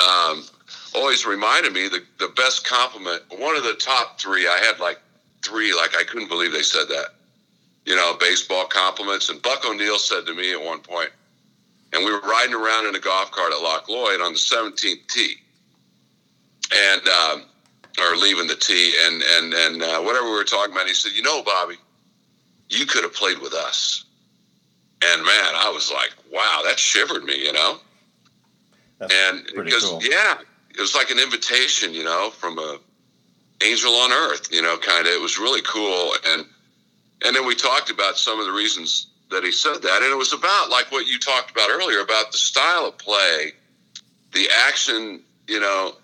um, 0.00 0.44
always 0.94 1.24
reminded 1.24 1.72
me 1.72 1.88
the 1.88 2.02
the 2.18 2.32
best 2.36 2.66
compliment. 2.66 3.22
One 3.38 3.56
of 3.56 3.62
the 3.62 3.74
top 3.74 4.20
three, 4.20 4.46
I 4.48 4.58
had 4.58 4.80
like 4.80 5.00
three, 5.44 5.72
like 5.72 5.96
I 5.96 6.02
couldn't 6.02 6.28
believe 6.28 6.52
they 6.52 6.62
said 6.62 6.88
that 6.88 7.14
you 7.84 7.96
know, 7.96 8.16
baseball 8.18 8.66
compliments. 8.66 9.28
And 9.28 9.42
Buck 9.42 9.64
O'Neil 9.66 9.98
said 9.98 10.26
to 10.26 10.34
me 10.34 10.52
at 10.52 10.62
one 10.62 10.80
point, 10.80 11.10
and 11.92 12.04
we 12.04 12.10
were 12.10 12.20
riding 12.20 12.54
around 12.54 12.86
in 12.86 12.94
a 12.94 12.98
golf 12.98 13.30
cart 13.30 13.52
at 13.52 13.62
Loch 13.62 13.88
Lloyd 13.88 14.20
on 14.20 14.32
the 14.32 14.38
17th 14.38 15.06
tee, 15.08 15.36
and 16.74 17.08
um, 17.08 17.44
or 18.00 18.16
leaving 18.16 18.46
the 18.46 18.56
tee, 18.56 18.94
and 19.06 19.22
and 19.22 19.54
and 19.54 19.82
uh, 19.82 20.00
whatever 20.00 20.26
we 20.26 20.32
were 20.32 20.44
talking 20.44 20.72
about, 20.72 20.86
he 20.86 20.94
said, 20.94 21.12
"You 21.12 21.22
know, 21.22 21.42
Bobby, 21.42 21.76
you 22.68 22.86
could 22.86 23.02
have 23.02 23.14
played 23.14 23.38
with 23.38 23.52
us." 23.52 24.04
And 25.04 25.22
man, 25.22 25.54
I 25.54 25.70
was 25.72 25.90
like, 25.92 26.12
"Wow, 26.32 26.62
that 26.64 26.78
shivered 26.78 27.24
me," 27.24 27.44
you 27.44 27.52
know. 27.52 27.78
That's 28.98 29.14
and 29.14 29.64
because 29.64 29.84
cool. 29.84 30.00
yeah, 30.02 30.38
it 30.70 30.80
was 30.80 30.94
like 30.94 31.10
an 31.10 31.18
invitation, 31.18 31.92
you 31.92 32.04
know, 32.04 32.30
from 32.30 32.58
a 32.58 32.78
angel 33.64 33.92
on 33.94 34.12
earth, 34.12 34.48
you 34.50 34.62
know, 34.62 34.78
kind 34.78 35.06
of. 35.06 35.12
It 35.12 35.20
was 35.20 35.38
really 35.38 35.62
cool, 35.62 36.14
and 36.28 36.46
and 37.24 37.36
then 37.36 37.46
we 37.46 37.54
talked 37.54 37.90
about 37.90 38.16
some 38.16 38.40
of 38.40 38.46
the 38.46 38.52
reasons 38.52 39.08
that 39.32 39.44
he 39.44 39.52
said 39.52 39.82
that. 39.82 40.02
And 40.02 40.12
it 40.12 40.16
was 40.16 40.32
about 40.32 40.70
like 40.70 40.90
what 40.92 41.06
you 41.06 41.18
talked 41.18 41.50
about 41.50 41.70
earlier 41.70 42.00
about 42.00 42.32
the 42.32 42.38
style 42.38 42.86
of 42.86 42.98
play, 42.98 43.52
the 44.32 44.46
action, 44.66 45.22
you 45.48 45.60
know, 45.60 45.94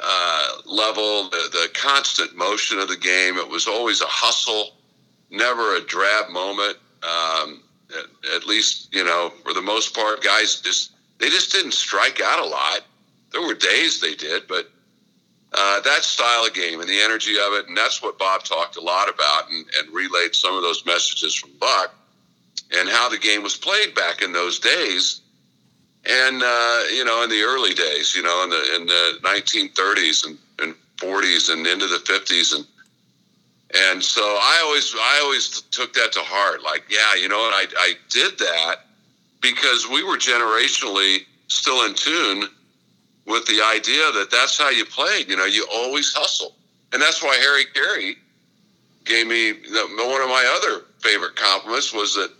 uh, 0.00 0.48
level, 0.64 1.28
the, 1.30 1.48
the 1.52 1.68
constant 1.74 2.36
motion 2.36 2.78
of 2.78 2.88
the 2.88 2.96
game. 2.96 3.36
It 3.36 3.48
was 3.48 3.66
always 3.66 4.00
a 4.00 4.06
hustle, 4.06 4.76
never 5.30 5.76
a 5.76 5.80
drab 5.80 6.30
moment. 6.30 6.76
Um, 7.02 7.62
at, 7.96 8.34
at, 8.36 8.46
least, 8.46 8.94
you 8.94 9.02
know, 9.02 9.32
for 9.42 9.54
the 9.54 9.62
most 9.62 9.94
part, 9.94 10.22
guys 10.22 10.60
just, 10.60 10.92
they 11.18 11.30
just 11.30 11.52
didn't 11.52 11.72
strike 11.72 12.20
out 12.22 12.38
a 12.38 12.44
lot. 12.44 12.80
There 13.32 13.42
were 13.42 13.54
days 13.54 14.00
they 14.00 14.14
did, 14.14 14.46
but 14.46 14.70
uh, 15.52 15.80
that 15.80 16.04
style 16.04 16.44
of 16.44 16.52
game 16.52 16.80
and 16.80 16.88
the 16.88 17.00
energy 17.00 17.36
of 17.36 17.54
it, 17.54 17.68
and 17.68 17.76
that's 17.76 18.02
what 18.02 18.18
Bob 18.18 18.44
talked 18.44 18.76
a 18.76 18.80
lot 18.80 19.08
about 19.08 19.50
and, 19.50 19.64
and 19.78 19.94
relayed 19.94 20.34
some 20.34 20.54
of 20.54 20.62
those 20.62 20.84
messages 20.84 21.34
from 21.34 21.50
Buck 21.58 21.94
and 22.76 22.88
how 22.88 23.08
the 23.08 23.18
game 23.18 23.42
was 23.42 23.56
played 23.56 23.94
back 23.94 24.22
in 24.22 24.32
those 24.32 24.58
days. 24.58 25.20
and 26.04 26.42
uh, 26.42 26.82
you 26.94 27.04
know, 27.04 27.22
in 27.22 27.30
the 27.30 27.42
early 27.42 27.74
days, 27.74 28.14
you 28.14 28.22
know, 28.22 28.44
in 28.44 28.50
the 28.50 28.76
in 28.76 28.86
the 28.86 29.18
1930s 29.22 30.26
and, 30.26 30.38
and 30.60 30.74
40s 30.96 31.52
and 31.52 31.66
into 31.66 31.86
the 31.86 31.98
50s, 31.98 32.54
and 32.54 32.66
and 33.74 34.02
so 34.02 34.22
I 34.22 34.60
always 34.64 34.94
I 34.94 35.20
always 35.22 35.62
took 35.70 35.92
that 35.94 36.12
to 36.12 36.20
heart. 36.20 36.62
Like, 36.62 36.84
yeah, 36.90 37.14
you 37.20 37.28
know, 37.28 37.46
and 37.46 37.54
I 37.54 37.66
I 37.78 37.94
did 38.10 38.38
that 38.38 38.76
because 39.40 39.88
we 39.88 40.02
were 40.02 40.16
generationally 40.16 41.24
still 41.48 41.84
in 41.86 41.94
tune 41.94 42.48
with 43.26 43.46
the 43.46 43.62
idea 43.62 44.10
that 44.12 44.28
that's 44.30 44.58
how 44.58 44.70
you 44.70 44.84
played. 44.84 45.28
You 45.28 45.36
know, 45.36 45.44
you 45.44 45.66
always 45.72 46.12
hustle, 46.12 46.54
and 46.92 47.02
that's 47.02 47.22
why 47.22 47.36
Harry 47.36 47.64
Caray 47.74 48.16
gave 49.04 49.26
me 49.26 49.52
one 49.52 50.22
of 50.22 50.28
my 50.28 50.44
other 50.56 50.84
favorite 51.00 51.36
compliments 51.36 51.92
was 51.92 52.14
that 52.14 52.30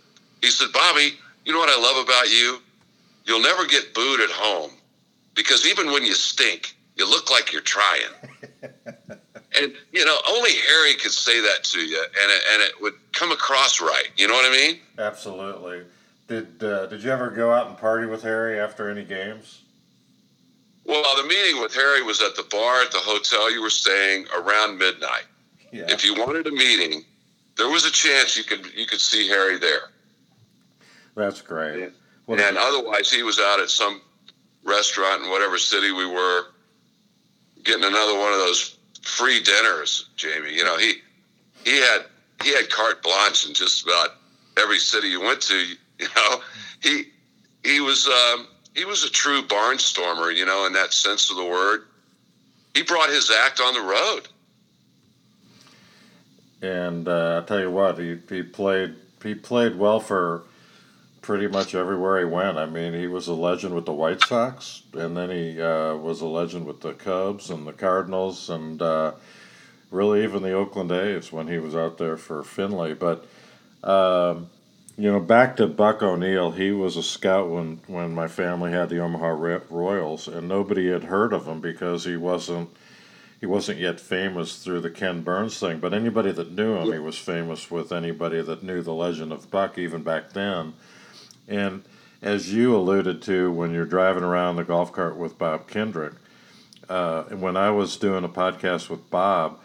he 0.41 0.49
said, 0.49 0.71
"Bobby, 0.71 1.13
you 1.45 1.53
know 1.53 1.59
what 1.59 1.69
I 1.69 1.81
love 1.81 2.03
about 2.03 2.29
you? 2.29 2.59
You'll 3.25 3.41
never 3.41 3.65
get 3.65 3.93
booed 3.93 4.21
at 4.21 4.29
home 4.29 4.71
because 5.35 5.67
even 5.67 5.91
when 5.91 6.03
you 6.05 6.13
stink, 6.13 6.75
you 6.95 7.09
look 7.09 7.29
like 7.29 7.51
you're 7.51 7.61
trying." 7.61 8.11
and 9.57 9.73
you 9.91 10.05
know, 10.05 10.17
only 10.29 10.51
Harry 10.67 10.95
could 10.95 11.11
say 11.11 11.39
that 11.41 11.63
to 11.65 11.79
you, 11.79 12.01
and 12.01 12.31
it, 12.31 12.41
and 12.53 12.61
it 12.63 12.81
would 12.81 12.93
come 13.13 13.31
across 13.31 13.81
right. 13.81 14.09
You 14.17 14.27
know 14.27 14.33
what 14.33 14.51
I 14.51 14.55
mean? 14.55 14.79
Absolutely. 14.97 15.81
Did 16.27 16.63
uh, 16.63 16.85
Did 16.85 17.03
you 17.03 17.11
ever 17.11 17.29
go 17.29 17.51
out 17.51 17.67
and 17.67 17.77
party 17.77 18.05
with 18.05 18.21
Harry 18.23 18.59
after 18.59 18.89
any 18.89 19.03
games? 19.03 19.61
Well, 20.85 21.03
the 21.17 21.27
meeting 21.27 21.61
with 21.61 21.73
Harry 21.75 22.01
was 22.01 22.21
at 22.21 22.35
the 22.35 22.43
bar 22.49 22.81
at 22.81 22.91
the 22.91 22.97
hotel 22.97 23.51
you 23.51 23.61
were 23.61 23.69
staying 23.69 24.25
around 24.35 24.79
midnight. 24.79 25.25
Yeah. 25.71 25.85
If 25.87 26.03
you 26.03 26.15
wanted 26.15 26.47
a 26.47 26.51
meeting, 26.51 27.03
there 27.57 27.69
was 27.69 27.85
a 27.85 27.91
chance 27.91 28.35
you 28.35 28.43
could 28.43 28.65
you 28.73 28.85
could 28.85 29.01
see 29.01 29.27
Harry 29.27 29.57
there. 29.57 29.91
That's 31.19 31.41
great. 31.41 31.91
And, 32.29 32.39
and 32.39 32.57
otherwise, 32.57 33.11
he 33.11 33.23
was 33.23 33.39
out 33.39 33.59
at 33.59 33.69
some 33.69 33.99
restaurant 34.63 35.23
in 35.23 35.29
whatever 35.29 35.57
city 35.57 35.91
we 35.91 36.05
were, 36.05 36.45
getting 37.63 37.83
another 37.83 38.17
one 38.17 38.31
of 38.31 38.39
those 38.39 38.77
free 39.01 39.41
dinners. 39.43 40.09
Jamie, 40.15 40.53
you 40.53 40.63
know 40.63 40.77
he 40.77 40.93
he 41.65 41.77
had 41.77 42.05
he 42.41 42.55
had 42.55 42.69
carte 42.69 43.03
blanche 43.03 43.45
in 43.45 43.53
just 43.53 43.83
about 43.83 44.11
every 44.57 44.79
city 44.79 45.09
you 45.09 45.21
went 45.21 45.41
to. 45.41 45.55
You 45.99 46.07
know 46.15 46.41
he 46.81 47.03
he 47.61 47.81
was. 47.81 48.07
Um, 48.07 48.47
he 48.73 48.85
was 48.85 49.03
a 49.03 49.09
true 49.09 49.41
barnstormer, 49.41 50.33
you 50.33 50.45
know, 50.45 50.65
in 50.65 50.71
that 50.71 50.93
sense 50.93 51.29
of 51.29 51.35
the 51.35 51.43
word. 51.43 51.87
He 52.73 52.83
brought 52.83 53.09
his 53.09 53.29
act 53.29 53.59
on 53.59 53.73
the 53.73 53.81
road. 53.81 54.21
And 56.61 57.09
uh, 57.09 57.41
I 57.43 57.45
tell 57.45 57.59
you 57.59 57.69
what, 57.69 57.97
he, 57.99 58.17
he 58.29 58.43
played 58.43 58.95
he 59.21 59.35
played 59.35 59.75
well 59.75 59.99
for 59.99 60.43
pretty 61.21 61.47
much 61.47 61.75
everywhere 61.75 62.19
he 62.19 62.25
went. 62.25 62.57
I 62.57 62.65
mean, 62.65 62.93
he 62.93 63.07
was 63.07 63.27
a 63.27 63.33
legend 63.33 63.75
with 63.75 63.85
the 63.85 63.93
White 63.93 64.23
Sox, 64.23 64.83
and 64.93 65.15
then 65.15 65.29
he 65.29 65.61
uh, 65.61 65.95
was 65.95 66.21
a 66.21 66.27
legend 66.27 66.65
with 66.65 66.81
the 66.81 66.93
Cubs 66.93 67.49
and 67.49 67.67
the 67.67 67.73
Cardinals, 67.73 68.49
and 68.49 68.81
uh, 68.81 69.13
really 69.91 70.23
even 70.23 70.43
the 70.43 70.53
Oakland 70.53 70.91
A's 70.91 71.31
when 71.31 71.47
he 71.47 71.57
was 71.57 71.75
out 71.75 71.97
there 71.97 72.17
for 72.17 72.43
Finley. 72.43 72.93
But 72.93 73.25
um, 73.83 74.49
you 74.97 75.09
know, 75.09 75.19
back 75.21 75.55
to 75.55 75.67
Buck 75.67 76.03
O'Neil, 76.03 76.51
he 76.51 76.71
was 76.71 76.97
a 76.97 77.03
scout 77.03 77.49
when, 77.49 77.79
when 77.87 78.13
my 78.13 78.27
family 78.27 78.71
had 78.71 78.89
the 78.89 78.99
Omaha 78.99 79.61
Royals, 79.69 80.27
and 80.27 80.49
nobody 80.49 80.89
had 80.89 81.05
heard 81.05 81.31
of 81.31 81.47
him 81.47 81.61
because 81.61 82.03
he 82.03 82.17
wasn't 82.17 82.69
he 83.39 83.45
wasn't 83.45 83.79
yet 83.79 84.01
famous 84.01 84.61
through 84.61 84.81
the 84.81 84.89
Ken 84.89 85.21
Burns 85.21 85.57
thing. 85.57 85.79
But 85.79 85.93
anybody 85.93 86.33
that 86.33 86.51
knew 86.51 86.75
him, 86.75 86.91
he 86.91 86.99
was 86.99 87.17
famous 87.17 87.71
with 87.71 87.93
anybody 87.93 88.41
that 88.41 88.63
knew 88.63 88.81
the 88.81 88.93
legend 88.93 89.31
of 89.31 89.49
Buck 89.49 89.77
even 89.77 90.03
back 90.03 90.33
then. 90.33 90.73
And 91.49 91.83
as 92.21 92.53
you 92.53 92.75
alluded 92.75 93.21
to 93.23 93.51
when 93.51 93.73
you're 93.73 93.85
driving 93.85 94.23
around 94.23 94.55
the 94.55 94.63
golf 94.63 94.93
cart 94.93 95.17
with 95.17 95.37
Bob 95.37 95.67
Kendrick, 95.67 96.13
uh, 96.87 97.23
when 97.23 97.57
I 97.57 97.71
was 97.71 97.97
doing 97.97 98.23
a 98.23 98.29
podcast 98.29 98.89
with 98.89 99.09
Bob, 99.09 99.59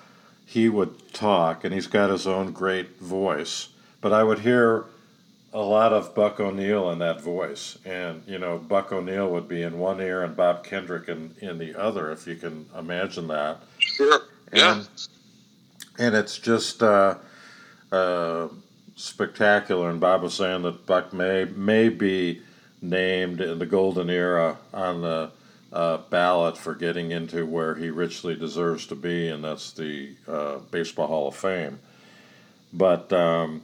he 0.46 0.68
would 0.68 1.12
talk, 1.12 1.64
and 1.64 1.72
he's 1.72 1.86
got 1.86 2.10
his 2.10 2.26
own 2.26 2.52
great 2.52 2.98
voice. 2.98 3.68
But 4.00 4.12
I 4.12 4.22
would 4.22 4.40
hear 4.40 4.86
a 5.52 5.60
lot 5.60 5.92
of 5.92 6.14
Buck 6.14 6.40
O'Neil 6.40 6.90
in 6.90 6.98
that 6.98 7.20
voice, 7.20 7.78
and 7.84 8.22
you 8.26 8.38
know 8.38 8.58
Buck 8.58 8.92
O'Neil 8.92 9.30
would 9.30 9.48
be 9.48 9.62
in 9.62 9.78
one 9.78 10.00
ear 10.00 10.22
and 10.22 10.36
Bob 10.36 10.64
Kendrick 10.64 11.08
in, 11.08 11.34
in 11.40 11.58
the 11.58 11.74
other, 11.80 12.10
if 12.10 12.26
you 12.26 12.36
can 12.36 12.66
imagine 12.76 13.28
that. 13.28 13.58
Sure. 13.78 14.22
And, 14.52 14.60
yeah. 14.60 14.82
And 15.98 16.14
it's 16.14 16.38
just 16.38 16.82
uh, 16.82 17.16
uh, 17.92 18.48
spectacular. 18.96 19.90
And 19.90 20.00
Bob 20.00 20.22
was 20.22 20.34
saying 20.34 20.62
that 20.62 20.86
Buck 20.86 21.12
may 21.12 21.44
may 21.44 21.88
be 21.88 22.42
named 22.80 23.40
in 23.40 23.58
the 23.58 23.66
golden 23.66 24.10
era 24.10 24.58
on 24.72 25.00
the 25.00 25.30
uh, 25.72 25.98
ballot 26.08 26.56
for 26.56 26.74
getting 26.74 27.10
into 27.10 27.46
where 27.46 27.74
he 27.74 27.90
richly 27.90 28.36
deserves 28.36 28.86
to 28.86 28.94
be, 28.94 29.28
and 29.28 29.42
that's 29.42 29.72
the 29.72 30.14
uh, 30.28 30.58
Baseball 30.70 31.08
Hall 31.08 31.28
of 31.28 31.36
Fame. 31.36 31.80
But 32.72 33.12
um, 33.12 33.62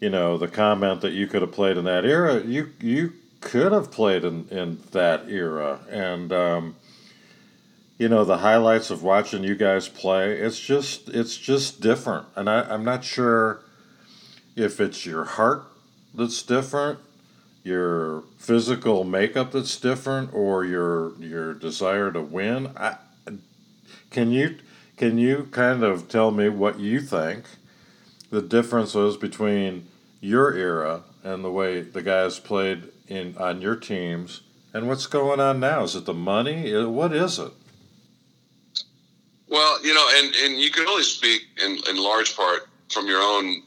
you 0.00 0.10
know, 0.10 0.36
the 0.36 0.48
comment 0.48 1.00
that 1.00 1.12
you 1.12 1.26
could 1.26 1.42
have 1.42 1.52
played 1.52 1.76
in 1.76 1.84
that 1.84 2.04
era, 2.04 2.40
you 2.40 2.72
you 2.80 3.14
could 3.40 3.72
have 3.72 3.90
played 3.90 4.24
in, 4.24 4.48
in 4.48 4.78
that 4.92 5.28
era. 5.28 5.80
And 5.90 6.32
um, 6.32 6.76
you 7.98 8.08
know, 8.08 8.24
the 8.24 8.38
highlights 8.38 8.90
of 8.90 9.02
watching 9.02 9.44
you 9.44 9.54
guys 9.54 9.88
play, 9.88 10.32
it's 10.32 10.58
just 10.58 11.08
it's 11.08 11.36
just 11.36 11.80
different. 11.80 12.26
And 12.36 12.48
I, 12.48 12.62
I'm 12.62 12.84
not 12.84 13.04
sure 13.04 13.60
if 14.56 14.80
it's 14.80 15.06
your 15.06 15.24
heart 15.24 15.64
that's 16.14 16.42
different, 16.42 16.98
your 17.64 18.24
physical 18.38 19.04
makeup 19.04 19.52
that's 19.52 19.78
different, 19.78 20.32
or 20.32 20.64
your 20.64 21.14
your 21.18 21.54
desire 21.54 22.10
to 22.12 22.20
win. 22.20 22.72
I, 22.76 22.96
can 24.10 24.30
you 24.30 24.58
can 24.96 25.18
you 25.18 25.48
kind 25.50 25.82
of 25.82 26.08
tell 26.08 26.30
me 26.30 26.48
what 26.48 26.78
you 26.78 27.00
think 27.00 27.44
the 28.30 28.42
difference 28.42 28.94
is 28.94 29.16
between 29.16 29.88
your 30.20 30.54
era 30.54 31.02
and 31.24 31.44
the 31.44 31.50
way 31.50 31.80
the 31.80 32.02
guys 32.02 32.38
played 32.38 32.84
in 33.08 33.36
on 33.38 33.60
your 33.60 33.76
teams 33.76 34.42
and 34.72 34.88
what's 34.88 35.06
going 35.06 35.40
on 35.40 35.60
now 35.60 35.82
is 35.82 35.96
it 35.96 36.04
the 36.04 36.14
money 36.14 36.72
what 36.84 37.12
is 37.12 37.38
it 37.38 37.52
well 39.48 39.84
you 39.84 39.92
know 39.92 40.08
and, 40.14 40.34
and 40.44 40.60
you 40.60 40.70
can 40.70 40.86
only 40.86 41.02
speak 41.02 41.42
in, 41.62 41.78
in 41.88 41.96
large 41.96 42.36
part 42.36 42.68
from 42.88 43.06
your 43.06 43.20
own 43.20 43.62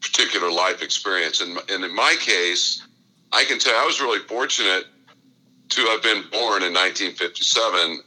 particular 0.00 0.50
life 0.50 0.82
experience. 0.82 1.40
And, 1.40 1.58
and 1.70 1.84
in 1.84 1.94
my 1.94 2.14
case 2.20 2.86
i 3.32 3.44
can 3.44 3.58
tell 3.58 3.74
i 3.76 3.84
was 3.84 4.00
really 4.00 4.20
fortunate 4.20 4.86
to 5.68 5.80
have 5.82 6.02
been 6.02 6.22
born 6.30 6.62
in 6.62 6.72
1957 6.72 8.00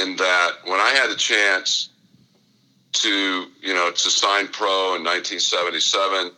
in 0.00 0.16
that 0.16 0.52
when 0.64 0.80
i 0.80 0.90
had 0.90 1.10
the 1.10 1.16
chance 1.16 1.90
to 2.92 3.46
you 3.60 3.74
know 3.74 3.90
to 3.90 4.10
sign 4.10 4.48
pro 4.48 4.96
in 4.96 5.04
1977 5.04 6.30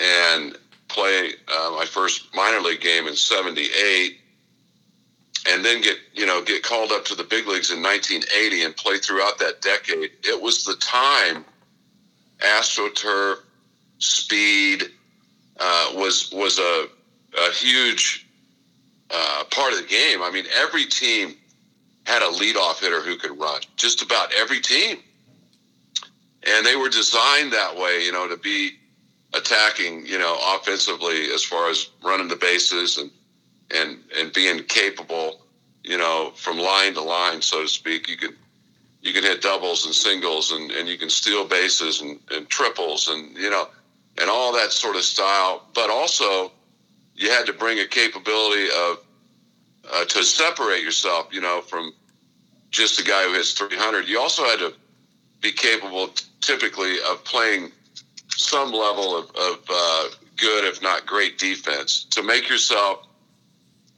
and 0.00 0.56
play 0.88 1.32
uh, 1.48 1.70
my 1.76 1.84
first 1.84 2.34
minor 2.34 2.60
league 2.60 2.80
game 2.80 3.06
in 3.06 3.14
78 3.14 4.18
and 5.48 5.64
then 5.64 5.80
get 5.82 5.96
you 6.14 6.26
know 6.26 6.42
get 6.42 6.62
called 6.62 6.92
up 6.92 7.04
to 7.04 7.14
the 7.14 7.24
big 7.24 7.46
leagues 7.46 7.70
in 7.70 7.82
1980 7.82 8.64
and 8.64 8.76
play 8.76 8.98
throughout 8.98 9.38
that 9.38 9.60
decade 9.60 10.10
it 10.24 10.40
was 10.40 10.64
the 10.64 10.74
time 10.76 11.44
astroturf 12.40 13.36
speed 14.00 14.84
uh, 15.58 15.92
was 15.94 16.30
was 16.32 16.58
a, 16.58 16.86
a 17.38 17.52
huge 17.52 18.26
uh, 19.10 19.44
part 19.50 19.72
of 19.72 19.78
the 19.78 19.86
game 19.86 20.22
i 20.22 20.30
mean 20.30 20.44
every 20.60 20.84
team 20.84 21.34
had 22.04 22.22
a 22.22 22.30
leadoff 22.32 22.80
hitter 22.80 23.00
who 23.00 23.16
could 23.16 23.38
run 23.38 23.60
just 23.76 24.02
about 24.02 24.32
every 24.34 24.60
team 24.60 24.98
and 26.42 26.66
they 26.66 26.76
were 26.76 26.88
designed 26.88 27.52
that 27.52 27.76
way 27.76 28.04
you 28.04 28.12
know 28.12 28.26
to 28.26 28.36
be 28.36 28.72
attacking, 29.34 30.06
you 30.06 30.18
know, 30.18 30.38
offensively 30.54 31.30
as 31.32 31.44
far 31.44 31.70
as 31.70 31.88
running 32.02 32.28
the 32.28 32.36
bases 32.36 32.98
and 32.98 33.10
and 33.72 33.98
and 34.18 34.32
being 34.32 34.64
capable, 34.64 35.46
you 35.84 35.96
know, 35.96 36.32
from 36.34 36.58
line 36.58 36.94
to 36.94 37.02
line, 37.02 37.40
so 37.40 37.62
to 37.62 37.68
speak. 37.68 38.08
You 38.08 38.16
can 38.16 38.36
you 39.02 39.12
can 39.12 39.22
hit 39.22 39.42
doubles 39.42 39.86
and 39.86 39.94
singles 39.94 40.52
and, 40.52 40.70
and 40.72 40.88
you 40.88 40.98
can 40.98 41.08
steal 41.08 41.46
bases 41.46 42.00
and, 42.00 42.18
and 42.30 42.48
triples 42.48 43.08
and 43.08 43.36
you 43.36 43.50
know 43.50 43.68
and 44.20 44.30
all 44.30 44.52
that 44.52 44.72
sort 44.72 44.96
of 44.96 45.02
style. 45.02 45.66
But 45.74 45.90
also 45.90 46.52
you 47.14 47.30
had 47.30 47.46
to 47.46 47.52
bring 47.52 47.78
a 47.78 47.86
capability 47.86 48.66
of 48.66 48.98
uh, 49.92 50.04
to 50.04 50.22
separate 50.22 50.82
yourself, 50.82 51.28
you 51.32 51.40
know, 51.40 51.60
from 51.62 51.92
just 52.70 53.00
a 53.00 53.04
guy 53.04 53.24
who 53.24 53.34
hits 53.34 53.52
300. 53.52 54.06
You 54.06 54.20
also 54.20 54.44
had 54.44 54.58
to 54.60 54.72
be 55.40 55.52
capable, 55.52 56.10
typically, 56.40 56.96
of 57.10 57.24
playing 57.24 57.72
some 58.28 58.72
level 58.72 59.16
of, 59.16 59.30
of 59.30 59.58
uh, 59.68 60.08
good, 60.36 60.64
if 60.64 60.82
not 60.82 61.06
great, 61.06 61.38
defense 61.38 62.04
to 62.10 62.22
make 62.22 62.48
yourself 62.48 63.06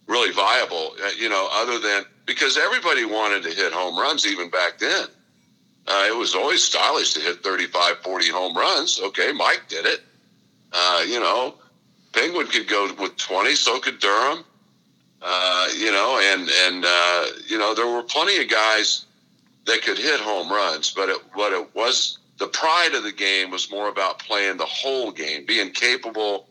really 0.07 0.33
viable. 0.33 0.95
Uh, 1.05 1.11
you 1.17 1.29
know, 1.29 1.49
other 1.53 1.79
than 1.79 2.05
because 2.27 2.57
everybody 2.57 3.05
wanted 3.05 3.43
to 3.43 3.51
hit 3.51 3.73
home 3.73 3.99
runs 3.99 4.27
even 4.27 4.49
back 4.49 4.79
then. 4.79 5.07
Uh, 5.87 6.07
it 6.09 6.17
was 6.17 6.35
always 6.35 6.63
stylish 6.63 7.13
to 7.13 7.21
hit 7.21 7.43
35, 7.43 7.99
40 7.99 8.29
home 8.31 8.57
runs. 8.57 9.01
Okay, 9.01 9.33
Mike 9.33 9.63
did 9.69 9.85
it. 9.85 10.01
Uh, 10.73 11.05
you 11.07 11.21
know, 11.21 11.55
Penguin 12.13 12.47
could 12.47 12.69
go 12.69 12.93
with 12.99 13.17
20, 13.17 13.55
so 13.55 13.79
could 13.79 13.99
Durham. 13.99 14.45
Uh, 15.21 15.69
you 15.79 15.93
know, 15.93 16.21
and 16.21 16.51
and 16.67 16.85
uh, 16.85 17.27
you 17.47 17.57
know 17.57 17.75
there 17.75 17.87
were 17.87 18.03
plenty 18.03 18.43
of 18.43 18.51
guys 18.51 19.07
that 19.67 19.81
could 19.83 19.97
hit 19.97 20.19
home 20.19 20.51
runs, 20.51 20.91
but 20.91 21.09
it, 21.09 21.19
what 21.35 21.53
it 21.53 21.73
was 21.77 22.19
the 22.39 22.49
pride 22.49 22.95
of 22.95 23.05
the 23.05 23.13
game 23.13 23.53
was 23.53 23.71
more 23.71 23.89
about 23.89 24.19
playing 24.19 24.57
the 24.57 24.67
whole 24.67 25.13
game, 25.13 25.47
being 25.47 25.71
capable 25.71 26.49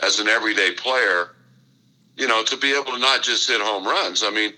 as 0.00 0.20
an 0.20 0.28
everyday 0.28 0.72
player, 0.72 1.30
you 2.16 2.28
know, 2.28 2.42
to 2.44 2.56
be 2.58 2.74
able 2.74 2.92
to 2.92 2.98
not 2.98 3.22
just 3.22 3.48
hit 3.48 3.62
home 3.62 3.86
runs. 3.86 4.22
I 4.22 4.28
mean, 4.28 4.52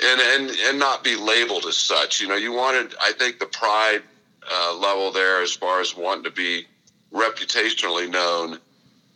and 0.00 0.20
and 0.20 0.50
and 0.50 0.78
not 0.78 1.02
be 1.02 1.16
labeled 1.16 1.64
as 1.66 1.76
such. 1.76 2.20
You 2.20 2.28
know, 2.28 2.36
you 2.36 2.52
wanted, 2.52 2.94
I 3.00 3.12
think, 3.12 3.40
the 3.40 3.46
pride 3.46 4.02
uh, 4.48 4.76
level 4.76 5.10
there 5.10 5.42
as 5.42 5.52
far 5.52 5.80
as 5.80 5.96
wanting 5.96 6.24
to 6.24 6.30
be 6.30 6.66
reputationally 7.12 8.10
known 8.10 8.58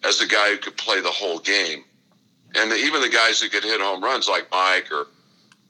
as 0.05 0.21
a 0.21 0.27
guy 0.27 0.51
who 0.51 0.59
could 0.59 0.77
play 0.77 1.01
the 1.01 1.11
whole 1.11 1.39
game. 1.39 1.85
And 2.55 2.71
the, 2.71 2.77
even 2.77 3.01
the 3.01 3.09
guys 3.09 3.41
that 3.41 3.53
could 3.53 3.65
hit 3.65 3.81
home 3.81 4.03
runs 4.03 4.29
like 4.29 4.51
Mike 4.51 4.91
or, 4.93 5.07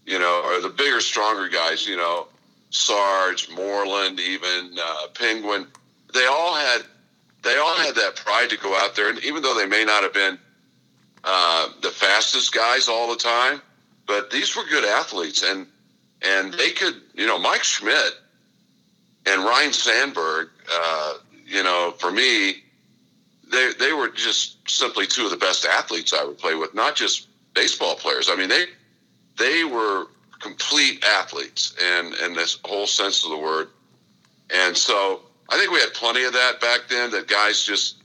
you 0.05 0.19
know, 0.19 0.43
or 0.45 0.61
the 0.61 0.69
bigger, 0.69 1.01
stronger 1.01 1.49
guys, 1.49 1.87
you 1.87 1.97
know, 1.97 2.29
Sarge, 2.71 3.49
Moreland, 3.51 4.21
even 4.21 4.77
uh, 4.83 5.07
Penguin, 5.15 5.67
they 6.13 6.27
all 6.27 6.55
had 6.55 6.83
they 7.43 7.57
all 7.59 7.77
had 7.77 7.95
that 7.95 8.17
pride 8.17 8.51
to 8.51 8.59
go 8.59 8.77
out 8.77 8.97
there, 8.97 9.09
and 9.09 9.23
even 9.25 9.41
though 9.41 9.55
they 9.55 9.67
may 9.67 9.85
not 9.85 10.03
have 10.03 10.13
been 10.13 10.37
uh, 11.23 11.69
the 11.81 11.91
fastest 11.91 12.53
guys 12.53 12.89
all 12.89 13.09
the 13.09 13.17
time, 13.17 13.63
but 14.07 14.31
these 14.31 14.57
were 14.57 14.65
good 14.65 14.85
athletes, 14.85 15.43
and 15.43 15.67
and 16.23 16.55
they 16.55 16.71
could, 16.71 16.95
you 17.15 17.27
know, 17.27 17.39
Mike 17.39 17.63
Schmidt 17.63 18.15
and 19.27 19.45
Ryne 19.45 19.73
Sandberg, 19.73 20.49
uh, 20.73 21.15
for 21.93 22.11
me, 22.11 22.63
they 23.51 23.73
they 23.79 23.93
were 23.93 24.09
just 24.09 24.69
simply 24.69 25.07
two 25.07 25.25
of 25.25 25.31
the 25.31 25.37
best 25.37 25.65
athletes 25.65 26.13
I 26.13 26.25
would 26.25 26.39
play 26.39 26.55
with, 26.55 26.75
not 26.75 26.97
just 26.97 27.29
baseball 27.55 27.97
players. 27.97 28.29
I 28.31 28.37
mean, 28.37 28.49
they 28.49 28.67
they 29.39 29.65
were 29.65 30.07
complete 30.41 31.05
athletes 31.05 31.75
and 31.83 32.15
in 32.17 32.35
this 32.35 32.59
whole 32.65 32.87
sense 32.87 33.25
of 33.25 33.31
the 33.31 33.39
word. 33.39 33.69
And 34.51 34.77
so 34.77 35.23
I 35.49 35.59
think 35.59 35.71
we 35.71 35.81
had 35.81 35.93
plenty 35.95 36.25
of 36.25 36.33
that 36.33 36.61
back 36.61 36.83
then. 36.89 37.11
That 37.11 37.29
guys 37.29 37.65
just 37.65 37.97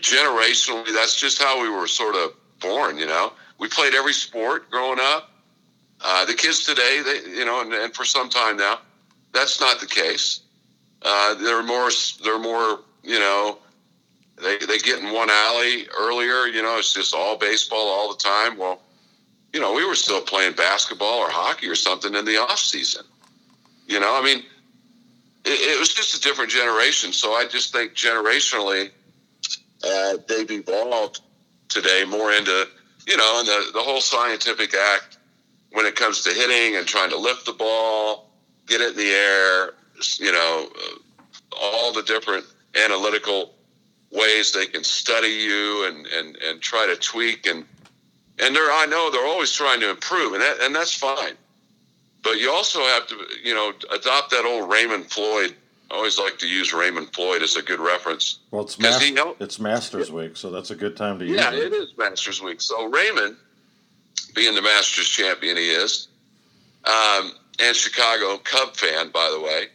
generationally, 0.00 0.92
that's 0.94 1.18
just 1.18 1.40
how 1.40 1.60
we 1.62 1.68
were 1.68 1.86
sort 1.86 2.14
of 2.14 2.32
born. 2.60 2.98
You 2.98 3.06
know, 3.06 3.32
we 3.58 3.68
played 3.68 3.94
every 3.94 4.12
sport 4.12 4.70
growing 4.70 4.98
up. 5.00 5.30
Uh, 6.02 6.24
the 6.24 6.34
kids 6.34 6.64
today, 6.64 7.02
they 7.04 7.30
you 7.30 7.44
know, 7.44 7.60
and, 7.60 7.72
and 7.74 7.94
for 7.94 8.04
some 8.04 8.30
time 8.30 8.56
now, 8.56 8.78
that's 9.32 9.60
not 9.60 9.80
the 9.80 9.86
case. 9.86 10.40
Uh, 11.02 11.34
they're 11.34 11.62
more 11.62 11.90
they're 12.24 12.38
more 12.38 12.80
you 13.02 13.18
know 13.18 13.58
they 14.42 14.58
they 14.58 14.78
get 14.78 15.00
in 15.00 15.12
one 15.12 15.30
alley 15.30 15.86
earlier. 15.98 16.46
You 16.46 16.62
know, 16.62 16.78
it's 16.78 16.92
just 16.92 17.14
all 17.14 17.36
baseball 17.36 17.88
all 17.88 18.10
the 18.10 18.18
time. 18.18 18.56
Well, 18.56 18.80
you 19.52 19.60
know, 19.60 19.72
we 19.72 19.84
were 19.84 19.94
still 19.94 20.20
playing 20.20 20.54
basketball 20.54 21.18
or 21.18 21.30
hockey 21.30 21.68
or 21.68 21.74
something 21.74 22.14
in 22.14 22.24
the 22.24 22.36
off 22.36 22.58
season. 22.58 23.04
You 23.86 24.00
know, 24.00 24.16
I 24.16 24.22
mean, 24.22 24.44
it, 25.44 25.76
it 25.76 25.78
was 25.78 25.92
just 25.92 26.14
a 26.14 26.20
different 26.20 26.50
generation. 26.50 27.12
So 27.12 27.34
I 27.34 27.46
just 27.46 27.72
think 27.72 27.94
generationally, 27.94 28.90
uh, 29.84 30.18
they've 30.28 30.50
evolved 30.50 31.20
today 31.68 32.04
more 32.08 32.32
into 32.32 32.68
you 33.06 33.16
know, 33.16 33.40
and 33.40 33.48
the 33.48 33.72
the 33.72 33.80
whole 33.80 34.00
scientific 34.00 34.74
act 34.74 35.18
when 35.72 35.86
it 35.86 35.96
comes 35.96 36.22
to 36.22 36.30
hitting 36.30 36.76
and 36.76 36.86
trying 36.86 37.10
to 37.10 37.16
lift 37.16 37.46
the 37.46 37.52
ball, 37.52 38.30
get 38.66 38.80
it 38.80 38.92
in 38.92 38.96
the 38.96 39.10
air. 39.10 39.72
You 40.18 40.32
know, 40.32 40.68
uh, 40.74 41.56
all 41.60 41.92
the 41.92 42.02
different 42.02 42.44
analytical 42.76 43.54
ways 44.10 44.52
they 44.52 44.66
can 44.66 44.84
study 44.84 45.28
you 45.28 45.86
and, 45.86 46.06
and, 46.06 46.36
and 46.36 46.60
try 46.60 46.86
to 46.86 46.96
tweak 46.96 47.46
and 47.46 47.64
and 48.42 48.56
they're 48.56 48.72
I 48.72 48.86
know 48.86 49.10
they're 49.10 49.26
always 49.26 49.52
trying 49.52 49.80
to 49.80 49.90
improve 49.90 50.32
and 50.32 50.42
that, 50.42 50.60
and 50.62 50.74
that's 50.74 50.94
fine. 50.94 51.34
But 52.22 52.38
you 52.38 52.50
also 52.50 52.80
have 52.80 53.06
to 53.08 53.16
you 53.42 53.54
know 53.54 53.72
adopt 53.92 54.30
that 54.30 54.44
old 54.44 54.70
Raymond 54.70 55.10
Floyd. 55.10 55.54
I 55.90 55.96
always 55.96 56.18
like 56.18 56.38
to 56.38 56.48
use 56.48 56.72
Raymond 56.72 57.12
Floyd 57.12 57.42
as 57.42 57.56
a 57.56 57.62
good 57.62 57.80
reference. 57.80 58.38
Well, 58.52 58.62
it's 58.62 58.78
mas- 58.78 59.02
he, 59.02 59.18
it's 59.40 59.58
Masters 59.58 60.12
Week, 60.12 60.36
so 60.36 60.50
that's 60.50 60.70
a 60.70 60.76
good 60.76 60.96
time 60.96 61.18
to 61.18 61.26
use 61.26 61.36
yeah, 61.36 61.50
it. 61.50 61.58
Yeah, 61.58 61.64
it 61.64 61.72
is 61.72 61.88
Masters 61.98 62.40
Week. 62.40 62.60
So 62.60 62.88
Raymond, 62.88 63.36
being 64.34 64.54
the 64.54 64.62
Masters 64.62 65.08
champion 65.08 65.56
he 65.56 65.70
is, 65.70 66.06
um, 66.84 67.32
and 67.58 67.74
Chicago 67.74 68.38
Cub 68.38 68.76
fan, 68.76 69.10
by 69.10 69.30
the 69.32 69.40
way, 69.40 69.66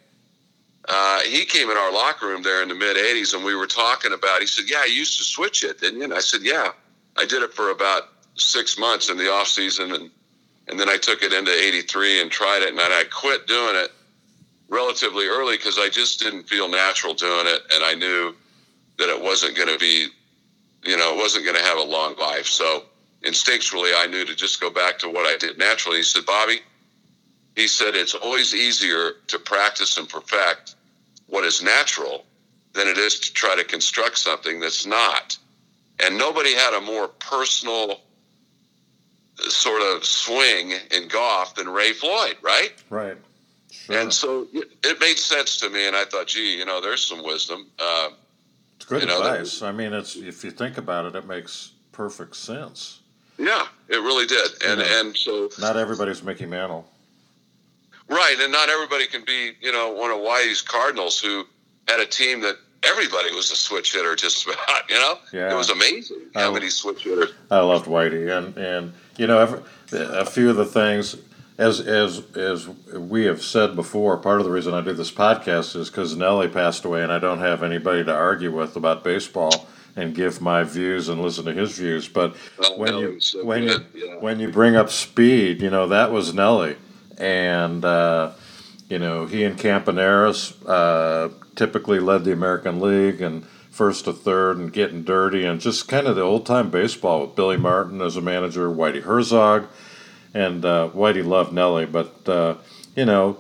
uh, 0.88 1.22
he 1.22 1.46
came 1.46 1.70
in 1.70 1.78
our 1.78 1.92
locker 1.92 2.28
room 2.28 2.44
there 2.44 2.62
in 2.62 2.70
the 2.70 2.76
mid 2.76 2.98
80s 2.98 3.34
and 3.34 3.44
we 3.44 3.56
were 3.56 3.68
talking 3.68 4.14
about 4.14 4.42
he 4.42 4.48
said 4.48 4.66
yeah 4.70 4.80
i 4.82 4.86
used 4.86 5.18
to 5.18 5.24
switch 5.24 5.64
it 5.64 5.80
didn't 5.80 6.00
you? 6.00 6.06
And 6.06 6.14
i 6.14 6.20
said 6.20 6.42
yeah 6.44 6.70
i 7.18 7.26
did 7.26 7.42
it 7.42 7.54
for 7.54 7.72
about 7.72 8.10
six 8.36 8.78
months 8.78 9.10
in 9.10 9.18
the 9.18 9.32
off 9.32 9.48
season 9.48 9.94
and 9.94 10.10
and 10.68 10.80
then 10.80 10.90
i 10.90 10.98
took 10.98 11.24
it 11.24 11.34
into 11.34 11.52
83 11.52 12.22
and 12.22 12.32
tried 12.32 12.62
it 12.62 12.70
and 12.70 12.80
i 12.80 13.04
quit 13.12 13.48
doing 13.48 13.76
it 13.76 13.92
relatively 14.70 15.28
early 15.28 15.58
because 15.58 15.78
i 15.80 15.90
just 15.90 16.20
didn't 16.20 16.44
feel 16.44 16.68
natural 16.68 17.14
doing 17.14 17.46
it 17.48 17.62
and 17.74 17.84
i 17.84 17.96
knew 17.96 18.36
that 18.98 19.10
it 19.10 19.22
wasn't 19.22 19.56
going 19.56 19.70
to 19.70 19.80
be 19.80 20.08
you 20.84 20.98
know 20.98 21.14
it 21.14 21.18
wasn't 21.18 21.44
going 21.44 21.58
to 21.58 21.64
have 21.64 21.78
a 21.78 21.84
long 21.84 22.16
life. 22.18 22.46
So 22.46 22.84
instinctually 23.24 23.92
i 23.98 24.06
knew 24.06 24.24
to 24.26 24.36
just 24.36 24.62
go 24.62 24.70
back 24.70 25.00
to 25.00 25.10
what 25.10 25.26
i 25.26 25.36
did 25.38 25.58
naturally. 25.58 25.98
He 25.98 26.04
said 26.04 26.26
bobby 26.26 26.60
he 27.56 27.68
said 27.68 27.96
it's 27.96 28.14
always 28.14 28.54
easier 28.54 29.14
to 29.28 29.40
practice 29.40 29.98
and 29.98 30.08
perfect 30.08 30.76
what 31.28 31.44
is 31.44 31.64
natural 31.64 32.26
than 32.74 32.88
it 32.88 32.98
is 32.98 33.20
to 33.22 33.34
try 33.34 33.56
to 33.56 33.64
construct 33.64 34.18
something 34.18 34.60
that's 34.60 34.86
not. 34.86 35.38
And 36.04 36.18
nobody 36.18 36.54
had 36.54 36.74
a 36.78 36.82
more 36.82 37.08
personal 37.08 38.02
sort 39.38 39.82
of 39.82 40.04
swing 40.06 40.74
in 40.92 41.08
golf 41.08 41.56
than 41.56 41.70
Ray 41.70 41.94
Floyd, 41.94 42.36
right? 42.42 42.72
Right. 42.90 43.18
Sure. 43.72 44.00
And 44.00 44.14
so 44.14 44.48
it 44.54 45.00
made 45.00 45.18
sense 45.18 45.58
to 45.58 45.70
me, 45.70 45.88
and 45.88 45.96
I 45.96 46.06
thought, 46.06 46.28
gee, 46.28 46.58
you 46.58 46.66
know, 46.66 46.82
there's 46.82 47.06
some 47.06 47.24
wisdom. 47.24 47.68
Uh, 47.80 48.10
it's 48.76 48.86
good 48.86 49.04
advice. 49.04 49.62
Know, 49.62 49.68
I 49.68 49.72
mean, 49.72 49.94
it's 49.94 50.16
if 50.16 50.44
you 50.44 50.52
think 50.52 50.78
about 50.78 51.06
it, 51.06 51.16
it 51.16 51.26
makes 51.26 51.72
perfect 51.92 52.36
sense. 52.36 53.02
Yeah, 53.38 53.66
it 53.90 53.98
really 53.98 54.26
did. 54.26 54.52
And 54.66 54.80
you 54.80 54.88
know, 54.88 55.02
and 55.02 55.18
so 55.18 55.50
not 55.60 55.78
everybody's 55.78 56.24
Mickey 56.24 56.46
Mantle. 56.46 56.88
Right, 58.08 58.36
and 58.40 58.52
not 58.52 58.70
everybody 58.70 59.08
can 59.08 59.24
be, 59.26 59.54
you 59.62 59.72
know, 59.72 59.92
one 59.92 60.12
of 60.12 60.18
Whitey's 60.18 60.62
Cardinals 60.62 61.20
who 61.20 61.46
had 61.88 62.00
a 62.00 62.06
team 62.06 62.42
that 62.42 62.58
everybody 62.84 63.34
was 63.34 63.52
a 63.52 63.56
switch 63.56 63.94
hitter 63.94 64.16
just 64.16 64.46
about, 64.48 64.90
you 64.90 64.96
know? 64.96 65.18
Yeah. 65.34 65.52
It 65.52 65.56
was 65.56 65.70
amazing 65.70 66.22
how 66.36 66.52
I, 66.52 66.54
many 66.54 66.70
switch 66.70 67.04
hitters. 67.04 67.32
I 67.50 67.60
loved 67.60 67.88
Whitey. 67.88 68.36
And, 68.36 68.56
and 68.58 68.94
you 69.18 69.26
know, 69.28 69.40
every, 69.40 69.60
a 69.92 70.26
few 70.26 70.52
of 70.52 70.56
the 70.56 70.66
things, 70.66 71.16
as, 71.58 71.80
as, 71.80 72.22
as 72.36 72.68
we 72.68 73.26
have 73.26 73.42
said 73.42 73.76
before, 73.76 74.18
part 74.18 74.40
of 74.40 74.46
the 74.46 74.52
reason 74.52 74.74
I 74.74 74.82
do 74.82 74.94
this 74.94 75.12
podcast 75.12 75.76
is 75.76 75.90
because 75.90 76.16
Nelly 76.16 76.48
passed 76.48 76.86
away 76.86 77.02
and 77.02 77.12
I 77.12 77.18
don't 77.18 77.40
have 77.40 77.64
anybody 77.64 78.04
to 78.04 78.14
argue 78.14 78.56
with 78.56 78.76
about 78.76 79.04
baseball 79.04 79.68
and 79.96 80.14
give 80.14 80.42
my 80.42 80.64
views 80.64 81.10
and 81.10 81.22
listen 81.22 81.46
to 81.46 81.54
his 81.54 81.78
views. 81.78 82.08
But 82.08 82.36
oh, 82.60 82.78
when 82.78 82.98
you 82.98 83.20
so 83.22 83.46
when 83.46 83.66
good. 83.66 83.86
you 83.94 84.08
yeah. 84.10 84.16
when 84.18 84.42
you 84.42 84.50
bring 84.50 84.76
up 84.76 84.90
speed, 84.90 85.62
you 85.62 85.70
know 85.70 85.88
that 85.88 86.12
was 86.12 86.34
Nelly 86.34 86.76
and 87.18 87.84
uh, 87.84 88.32
you 88.90 89.00
know 89.00 89.26
he 89.26 89.44
and 89.44 89.58
Campaneris 89.58 90.56
uh, 90.68 91.30
typically 91.56 92.00
led 92.00 92.24
the 92.24 92.34
American 92.34 92.80
League 92.80 93.22
and 93.22 93.46
first 93.76 94.06
to 94.06 94.14
third 94.14 94.58
and 94.58 94.72
getting 94.72 95.04
dirty 95.04 95.46
and 95.46 95.60
just 95.60 95.88
kind 95.88 96.08
of 96.08 96.16
the 96.16 96.22
old 96.22 96.46
time 96.46 96.70
baseball 96.70 97.22
with 97.22 97.36
Billy 97.36 97.58
Martin 97.58 98.02
as 98.02 98.16
a 98.16 98.22
manager, 98.22 98.70
Whitey 98.70 99.04
Herzog, 99.04 99.68
and 100.34 100.64
uh, 100.64 100.90
Whitey 100.94 101.26
loved 101.26 101.52
Nelly, 101.52 101.86
but 101.86 102.28
uh, 102.28 102.56
you 102.96 103.06
know 103.06 103.38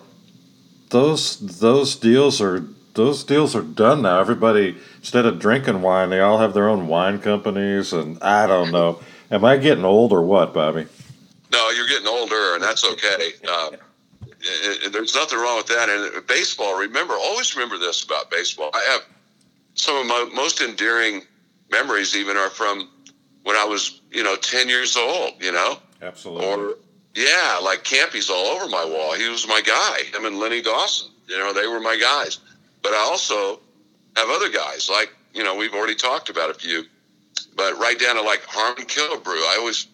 those 0.89 1.39
those 1.59 1.95
deals 1.95 2.41
are 2.41 2.65
those 2.93 3.23
deals 3.23 3.55
are 3.55 3.61
done 3.61 4.01
now. 4.01 4.19
Everybody 4.19 4.77
instead 4.97 5.25
of 5.25 5.39
drinking 5.39 5.81
wine, 5.81 6.09
they 6.09 6.19
all 6.19 6.39
have 6.39 6.53
their 6.53 6.69
own 6.69 6.87
wine 6.87 7.19
companies, 7.19 7.93
and 7.93 8.21
I 8.21 8.47
don't 8.47 8.71
know. 8.71 8.99
Am 9.31 9.43
I 9.43 9.57
getting 9.57 9.85
old 9.85 10.13
or 10.13 10.21
what, 10.21 10.53
Bobby? 10.53 10.87
No, 11.55 11.69
you're 11.69 11.87
getting 11.87 12.07
older, 12.07 12.55
and 12.55 12.61
that's 12.61 12.83
okay. 12.83 13.31
Uh, 13.47 13.69
there's 14.91 15.15
nothing 15.15 15.39
wrong 15.39 15.55
with 15.55 15.67
that. 15.67 15.87
And 15.87 16.27
baseball, 16.27 16.77
remember, 16.77 17.13
always 17.13 17.55
remember 17.55 17.77
this 17.77 18.03
about 18.03 18.29
baseball. 18.29 18.71
I 18.73 18.83
have 18.91 19.05
some 19.73 19.95
of 19.95 20.05
my 20.05 20.29
most 20.33 20.59
endearing 20.59 21.21
memories, 21.71 22.13
even 22.13 22.35
are 22.35 22.49
from 22.49 22.89
when 23.43 23.55
I 23.55 23.63
was, 23.63 24.01
you 24.11 24.21
know, 24.21 24.35
10 24.35 24.67
years 24.67 24.97
old, 24.97 25.33
you 25.39 25.53
know? 25.53 25.77
Absolutely. 26.01 26.45
Or, 26.45 26.75
yeah, 27.15 27.57
like 27.63 27.85
Campy's 27.85 28.29
all 28.29 28.47
over 28.47 28.67
my 28.67 28.83
wall. 28.83 29.13
He 29.13 29.29
was 29.29 29.47
my 29.47 29.61
guy. 29.61 29.99
Him 30.13 30.25
and 30.25 30.37
Lenny 30.37 30.61
Dawson, 30.61 31.09
you 31.27 31.37
know, 31.37 31.53
they 31.53 31.67
were 31.67 31.79
my 31.79 31.97
guys. 31.97 32.39
But 32.81 32.91
I 32.91 32.97
also 32.97 33.61
have 34.17 34.29
other 34.29 34.49
guys, 34.49 34.89
like, 34.89 35.15
you 35.33 35.43
know, 35.43 35.55
we've 35.55 35.73
already 35.73 35.95
talked 35.95 36.29
about 36.29 36.49
a 36.49 36.53
few, 36.53 36.83
but 37.55 37.77
right 37.79 37.97
down 37.97 38.15
to 38.15 38.21
like 38.21 38.43
Harmon 38.45 38.85
Killebrew. 38.85 39.37
I 39.37 39.55
always 39.59 39.87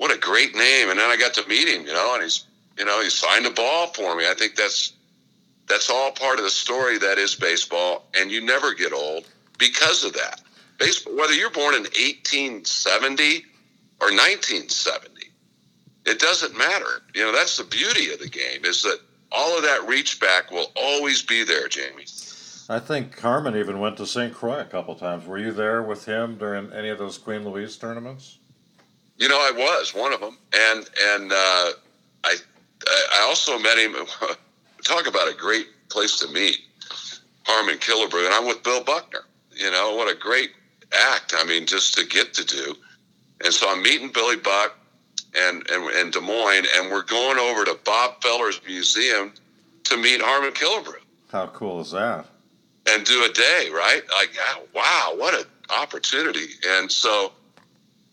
what 0.00 0.10
a 0.10 0.18
great 0.18 0.54
name. 0.54 0.88
And 0.88 0.98
then 0.98 1.10
I 1.10 1.16
got 1.18 1.34
to 1.34 1.46
meet 1.46 1.68
him, 1.68 1.86
you 1.86 1.92
know, 1.92 2.14
and 2.14 2.22
he's, 2.22 2.46
you 2.78 2.86
know, 2.86 3.02
he 3.02 3.10
signed 3.10 3.44
a 3.44 3.50
ball 3.50 3.88
for 3.88 4.16
me. 4.16 4.26
I 4.26 4.32
think 4.32 4.56
that's, 4.56 4.94
that's 5.68 5.90
all 5.90 6.10
part 6.12 6.38
of 6.38 6.44
the 6.44 6.50
story 6.50 6.96
that 6.96 7.18
is 7.18 7.34
baseball. 7.34 8.06
And 8.18 8.30
you 8.30 8.40
never 8.40 8.72
get 8.72 8.94
old 8.94 9.28
because 9.58 10.02
of 10.02 10.14
that. 10.14 10.40
Baseball, 10.78 11.16
whether 11.16 11.34
you're 11.34 11.50
born 11.50 11.74
in 11.74 11.82
1870 11.82 13.44
or 14.00 14.08
1970. 14.08 15.30
It 16.06 16.18
doesn't 16.18 16.56
matter. 16.56 17.02
You 17.14 17.26
know, 17.26 17.32
that's 17.32 17.58
the 17.58 17.64
beauty 17.64 18.10
of 18.10 18.20
the 18.20 18.30
game 18.30 18.64
is 18.64 18.82
that 18.84 19.00
all 19.30 19.54
of 19.54 19.62
that 19.64 19.86
reach 19.86 20.18
back 20.18 20.50
will 20.50 20.72
always 20.76 21.20
be 21.20 21.44
there, 21.44 21.68
Jamie. 21.68 22.06
I 22.70 22.78
think 22.78 23.20
Harmon 23.20 23.54
even 23.54 23.80
went 23.80 23.98
to 23.98 24.06
St. 24.06 24.32
Croix 24.32 24.60
a 24.60 24.64
couple 24.64 24.94
times. 24.94 25.26
Were 25.26 25.36
you 25.36 25.52
there 25.52 25.82
with 25.82 26.06
him 26.06 26.38
during 26.38 26.72
any 26.72 26.88
of 26.88 26.96
those 26.96 27.18
Queen 27.18 27.44
Louise 27.44 27.76
tournaments? 27.76 28.38
You 29.20 29.28
know, 29.28 29.36
I 29.36 29.52
was 29.52 29.94
one 29.94 30.14
of 30.14 30.20
them, 30.20 30.38
and 30.54 30.88
and 31.12 31.30
uh, 31.30 31.70
I 32.24 32.36
I 33.12 33.26
also 33.28 33.58
met 33.58 33.76
him. 33.76 33.94
Talk 34.82 35.06
about 35.06 35.28
a 35.28 35.36
great 35.36 35.66
place 35.90 36.18
to 36.20 36.28
meet, 36.28 36.58
Harmon 37.44 37.76
Killebrew, 37.76 38.24
and 38.24 38.34
I'm 38.34 38.46
with 38.46 38.62
Bill 38.62 38.82
Buckner. 38.82 39.20
You 39.54 39.70
know 39.70 39.94
what 39.94 40.10
a 40.10 40.18
great 40.18 40.52
act. 40.92 41.34
I 41.36 41.44
mean, 41.44 41.66
just 41.66 41.94
to 41.98 42.06
get 42.06 42.32
to 42.32 42.44
do. 42.46 42.74
And 43.44 43.52
so 43.52 43.70
I'm 43.70 43.82
meeting 43.82 44.10
Billy 44.10 44.36
Buck 44.36 44.74
and, 45.36 45.68
and, 45.70 45.84
and 45.90 46.12
Des 46.12 46.20
Moines, 46.20 46.66
and 46.76 46.90
we're 46.90 47.02
going 47.02 47.38
over 47.38 47.64
to 47.66 47.78
Bob 47.84 48.22
Feller's 48.22 48.60
museum 48.66 49.34
to 49.84 49.96
meet 49.98 50.20
Harmon 50.22 50.52
Killebrew. 50.52 51.00
How 51.30 51.46
cool 51.48 51.80
is 51.80 51.90
that? 51.90 52.26
And 52.88 53.04
do 53.04 53.24
a 53.24 53.32
day, 53.32 53.68
right? 53.72 54.02
Like, 54.12 54.30
wow, 54.74 55.12
what 55.16 55.34
an 55.34 55.44
opportunity. 55.70 56.48
And 56.66 56.90
so 56.90 57.32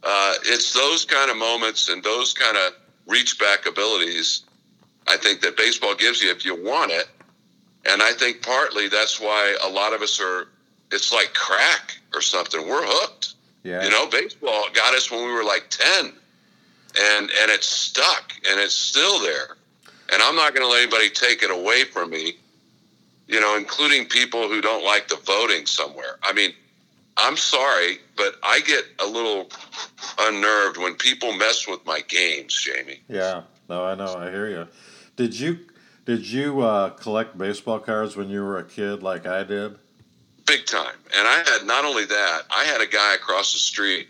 uh, 0.10 0.34
it's 0.46 0.74
those 0.74 1.04
kind 1.04 1.30
of 1.30 1.36
moments 1.36 1.90
and 1.90 2.02
those 2.02 2.34
kind 2.34 2.56
of 2.56 2.74
reach 3.08 3.38
back 3.40 3.66
abilities, 3.66 4.44
I 5.06 5.18
think, 5.18 5.42
that 5.42 5.58
baseball 5.58 5.96
gives 5.96 6.22
you 6.22 6.32
if 6.32 6.46
you 6.46 6.56
want 6.56 6.92
it. 6.92 7.10
And 7.90 8.02
I 8.02 8.14
think 8.14 8.42
partly 8.42 8.88
that's 8.88 9.20
why 9.20 9.58
a 9.66 9.70
lot 9.70 9.94
of 9.94 10.02
us 10.02 10.22
are, 10.22 10.48
it's 10.94 11.12
like 11.12 11.34
crack 11.34 11.98
or 12.14 12.22
something. 12.22 12.70
We're 12.70 12.86
hooked. 12.86 13.34
Yeah. 13.64 13.84
You 13.84 13.90
know, 13.90 14.08
baseball 14.08 14.68
got 14.74 14.94
us 14.94 15.12
when 15.12 15.26
we 15.26 15.34
were 15.34 15.44
like 15.44 15.66
10 15.70 16.06
and, 16.06 16.14
and 17.20 17.52
it's 17.52 17.68
stuck 17.68 18.32
and 18.50 18.62
it's 18.62 18.78
still 18.78 19.20
there. 19.22 19.58
And 20.14 20.22
I'm 20.24 20.38
not 20.38 20.54
going 20.54 20.66
to 20.66 20.72
let 20.72 20.84
anybody 20.84 21.10
take 21.10 21.44
it 21.44 21.52
away 21.52 21.84
from 21.84 22.12
me, 22.12 22.38
you 23.28 23.42
know, 23.42 23.58
including 23.58 24.06
people 24.06 24.48
who 24.48 24.62
don't 24.62 24.86
like 24.86 25.10
the 25.10 25.18
voting 25.18 25.66
somewhere. 25.66 26.18
I 26.24 26.32
mean, 26.32 26.54
I'm 27.18 27.36
sorry, 27.36 27.98
but 28.16 28.36
I 28.44 28.60
get 28.62 28.86
a 29.00 29.06
little 29.06 29.50
unnerved 30.20 30.78
when 30.78 30.96
people 30.96 31.34
mess 31.34 31.68
with 31.68 31.84
my 31.86 32.02
games, 32.08 32.54
Jamie. 32.54 33.02
Yeah, 33.10 33.44
no, 33.70 33.86
I 33.86 33.96
know. 33.96 34.16
I 34.16 34.30
hear 34.30 34.48
you. 34.48 34.68
Did 35.16 35.38
you 35.38 35.60
did 36.06 36.26
you 36.26 36.62
uh, 36.62 36.92
collect 36.92 37.38
baseball 37.38 37.80
cards 37.80 38.16
when 38.16 38.30
you 38.30 38.44
were 38.44 38.60
a 38.60 38.64
kid, 38.64 39.02
like 39.04 39.26
I 39.26 39.44
did? 39.44 39.78
Big 40.46 40.66
time. 40.66 40.96
And 41.18 41.28
I 41.28 41.44
had 41.46 41.66
not 41.66 41.86
only 41.86 42.06
that, 42.06 42.44
I 42.50 42.64
had 42.64 42.82
a 42.82 42.88
guy 42.88 43.16
across 43.16 43.52
the 43.52 43.60
street. 43.60 44.08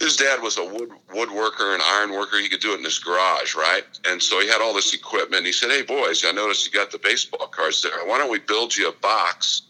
His 0.00 0.16
dad 0.16 0.42
was 0.42 0.58
a 0.58 0.64
wood 0.64 0.88
woodworker 1.14 1.74
and 1.74 1.82
iron 1.82 2.12
worker. 2.12 2.38
He 2.38 2.48
could 2.48 2.60
do 2.60 2.72
it 2.72 2.78
in 2.78 2.84
his 2.84 2.98
garage, 2.98 3.54
right? 3.54 3.84
And 4.06 4.20
so 4.20 4.40
he 4.40 4.48
had 4.48 4.60
all 4.60 4.74
this 4.74 4.94
equipment. 4.94 5.46
He 5.46 5.52
said, 5.52 5.70
"Hey 5.70 5.82
boys, 5.82 6.24
I 6.24 6.32
noticed 6.32 6.66
you 6.66 6.72
got 6.72 6.90
the 6.90 6.98
baseball 6.98 7.46
cards 7.46 7.82
there. 7.82 8.04
Why 8.06 8.18
don't 8.18 8.30
we 8.30 8.40
build 8.40 8.74
you 8.74 8.88
a 8.88 8.92
box 8.92 9.62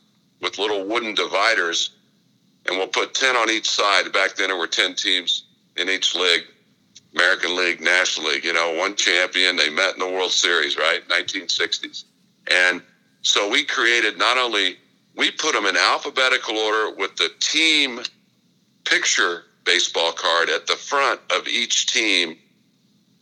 with 0.43 0.59
little 0.59 0.84
wooden 0.84 1.14
dividers, 1.14 1.90
and 2.66 2.76
we'll 2.76 2.88
put 2.88 3.14
ten 3.14 3.36
on 3.36 3.49
each 3.51 3.70
side." 3.70 4.12
Back 4.12 4.36
then, 4.36 4.49
there 4.49 4.59
were 4.59 4.66
ten 4.66 4.95
teams 4.95 5.45
in 5.76 5.88
each 5.88 6.14
league. 6.14 6.45
American 7.14 7.57
League, 7.57 7.80
National 7.80 8.28
League, 8.28 8.45
you 8.45 8.53
know, 8.53 8.72
one 8.72 8.97
champion. 8.97 9.57
They 9.57 9.68
met 9.68 9.95
in 9.95 10.01
the 10.01 10.09
World 10.09 10.32
Series, 10.32 10.78
right? 10.78 11.07
1960s. 11.09 12.05
And 12.51 12.82
so 13.20 13.49
we 13.51 13.64
created 13.64 14.18
not 14.18 14.38
only 14.38 14.76
we 15.14 15.30
put 15.30 15.53
them 15.53 15.66
in 15.66 15.76
alphabetical 15.76 16.57
order 16.57 16.95
with 16.97 17.16
the 17.16 17.30
team 17.40 18.01
picture 18.84 19.45
baseball 19.64 20.12
card 20.12 20.49
at 20.49 20.66
the 20.66 20.74
front 20.74 21.20
of 21.30 21.47
each 21.47 21.86
team, 21.86 22.36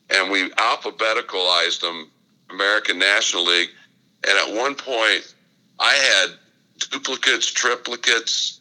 and 0.09 0.31
we 0.31 0.51
alphabeticalized 0.51 1.81
them 1.81 2.11
American 2.51 2.99
National 2.99 3.45
League. 3.45 3.71
And 4.27 4.39
at 4.39 4.57
one 4.57 4.75
point, 4.75 5.35
I 5.79 5.95
had 5.95 6.39
duplicates, 6.91 7.53
triplicates, 7.53 8.59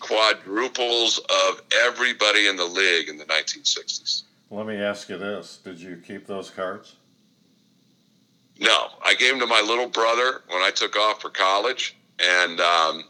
quadruples 0.00 1.18
of 1.18 1.62
everybody 1.84 2.46
in 2.46 2.56
the 2.56 2.64
league 2.64 3.08
in 3.08 3.18
the 3.18 3.24
1960s. 3.24 4.22
Let 4.50 4.66
me 4.66 4.76
ask 4.76 5.08
you 5.08 5.18
this 5.18 5.58
Did 5.62 5.78
you 5.78 6.00
keep 6.06 6.26
those 6.26 6.50
cards? 6.50 6.94
No, 8.60 8.88
I 9.04 9.14
gave 9.14 9.30
them 9.30 9.40
to 9.40 9.46
my 9.46 9.60
little 9.60 9.88
brother 9.88 10.42
when 10.48 10.62
I 10.62 10.70
took 10.70 10.96
off 10.96 11.20
for 11.20 11.30
college 11.30 11.96
and 12.18 12.60
um, 12.60 13.04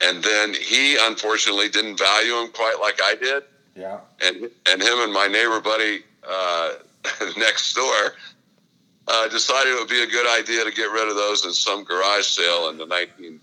and 0.00 0.22
then 0.22 0.54
he 0.54 0.96
unfortunately 1.00 1.68
didn't 1.68 1.98
value 1.98 2.32
them 2.32 2.52
quite 2.52 2.76
like 2.80 3.00
I 3.02 3.14
did. 3.16 3.42
Yeah. 3.74 3.98
And 4.22 4.50
and 4.66 4.82
him 4.82 5.00
and 5.00 5.12
my 5.12 5.26
neighbor 5.26 5.60
buddy 5.60 6.02
uh, 6.28 6.74
next 7.36 7.74
door 7.74 8.14
uh, 9.08 9.28
decided 9.28 9.72
it 9.72 9.78
would 9.78 9.88
be 9.88 10.02
a 10.02 10.06
good 10.06 10.26
idea 10.38 10.64
to 10.64 10.70
get 10.70 10.90
rid 10.90 11.08
of 11.08 11.16
those 11.16 11.44
in 11.44 11.52
some 11.52 11.82
garage 11.82 12.26
sale 12.26 12.68
in 12.68 12.76
the 12.76 12.86
19 12.86 13.40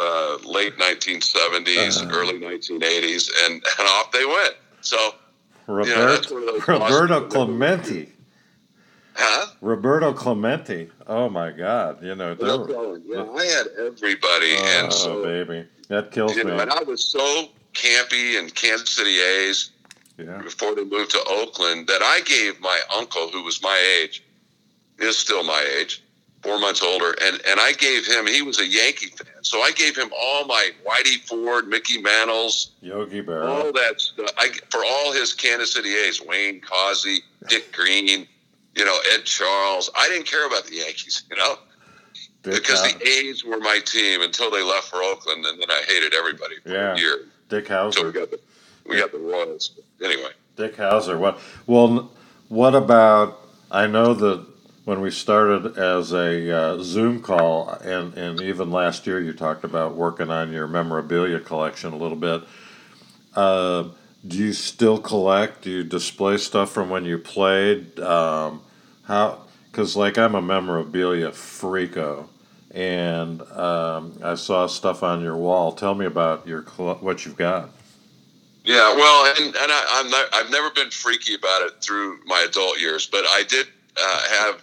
uh, 0.00 0.38
late 0.44 0.76
1970s, 0.78 2.02
uh-huh. 2.02 2.18
early 2.18 2.40
1980s, 2.40 3.30
and 3.44 3.54
and 3.54 3.88
off 3.88 4.10
they 4.12 4.24
went. 4.24 4.54
So. 4.80 5.14
Robert, 5.66 6.28
you 6.28 6.46
know, 6.46 6.58
Roberto 6.66 7.28
Clemente. 7.28 8.08
Huh? 9.14 9.46
Roberto 9.60 10.12
Clemente. 10.12 10.88
Oh 11.06 11.28
my 11.28 11.50
God! 11.50 12.02
You 12.02 12.14
know, 12.14 12.34
were, 12.34 12.98
yeah, 13.06 13.30
I 13.30 13.44
had 13.44 13.66
everybody, 13.78 14.56
oh, 14.56 14.80
and 14.82 14.92
so 14.92 15.22
baby, 15.22 15.66
that 15.88 16.10
kills 16.10 16.34
me. 16.34 16.44
Know, 16.44 16.58
and 16.58 16.70
I 16.72 16.82
was 16.82 17.04
so 17.04 17.48
campy 17.74 18.38
in 18.38 18.50
Kansas 18.50 18.90
City 18.90 19.20
A's 19.20 19.70
yeah. 20.18 20.38
before 20.42 20.74
they 20.74 20.84
moved 20.84 21.10
to 21.12 21.24
Oakland 21.28 21.86
that 21.86 22.02
I 22.02 22.20
gave 22.24 22.60
my 22.60 22.80
uncle, 22.96 23.28
who 23.28 23.42
was 23.42 23.62
my 23.62 24.00
age, 24.00 24.24
is 24.98 25.18
still 25.18 25.42
my 25.44 25.64
age, 25.78 26.02
four 26.42 26.58
months 26.58 26.82
older, 26.82 27.14
and 27.22 27.40
and 27.46 27.60
I 27.60 27.72
gave 27.72 28.06
him. 28.06 28.26
He 28.26 28.42
was 28.42 28.58
a 28.58 28.66
Yankee 28.66 29.08
fan, 29.08 29.42
so 29.42 29.60
I 29.60 29.72
gave 29.72 29.96
him 29.96 30.10
all 30.18 30.46
my 30.46 30.70
Whitey 30.86 31.16
Ford, 31.26 31.68
Mickey 31.68 32.00
Mantles, 32.00 32.72
Yogi 32.80 33.22
Berra, 33.22 33.48
all 33.48 33.72
that 33.72 34.00
stuff. 34.00 34.30
I 34.38 34.50
for 34.70 34.80
all 34.84 35.12
his 35.12 35.34
Kansas 35.34 35.72
City 35.72 35.94
A's, 35.94 36.20
Wayne 36.20 36.60
Causey, 36.60 37.20
Dick 37.48 37.72
Green 37.76 38.26
you 38.74 38.84
know, 38.84 38.98
Ed 39.12 39.24
Charles. 39.24 39.90
I 39.96 40.08
didn't 40.08 40.26
care 40.26 40.46
about 40.46 40.66
the 40.66 40.76
Yankees, 40.76 41.24
you 41.30 41.36
know, 41.36 41.56
Dick 42.42 42.54
because 42.54 42.82
the 42.82 43.08
A's 43.08 43.44
were 43.44 43.58
my 43.58 43.80
team 43.84 44.22
until 44.22 44.50
they 44.50 44.62
left 44.62 44.88
for 44.88 45.02
Oakland, 45.02 45.44
and 45.44 45.60
then 45.60 45.70
I 45.70 45.82
hated 45.86 46.14
everybody 46.14 46.56
for 46.62 46.70
yeah. 46.70 46.94
a 46.94 46.98
year. 46.98 47.26
Dick 47.48 47.66
Howser. 47.66 47.94
So 47.94 48.06
we 48.06 48.12
got 48.12 48.30
the 48.30 48.40
we 48.86 48.98
got 48.98 49.12
the 49.12 49.18
Royals. 49.18 49.72
Anyway, 50.02 50.30
Dick 50.56 50.76
Howser. 50.76 51.18
What? 51.18 51.40
Well, 51.66 52.10
what 52.48 52.74
about? 52.74 53.40
I 53.70 53.86
know 53.86 54.14
that 54.14 54.46
when 54.90 55.00
we 55.00 55.10
started 55.12 55.78
as 55.78 56.12
a 56.12 56.50
uh, 56.50 56.82
Zoom 56.82 57.22
call, 57.22 57.68
and 57.68 58.12
and 58.18 58.40
even 58.40 58.72
last 58.72 59.06
year, 59.06 59.20
you 59.20 59.32
talked 59.32 59.62
about 59.62 59.94
working 59.94 60.30
on 60.30 60.52
your 60.52 60.66
memorabilia 60.66 61.38
collection 61.38 61.92
a 61.92 61.96
little 61.96 62.16
bit. 62.16 62.42
Uh, 63.36 63.84
do 64.26 64.36
you 64.36 64.52
still 64.52 64.98
collect? 64.98 65.62
Do 65.62 65.70
you 65.70 65.84
display 65.84 66.38
stuff 66.38 66.72
from 66.72 66.90
when 66.90 67.04
you 67.04 67.18
played? 67.18 68.00
Um, 68.00 68.62
how? 69.04 69.42
Because 69.70 69.94
like 69.94 70.18
I'm 70.18 70.34
a 70.34 70.42
memorabilia 70.42 71.30
freako, 71.30 72.26
and 72.72 73.42
um, 73.42 74.18
I 74.24 74.34
saw 74.34 74.66
stuff 74.66 75.04
on 75.04 75.22
your 75.22 75.36
wall. 75.36 75.70
Tell 75.70 75.94
me 75.94 76.06
about 76.06 76.48
your 76.48 76.62
what 76.62 77.24
you've 77.24 77.36
got. 77.36 77.70
Yeah, 78.64 78.92
well, 78.96 79.32
and, 79.38 79.54
and 79.54 79.72
I, 79.72 80.00
am 80.04 80.10
not, 80.10 80.26
I've 80.34 80.50
never 80.50 80.70
been 80.70 80.90
freaky 80.90 81.34
about 81.34 81.62
it 81.62 81.80
through 81.80 82.18
my 82.26 82.44
adult 82.48 82.80
years, 82.80 83.06
but 83.06 83.24
I 83.24 83.44
did 83.48 83.68
uh, 83.96 84.22
have 84.28 84.62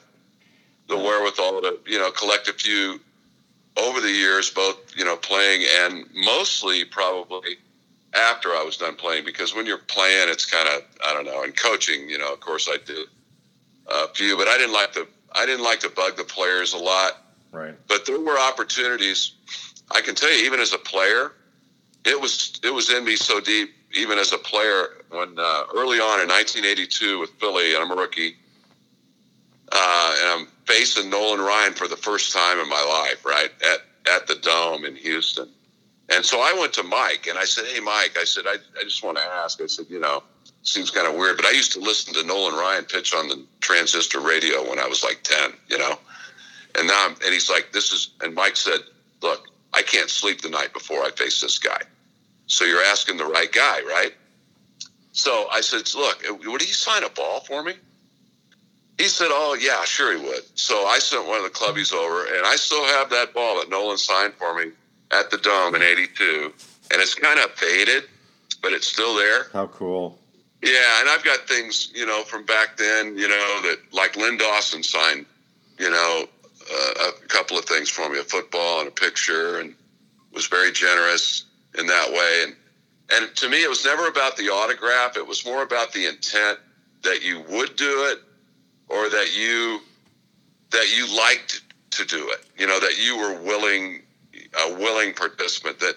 the 0.88 0.98
wherewithal 0.98 1.62
to 1.62 1.80
you 1.86 2.00
know 2.00 2.12
collect 2.12 2.48
a 2.48 2.54
few 2.54 3.00
over 3.78 4.02
the 4.02 4.12
years, 4.12 4.50
both 4.50 4.78
you 4.96 5.06
know 5.06 5.18
playing 5.18 5.66
and 5.82 6.06
mostly 6.14 6.86
probably 6.86 7.58
after 8.14 8.50
I 8.50 8.64
was 8.64 8.78
done 8.78 8.96
playing 8.96 9.26
because 9.26 9.54
when 9.54 9.66
you're 9.66 9.78
playing, 9.78 10.30
it's 10.30 10.46
kind 10.46 10.68
of 10.70 10.84
I 11.06 11.14
don't 11.14 11.26
know. 11.26 11.44
And 11.44 11.56
coaching, 11.56 12.10
you 12.10 12.18
know, 12.18 12.34
of 12.34 12.40
course 12.40 12.70
I 12.72 12.78
did 12.86 13.08
a 13.88 14.08
few, 14.10 14.38
but 14.38 14.48
I 14.48 14.58
didn't 14.58 14.74
like 14.74 14.94
to 14.94 15.08
I 15.34 15.46
didn't 15.46 15.64
like 15.64 15.80
to 15.82 15.90
bug 15.90 16.18
the 16.18 16.24
players 16.24 16.74
a 16.74 16.78
lot. 16.78 17.24
Right. 17.52 17.76
But 17.88 18.06
there 18.06 18.20
were 18.20 18.38
opportunities. 18.38 19.34
I 19.92 20.02
can 20.02 20.16
tell 20.16 20.32
you, 20.32 20.46
even 20.46 20.60
as 20.60 20.74
a 20.74 20.78
player, 20.78 21.34
it 22.06 22.20
was 22.20 22.60
it 22.64 22.74
was 22.74 22.90
in 22.92 23.06
me 23.06 23.16
so 23.16 23.40
deep. 23.40 23.74
Even 23.94 24.18
as 24.20 24.34
a 24.34 24.38
player, 24.38 25.06
when 25.10 25.40
uh, 25.40 25.64
early 25.74 26.00
on 26.00 26.20
in 26.20 26.28
1982 26.28 27.20
with 27.20 27.30
Philly, 27.40 27.74
and 27.74 27.82
I'm 27.82 27.92
a 27.92 27.96
rookie, 27.96 28.36
uh, 29.72 30.16
and 30.22 30.42
I'm 30.42 30.48
facing 30.66 31.10
Nolan 31.10 31.42
Ryan 31.42 31.74
for 31.74 31.88
the 31.88 31.98
first 31.98 32.34
time 32.34 32.60
in 32.60 32.70
my 32.70 32.84
life, 32.84 33.26
right 33.26 33.52
at 33.62 33.80
at 34.16 34.26
the 34.28 34.36
Dome 34.36 34.86
in 34.86 34.96
Houston 34.96 35.50
and 36.10 36.26
so 36.26 36.40
I 36.40 36.56
went 36.58 36.74
to 36.74 36.84
Mike 36.84 37.28
and 37.28 37.38
I 37.38 37.46
said, 37.46 37.66
Hey, 37.66 37.80
Mike, 37.80 38.18
I 38.20 38.24
said, 38.24 38.46
I, 38.48 38.56
I 38.80 38.84
just 38.84 39.04
want 39.04 39.18
to 39.18 39.24
ask. 39.24 39.62
I 39.62 39.68
said, 39.68 39.88
you 39.90 40.00
know, 40.00 40.24
seems 40.64 40.90
kind 40.90 41.08
of 41.08 41.16
weird, 41.16 41.38
but 41.38 41.46
I 41.46 41.52
used 41.52 41.74
to 41.74 41.80
listen 41.80 42.14
to 42.14 42.24
Nolan 42.24 42.56
Ryan 42.56 42.86
pitch 42.86 43.14
on 43.14 43.28
the 43.28 43.46
transistor 43.60 44.20
radio 44.20 44.68
when 44.70 44.80
I 44.80 44.88
was 44.88 45.04
like 45.04 45.22
10, 45.24 45.52
you 45.68 45.78
know? 45.78 45.98
And 46.78 46.88
now, 46.88 47.08
I'm, 47.08 47.16
and 47.24 47.34
he's 47.34 47.50
like, 47.50 47.72
this 47.74 47.92
is, 47.92 48.12
and 48.22 48.34
Mike 48.34 48.56
said, 48.56 48.80
look, 49.22 49.48
I 49.74 49.82
can't 49.82 50.10
sleep 50.10 50.42
the 50.42 50.50
night 50.50 50.74
before 50.74 51.00
I 51.04 51.10
face 51.12 51.42
this 51.42 51.60
guy. 51.60 51.82
So 52.46 52.64
you're 52.64 52.84
asking 52.84 53.18
the 53.18 53.26
right 53.26 53.52
guy, 53.52 53.82
right? 53.82 54.14
So 55.12 55.48
I 55.52 55.62
said, 55.62 55.94
look, 55.96 56.24
would 56.46 56.62
he 56.62 56.72
sign 56.72 57.04
a 57.04 57.10
ball 57.10 57.42
for 57.42 57.64
me? 57.64 57.74
He 58.98 59.08
said, 59.08 59.28
oh, 59.30 59.56
yeah, 59.60 59.84
sure 59.86 60.18
he 60.18 60.24
would. 60.24 60.42
So 60.56 60.86
I 60.88 61.00
sent 61.00 61.28
one 61.28 61.38
of 61.38 61.44
the 61.44 61.50
clubbies 61.50 61.94
over, 61.94 62.26
and 62.36 62.46
I 62.46 62.56
still 62.56 62.84
have 62.86 63.10
that 63.12 63.34
ball 63.34 63.60
that 63.60 63.70
Nolan 63.70 63.98
signed 63.98 64.34
for 64.34 64.56
me 64.56 64.72
at 65.12 65.30
the 65.30 65.38
Dome 65.38 65.76
in 65.76 65.84
82. 65.84 66.54
And 66.92 67.02
it's 67.02 67.14
kind 67.14 67.40
of 67.40 67.52
faded, 67.52 68.06
but 68.62 68.74
it's 68.74 68.88
still 68.88 69.16
there. 69.16 69.48
How 69.54 69.68
cool. 69.68 70.18
Yeah, 70.64 71.00
and 71.00 71.10
I've 71.10 71.24
got 71.24 71.48
things, 71.48 71.92
you 71.94 72.06
know, 72.06 72.24
from 72.24 72.44
back 72.46 72.78
then, 72.78 73.16
you 73.18 73.28
know, 73.28 73.62
that 73.64 73.78
like 73.92 74.16
Len 74.18 74.38
Dawson 74.38 74.82
signed, 74.82 75.26
you 75.78 75.90
know, 75.92 76.26
uh, 76.74 77.12
a 77.24 77.28
couple 77.28 77.58
of 77.58 77.66
things 77.66 77.90
for 77.90 78.10
me, 78.10 78.20
a 78.20 78.24
football 78.24 78.80
and 78.80 78.88
a 78.88 78.92
picture, 78.92 79.60
and 79.60 79.76
was 80.34 80.48
very 80.48 80.72
generous 80.72 81.46
in 81.78 81.86
that 81.88 82.12
way. 82.12 82.44
And 82.44 82.56
and 83.10 83.36
to 83.38 83.50
me, 83.50 83.64
it 83.64 83.70
was 83.70 83.86
never 83.86 84.08
about 84.08 84.36
the 84.36 84.50
autograph. 84.50 85.16
It 85.16 85.26
was 85.26 85.46
more 85.46 85.64
about 85.64 85.94
the 85.94 86.08
intent 86.08 86.60
that 87.04 87.24
you 87.24 87.42
would 87.50 87.76
do 87.76 88.06
it, 88.12 88.20
or 88.90 89.10
that 89.10 89.36
you 89.38 89.80
that 90.72 90.96
you 90.96 91.18
liked 91.18 91.62
to 91.92 92.06
do 92.06 92.30
it. 92.32 92.46
You 92.58 92.68
know, 92.68 92.80
that 92.80 92.98
you 92.98 93.18
were 93.18 93.42
willing 93.42 94.02
a 94.34 94.74
willing 94.74 95.14
participant. 95.14 95.80
That 95.80 95.96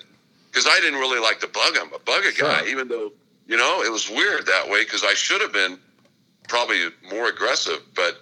because 0.51 0.67
I 0.67 0.79
didn't 0.81 0.99
really 0.99 1.21
like 1.21 1.41
to 1.41 1.49
bug 1.49 1.77
him, 1.77 1.91
a 1.95 1.99
bug 2.01 2.25
a 2.25 2.33
guy, 2.39 2.67
even 2.69 2.89
though 2.89 3.13
you 3.47 3.57
know 3.57 3.83
it 3.83 3.91
was 3.91 4.09
weird 4.09 4.47
that 4.47 4.69
way 4.69 4.85
because 4.85 5.05
I 5.05 5.15
should 5.15 5.41
have 5.41 5.53
been 5.53 5.79
probably 6.49 6.89
more 7.11 7.29
aggressive, 7.29 7.81
but. 7.95 8.21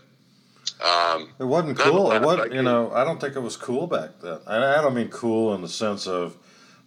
Um, 0.84 1.30
it 1.40 1.44
wasn't 1.44 1.76
cool. 1.76 2.12
It 2.12 2.22
wasn't, 2.22 2.52
you 2.52 2.62
know, 2.62 2.92
I 2.92 3.02
don't 3.02 3.20
think 3.20 3.34
it 3.34 3.40
was 3.40 3.56
cool 3.56 3.88
back 3.88 4.10
then. 4.22 4.38
And 4.46 4.64
I 4.64 4.80
don't 4.80 4.94
mean 4.94 5.08
cool 5.08 5.52
in 5.54 5.60
the 5.60 5.68
sense 5.68 6.06
of 6.06 6.36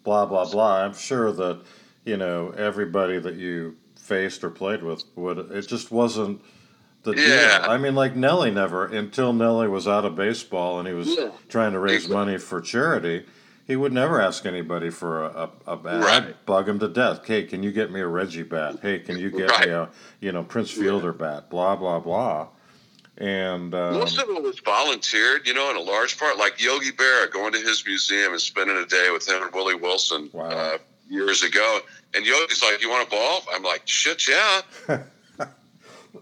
blah 0.04 0.26
blah 0.26 0.50
blah. 0.50 0.84
I'm 0.84 0.94
sure 0.94 1.34
that 1.34 1.62
you 2.06 2.16
know 2.16 2.52
everybody 2.52 3.20
that 3.20 3.36
you 3.36 3.76
faced 3.98 4.44
or 4.44 4.50
played 4.50 4.84
with 4.84 5.04
would. 5.16 5.40
It 5.52 5.68
just 5.68 5.92
wasn't 5.92 6.42
the 7.04 7.14
yeah. 7.14 7.60
deal. 7.60 7.72
I 7.72 7.78
mean, 7.78 7.96
like 7.96 8.16
Nelly 8.16 8.52
never 8.52 8.86
until 8.86 9.34
Nelly 9.34 9.68
was 9.68 9.88
out 9.88 10.06
of 10.06 10.16
baseball 10.16 10.80
and 10.80 10.88
he 10.88 10.94
was 10.94 11.08
yeah. 11.08 11.32
trying 11.50 11.74
to 11.74 11.80
raise 11.80 12.08
money 12.08 12.38
for 12.38 12.62
charity. 12.62 13.26
He 13.66 13.76
would 13.76 13.94
never 13.94 14.20
ask 14.20 14.46
anybody 14.46 14.90
for 14.90 15.24
a, 15.24 15.30
a, 15.30 15.50
a 15.74 15.78
bat. 15.78 16.04
Right. 16.04 16.24
I'd 16.24 16.46
bug 16.46 16.68
him 16.68 16.80
to 16.80 16.90
death. 16.90 17.26
Hey, 17.26 17.44
can 17.44 17.64
you 17.64 17.72
get 17.72 17.92
me 17.92 18.02
a 18.02 18.08
Reggie 18.08 18.44
bat? 18.44 18.80
Hey, 18.82 19.00
can 19.00 19.18
you 19.18 19.32
get 19.32 19.50
right. 19.50 19.68
me 19.68 19.74
a 19.74 19.90
you 20.20 20.32
know 20.32 20.44
Prince 20.44 20.72
Fielder 20.72 21.16
yeah. 21.18 21.26
bat? 21.26 21.50
Blah 21.50 21.76
blah 21.76 22.00
blah. 22.00 22.48
And 23.18 23.76
um, 23.76 23.94
most 23.94 24.18
of 24.18 24.28
it 24.30 24.42
was 24.42 24.60
volunteered, 24.60 25.46
you 25.46 25.54
know, 25.54 25.70
in 25.70 25.78
a 25.78 25.82
large 25.82 26.18
part. 26.18 26.38
Like 26.38 26.62
Yogi 26.62 26.92
Berra 26.92 27.32
going 27.32 27.54
to 27.54 27.60
his 27.60 27.86
museum 27.86 28.32
and 28.32 28.42
spending 28.42 28.78
a 28.78 28.86
day 28.86 29.10
with 29.14 29.28
him 29.28 29.44
and 29.44 29.54
Willie 29.54 29.76
Wilson 29.76 30.30
wow. 30.34 30.46
uh, 30.46 30.78
years 31.08 31.44
ago. 31.44 31.80
And 32.14 32.26
Yogi's 32.26 32.64
like, 32.64 32.82
"You 32.82 32.90
want 32.90 33.08
a 33.08 33.12
ball?" 33.12 33.42
I'm 33.54 33.64
like, 33.64 33.84
"Shit, 33.86 34.28
yeah." 34.28 34.62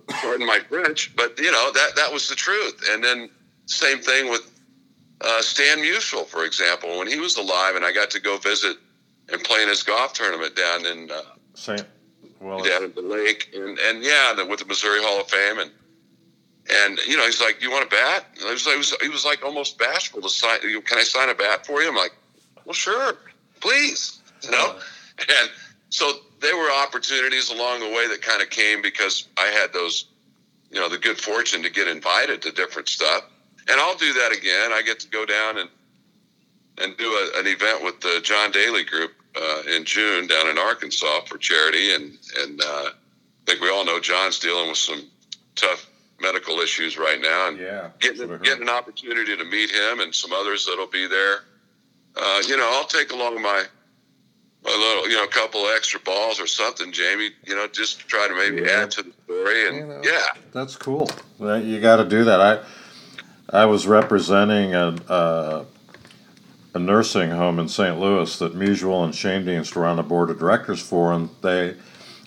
Pardon 0.07 0.45
my 0.45 0.59
French, 0.59 1.15
but 1.15 1.37
you 1.39 1.51
know 1.51 1.71
that 1.71 1.95
that 1.95 2.11
was 2.11 2.29
the 2.29 2.35
truth. 2.35 2.87
And 2.91 3.03
then 3.03 3.29
same 3.65 3.99
thing 3.99 4.29
with 4.29 4.49
uh, 5.21 5.41
Stan 5.41 5.79
Musial, 5.79 6.25
for 6.25 6.45
example, 6.45 6.97
when 6.97 7.07
he 7.07 7.19
was 7.19 7.37
alive, 7.37 7.75
and 7.75 7.85
I 7.85 7.91
got 7.91 8.09
to 8.11 8.19
go 8.19 8.37
visit 8.37 8.77
and 9.31 9.43
play 9.43 9.61
in 9.61 9.69
his 9.69 9.83
golf 9.83 10.13
tournament 10.13 10.55
down 10.55 10.85
in 10.85 11.11
uh, 11.11 11.21
Saint, 11.53 11.85
well, 12.39 12.63
down 12.63 12.83
at 12.83 12.95
the 12.95 13.01
lake, 13.01 13.49
and 13.55 13.77
and 13.79 14.03
yeah, 14.03 14.41
with 14.43 14.59
the 14.59 14.65
Missouri 14.65 15.01
Hall 15.01 15.21
of 15.21 15.29
Fame, 15.29 15.59
and 15.59 15.71
and 16.85 16.99
you 17.07 17.17
know, 17.17 17.25
he's 17.25 17.41
like, 17.41 17.61
"You 17.61 17.71
want 17.71 17.85
a 17.85 17.89
bat?" 17.89 18.25
And 18.39 18.47
I 18.47 18.53
was, 18.53 18.67
I 18.67 18.75
was, 18.75 18.95
he 19.01 19.09
was 19.09 19.25
like 19.25 19.43
almost 19.43 19.77
bashful 19.77 20.21
to 20.21 20.29
sign. 20.29 20.59
Can 20.61 20.97
I 20.97 21.03
sign 21.03 21.29
a 21.29 21.35
bat 21.35 21.65
for 21.65 21.81
you? 21.81 21.89
I'm 21.89 21.95
like, 21.95 22.15
"Well, 22.65 22.73
sure, 22.73 23.17
please." 23.59 24.21
You 24.43 24.51
know, 24.51 24.75
and 25.19 25.49
so 25.89 26.11
there 26.41 26.57
were 26.57 26.71
opportunities 26.71 27.49
along 27.49 27.79
the 27.81 27.89
way 27.89 28.07
that 28.07 28.21
kind 28.21 28.41
of 28.41 28.49
came 28.49 28.81
because 28.81 29.27
I 29.37 29.47
had 29.47 29.73
those, 29.73 30.05
you 30.71 30.79
know, 30.79 30.89
the 30.89 30.97
good 30.97 31.19
fortune 31.19 31.63
to 31.63 31.69
get 31.69 31.87
invited 31.87 32.41
to 32.43 32.51
different 32.51 32.87
stuff. 32.87 33.23
And 33.69 33.79
I'll 33.79 33.97
do 33.97 34.13
that 34.13 34.31
again. 34.31 34.71
I 34.73 34.81
get 34.81 34.99
to 35.01 35.07
go 35.09 35.25
down 35.25 35.57
and 35.57 35.69
and 36.79 36.95
do 36.95 37.05
a, 37.05 37.39
an 37.39 37.47
event 37.47 37.83
with 37.83 37.99
the 37.99 38.21
John 38.23 38.51
Daly 38.51 38.85
Group 38.85 39.11
uh, 39.35 39.63
in 39.75 39.83
June 39.83 40.27
down 40.27 40.47
in 40.47 40.57
Arkansas 40.57 41.21
for 41.25 41.37
charity, 41.37 41.93
and 41.93 42.17
and 42.39 42.61
uh, 42.61 42.65
I 42.65 42.91
think 43.45 43.61
we 43.61 43.69
all 43.69 43.85
know 43.85 43.99
John's 43.99 44.39
dealing 44.39 44.69
with 44.69 44.77
some 44.77 45.03
tough 45.55 45.89
medical 46.21 46.59
issues 46.59 46.97
right 46.97 47.19
now, 47.21 47.49
and 47.49 47.59
yeah, 47.59 47.89
getting 47.99 48.37
getting 48.39 48.63
an 48.63 48.69
opportunity 48.69 49.35
to 49.35 49.43
meet 49.45 49.69
him 49.69 49.99
and 49.99 50.13
some 50.15 50.31
others 50.33 50.65
that'll 50.65 50.87
be 50.87 51.07
there. 51.07 51.41
Uh, 52.15 52.41
you 52.47 52.57
know, 52.57 52.69
I'll 52.73 52.87
take 52.87 53.11
along 53.11 53.41
my 53.41 53.65
a 54.65 54.69
little, 54.69 55.09
you 55.09 55.15
know, 55.15 55.23
a 55.23 55.27
couple 55.27 55.65
extra 55.75 55.99
balls 56.01 56.39
or 56.39 56.47
something, 56.47 56.91
Jamie. 56.91 57.29
You 57.45 57.55
know, 57.55 57.67
just 57.67 58.07
try 58.07 58.27
to 58.27 58.35
maybe 58.35 58.67
yeah. 58.67 58.81
add 58.81 58.91
to 58.91 59.03
the 59.03 59.11
story, 59.25 59.67
and 59.67 59.77
you 59.77 59.85
know, 59.85 60.01
yeah, 60.03 60.27
that's 60.51 60.75
cool. 60.75 61.09
You 61.39 61.79
got 61.79 61.97
to 61.97 62.05
do 62.05 62.23
that. 62.25 62.41
I 62.41 63.61
I 63.61 63.65
was 63.65 63.87
representing 63.87 64.75
a, 64.75 64.95
a, 65.07 65.65
a 66.75 66.79
nursing 66.79 67.31
home 67.31 67.57
in 67.59 67.67
St. 67.67 67.99
Louis 67.99 68.37
that 68.39 68.53
Musial 68.53 69.03
and 69.03 69.13
Schoendienst 69.13 69.75
were 69.75 69.85
on 69.85 69.95
the 69.95 70.03
board 70.03 70.29
of 70.29 70.39
directors 70.39 70.81
for, 70.81 71.13
and 71.13 71.29
they 71.41 71.75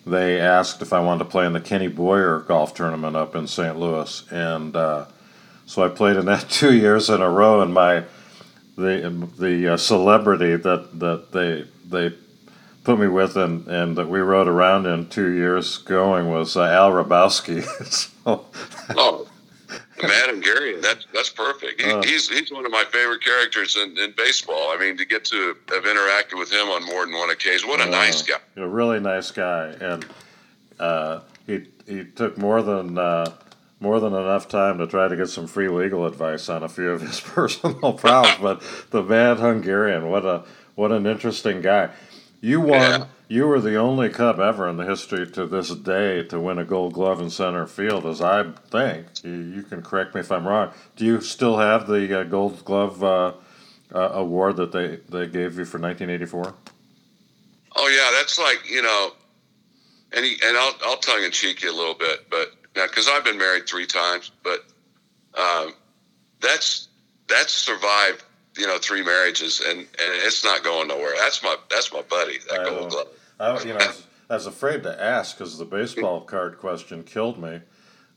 they 0.05 0.41
asked 0.41 0.83
if 0.83 0.93
I 0.93 1.01
wanted 1.01 1.20
to 1.20 1.30
play 1.30 1.47
in 1.47 1.53
the 1.53 1.61
Kenny 1.61 1.89
Boyer 1.89 2.41
golf 2.41 2.74
tournament 2.74 3.14
up 3.14 3.37
in 3.37 3.47
St. 3.47 3.78
Louis, 3.78 4.24
and 4.33 4.74
uh, 4.74 5.07
so 5.66 5.85
I 5.85 5.89
played 5.89 6.16
in 6.16 6.26
that 6.26 6.49
two 6.51 6.74
years 6.74 7.09
in 7.11 7.20
a 7.20 7.30
row. 7.30 7.61
And 7.61 7.74
my 7.74 8.05
the 8.76 9.28
the 9.39 9.74
uh, 9.74 9.76
celebrity 9.76 10.57
that 10.57 10.99
that 10.99 11.33
they 11.33 11.66
they 11.93 12.14
put 12.84 12.99
me 12.99 13.07
with 13.07 13.36
and, 13.36 13.66
and 13.68 13.97
that 13.97 14.09
we 14.09 14.20
rode 14.20 14.49
around 14.49 14.86
in 14.86 15.09
two 15.09 15.30
years 15.30 15.78
going 15.78 16.28
was 16.30 16.57
uh, 16.57 16.64
Al 16.64 16.90
Hrabosky. 16.90 17.62
so, 18.24 18.47
oh, 18.90 19.28
Mad 20.03 20.30
Hungarian. 20.30 20.80
That's 20.80 21.07
that's 21.14 21.30
perfect. 21.30 21.80
He, 21.80 21.90
uh, 21.90 22.03
he's 22.03 22.28
he's 22.28 22.51
one 22.51 22.66
of 22.66 22.72
my 22.72 22.84
favorite 22.90 23.22
characters 23.22 23.76
in, 23.76 23.97
in 23.99 24.12
baseball. 24.16 24.70
I 24.72 24.78
mean, 24.78 24.97
to 24.97 25.05
get 25.05 25.24
to 25.26 25.57
have 25.68 25.84
interacted 25.84 26.38
with 26.38 26.51
him 26.51 26.68
on 26.68 26.84
more 26.84 27.07
than 27.07 27.14
one 27.14 27.30
occasion, 27.30 27.68
what 27.68 27.80
a 27.80 27.84
uh, 27.84 27.86
nice 27.86 28.22
guy. 28.22 28.36
A 28.57 28.66
really 28.66 29.01
nice 29.01 29.30
guy, 29.30 29.68
and 29.80 30.05
uh, 30.80 31.20
he 31.47 31.66
he 31.86 32.05
took 32.05 32.36
more 32.36 32.62
than 32.62 32.99
uh, 32.99 33.32
more 33.80 34.01
than 34.01 34.12
enough 34.12 34.49
time 34.49 34.78
to 34.78 34.86
try 34.86 35.09
to 35.09 35.16
get 35.16 35.28
some 35.28 35.47
free 35.47 35.68
legal 35.68 36.07
advice 36.07 36.49
on 36.49 36.62
a 36.62 36.68
few 36.68 36.90
of 36.90 37.01
his 37.01 37.20
personal 37.20 37.93
problems. 37.93 38.38
but 38.40 38.90
the 38.90 39.03
Mad 39.03 39.38
Hungarian, 39.38 40.09
what 40.09 40.24
a 40.24 40.45
what 40.74 40.92
an 40.92 41.06
interesting 41.06 41.60
guy. 41.60 41.90
You 42.40 42.60
won. 42.60 42.70
Yeah. 42.80 43.06
You 43.28 43.46
were 43.46 43.60
the 43.62 43.76
only 43.76 44.10
Cub 44.10 44.38
ever 44.40 44.68
in 44.68 44.76
the 44.76 44.84
history 44.84 45.26
to 45.26 45.46
this 45.46 45.70
day 45.70 46.22
to 46.24 46.38
win 46.38 46.58
a 46.58 46.64
Gold 46.64 46.92
Glove 46.92 47.18
in 47.18 47.30
center 47.30 47.66
field, 47.66 48.04
as 48.04 48.20
I 48.20 48.50
think. 48.68 49.06
You, 49.24 49.30
you 49.30 49.62
can 49.62 49.80
correct 49.80 50.14
me 50.14 50.20
if 50.20 50.30
I'm 50.30 50.46
wrong. 50.46 50.72
Do 50.96 51.06
you 51.06 51.22
still 51.22 51.56
have 51.56 51.86
the 51.86 52.20
uh, 52.20 52.24
Gold 52.24 52.62
Glove 52.66 53.02
uh, 53.02 53.32
uh, 53.94 53.98
award 54.12 54.56
that 54.56 54.72
they, 54.72 54.96
they 55.08 55.26
gave 55.28 55.56
you 55.56 55.64
for 55.64 55.78
1984? 55.78 56.54
Oh 57.74 57.88
yeah, 57.88 58.18
that's 58.18 58.38
like 58.38 58.70
you 58.70 58.82
know, 58.82 59.12
and 60.14 60.24
he, 60.24 60.36
and 60.44 60.56
I'll 60.58 60.74
I'll 60.84 60.98
tongue 60.98 61.22
in 61.22 61.30
cheek 61.30 61.62
you 61.62 61.70
a 61.70 61.76
little 61.76 61.94
bit, 61.94 62.28
but 62.30 62.52
now 62.76 62.86
because 62.86 63.08
I've 63.08 63.24
been 63.24 63.38
married 63.38 63.66
three 63.66 63.86
times, 63.86 64.30
but 64.42 64.64
um, 65.38 65.72
that's 66.40 66.88
that's 67.28 67.52
survived 67.52 68.24
you 68.57 68.66
know 68.66 68.78
three 68.78 69.03
marriages 69.03 69.61
and 69.61 69.78
and 69.78 69.88
it's 69.98 70.44
not 70.44 70.62
going 70.62 70.88
nowhere. 70.88 71.14
That's 71.18 71.42
my 71.42 71.57
that's 71.70 71.92
my 71.92 72.03
buddy. 72.03 72.38
That 72.50 72.61
I 72.61 72.68
gold 72.68 72.90
glove. 72.90 73.09
I, 73.40 73.62
you 73.62 73.72
know, 73.72 73.78
I 73.80 73.86
was, 73.86 74.07
I 74.30 74.34
was 74.34 74.46
afraid 74.46 74.82
to 74.84 75.03
ask 75.03 75.36
because 75.36 75.59
the 75.59 75.64
baseball 75.64 76.20
card 76.32 76.59
question 76.59 77.03
killed 77.03 77.38
me. 77.38 77.61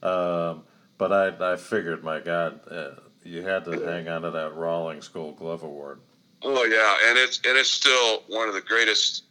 Um, 0.04 0.64
but 0.98 1.12
I 1.12 1.54
I 1.54 1.56
figured, 1.56 2.04
my 2.04 2.20
God, 2.20 2.60
uh, 2.70 2.92
you 3.24 3.42
had 3.42 3.66
to 3.66 3.72
hang 3.72 4.08
on 4.08 4.22
to 4.22 4.32
that 4.32 4.56
Rawlings 4.56 5.08
Gold 5.08 5.38
Glove 5.38 5.64
Award. 5.64 6.00
Oh 6.42 6.64
yeah, 6.64 7.10
and 7.10 7.18
it's 7.18 7.38
and 7.46 7.58
it's 7.58 7.72
still 7.72 8.24
one 8.28 8.48
of 8.48 8.54
the 8.54 8.62
greatest 8.62 9.24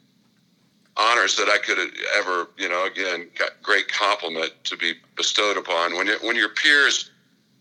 honors 0.96 1.36
that 1.36 1.48
I 1.48 1.58
could 1.58 1.78
ever, 2.16 2.48
you 2.56 2.68
know, 2.68 2.86
again, 2.86 3.28
great 3.62 3.88
compliment 3.88 4.52
to 4.64 4.76
be 4.76 4.94
bestowed 5.16 5.56
upon 5.56 5.96
when 5.96 6.06
you, 6.06 6.16
when 6.22 6.36
your 6.36 6.50
peers, 6.50 7.10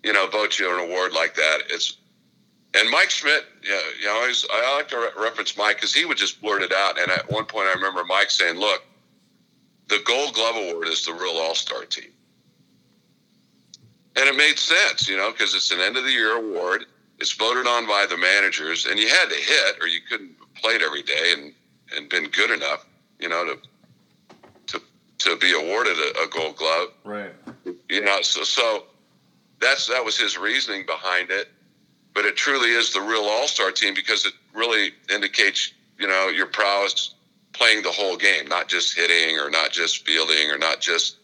you 0.04 0.14
know, 0.14 0.28
vote 0.28 0.60
you 0.60 0.72
an 0.72 0.88
award 0.90 1.14
like 1.14 1.34
that. 1.36 1.62
It's 1.70 1.98
and 2.76 2.90
Mike 2.90 3.10
Schmidt, 3.10 3.46
yeah, 3.64 3.80
you 4.00 4.06
know, 4.06 4.14
I, 4.14 4.16
always, 4.16 4.46
I 4.52 4.76
like 4.76 4.88
to 4.90 4.98
re- 4.98 5.24
reference 5.24 5.56
Mike 5.56 5.78
because 5.78 5.94
he 5.94 6.06
would 6.06 6.18
just 6.18 6.42
blurt 6.42 6.64
it 6.64 6.74
out. 6.74 7.00
And 7.00 7.12
at 7.12 7.30
one 7.30 7.46
point, 7.46 7.68
I 7.68 7.74
remember 7.74 8.04
Mike 8.04 8.32
saying, 8.32 8.58
"Look, 8.58 8.84
the 9.90 10.00
Gold 10.06 10.34
Glove 10.34 10.56
Award 10.56 10.88
is 10.88 11.06
the 11.06 11.14
real 11.14 11.38
All 11.38 11.56
Star 11.56 11.86
team," 11.86 12.12
and 14.16 14.28
it 14.28 14.36
made 14.36 14.58
sense, 14.58 15.08
you 15.08 15.18
know, 15.18 15.32
because 15.32 15.54
it's 15.54 15.72
an 15.72 15.80
end 15.80 15.98
of 15.98 16.04
the 16.04 16.12
year 16.12 16.36
award. 16.36 16.86
It's 17.20 17.32
voted 17.32 17.68
on 17.68 17.88
by 17.88 18.08
the 18.10 18.18
managers, 18.18 18.88
and 18.88 19.00
you 19.00 19.08
had 19.08 19.30
to 19.30 19.36
hit, 19.36 19.78
or 19.80 19.88
you 19.88 20.00
couldn't 20.10 20.36
play 20.56 20.74
it 20.74 20.82
every 20.82 21.04
day 21.04 21.34
and 21.38 21.54
and 21.96 22.10
been 22.10 22.28
good 22.30 22.50
enough, 22.50 22.86
you 23.20 23.30
know, 23.30 23.46
to 23.46 23.60
to 24.66 24.82
to 25.20 25.38
be 25.38 25.54
awarded 25.54 25.96
a, 25.98 26.24
a 26.24 26.28
Gold 26.28 26.56
Glove. 26.56 26.90
Right. 27.04 27.32
You 27.88 28.02
know, 28.02 28.24
so 28.24 28.44
so 28.44 28.86
that's 29.60 29.86
that 29.88 30.04
was 30.04 30.18
his 30.18 30.40
reasoning 30.40 30.88
behind 30.88 31.30
it 31.30 31.50
but 32.14 32.26
it 32.26 32.36
truly 32.36 32.70
is 32.70 32.94
the 32.94 33.02
real 33.02 33.24
all 33.24 33.48
star 33.48 33.72
team 33.72 33.94
because 33.94 34.26
it 34.26 34.34
really 34.54 34.92
indicates, 35.14 35.74
you 35.98 36.08
know, 36.08 36.28
your 36.28 36.46
prowess 36.46 37.14
playing 37.54 37.84
the 37.84 37.92
whole 37.92 38.18
game, 38.18 38.48
not 38.48 38.68
just 38.68 38.96
hitting 38.96 39.38
or 39.38 39.50
not 39.50 39.72
just 39.72 40.06
fielding 40.06 40.50
or 40.52 40.58
not 40.58 40.80
just 40.80 41.18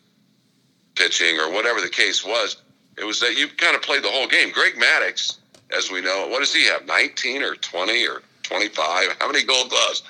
pitching 0.96 1.40
or 1.40 1.52
whatever 1.52 1.82
the 1.82 1.90
case 1.90 2.26
was. 2.26 2.58
It 2.98 3.06
was 3.06 3.20
that 3.22 3.38
you 3.38 3.48
kind 3.48 3.76
of 3.76 3.82
played 3.82 4.04
the 4.04 4.10
whole 4.10 4.28
game. 4.28 4.52
Greg 4.52 4.76
Maddux, 4.76 5.38
as 5.76 5.90
we 5.90 6.02
know, 6.02 6.28
what 6.28 6.40
does 6.40 6.54
he 6.54 6.66
have? 6.66 6.86
19 6.86 7.44
or 7.44 7.56
20 7.56 8.08
or 8.08 8.22
25? 8.44 9.16
How 9.20 9.28
many 9.28 9.44
gold 9.44 9.70
gloves? 9.70 10.04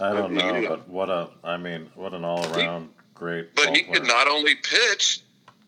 I 0.00 0.12
don't 0.12 0.32
know, 0.32 0.66
but 0.68 0.88
what 0.88 1.08
a, 1.08 1.28
I 1.44 1.56
mean, 1.56 1.88
what 1.94 2.14
an 2.14 2.24
all 2.24 2.44
around 2.52 2.88
great. 3.14 3.54
But 3.54 3.76
he 3.76 3.82
player. 3.84 4.00
could 4.00 4.08
not 4.08 4.26
only 4.28 4.56
pitch, 4.56 5.20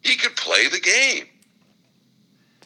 he 0.03 0.17
could 0.17 0.35
play 0.37 0.69
the 0.69 0.81
game. 0.81 1.27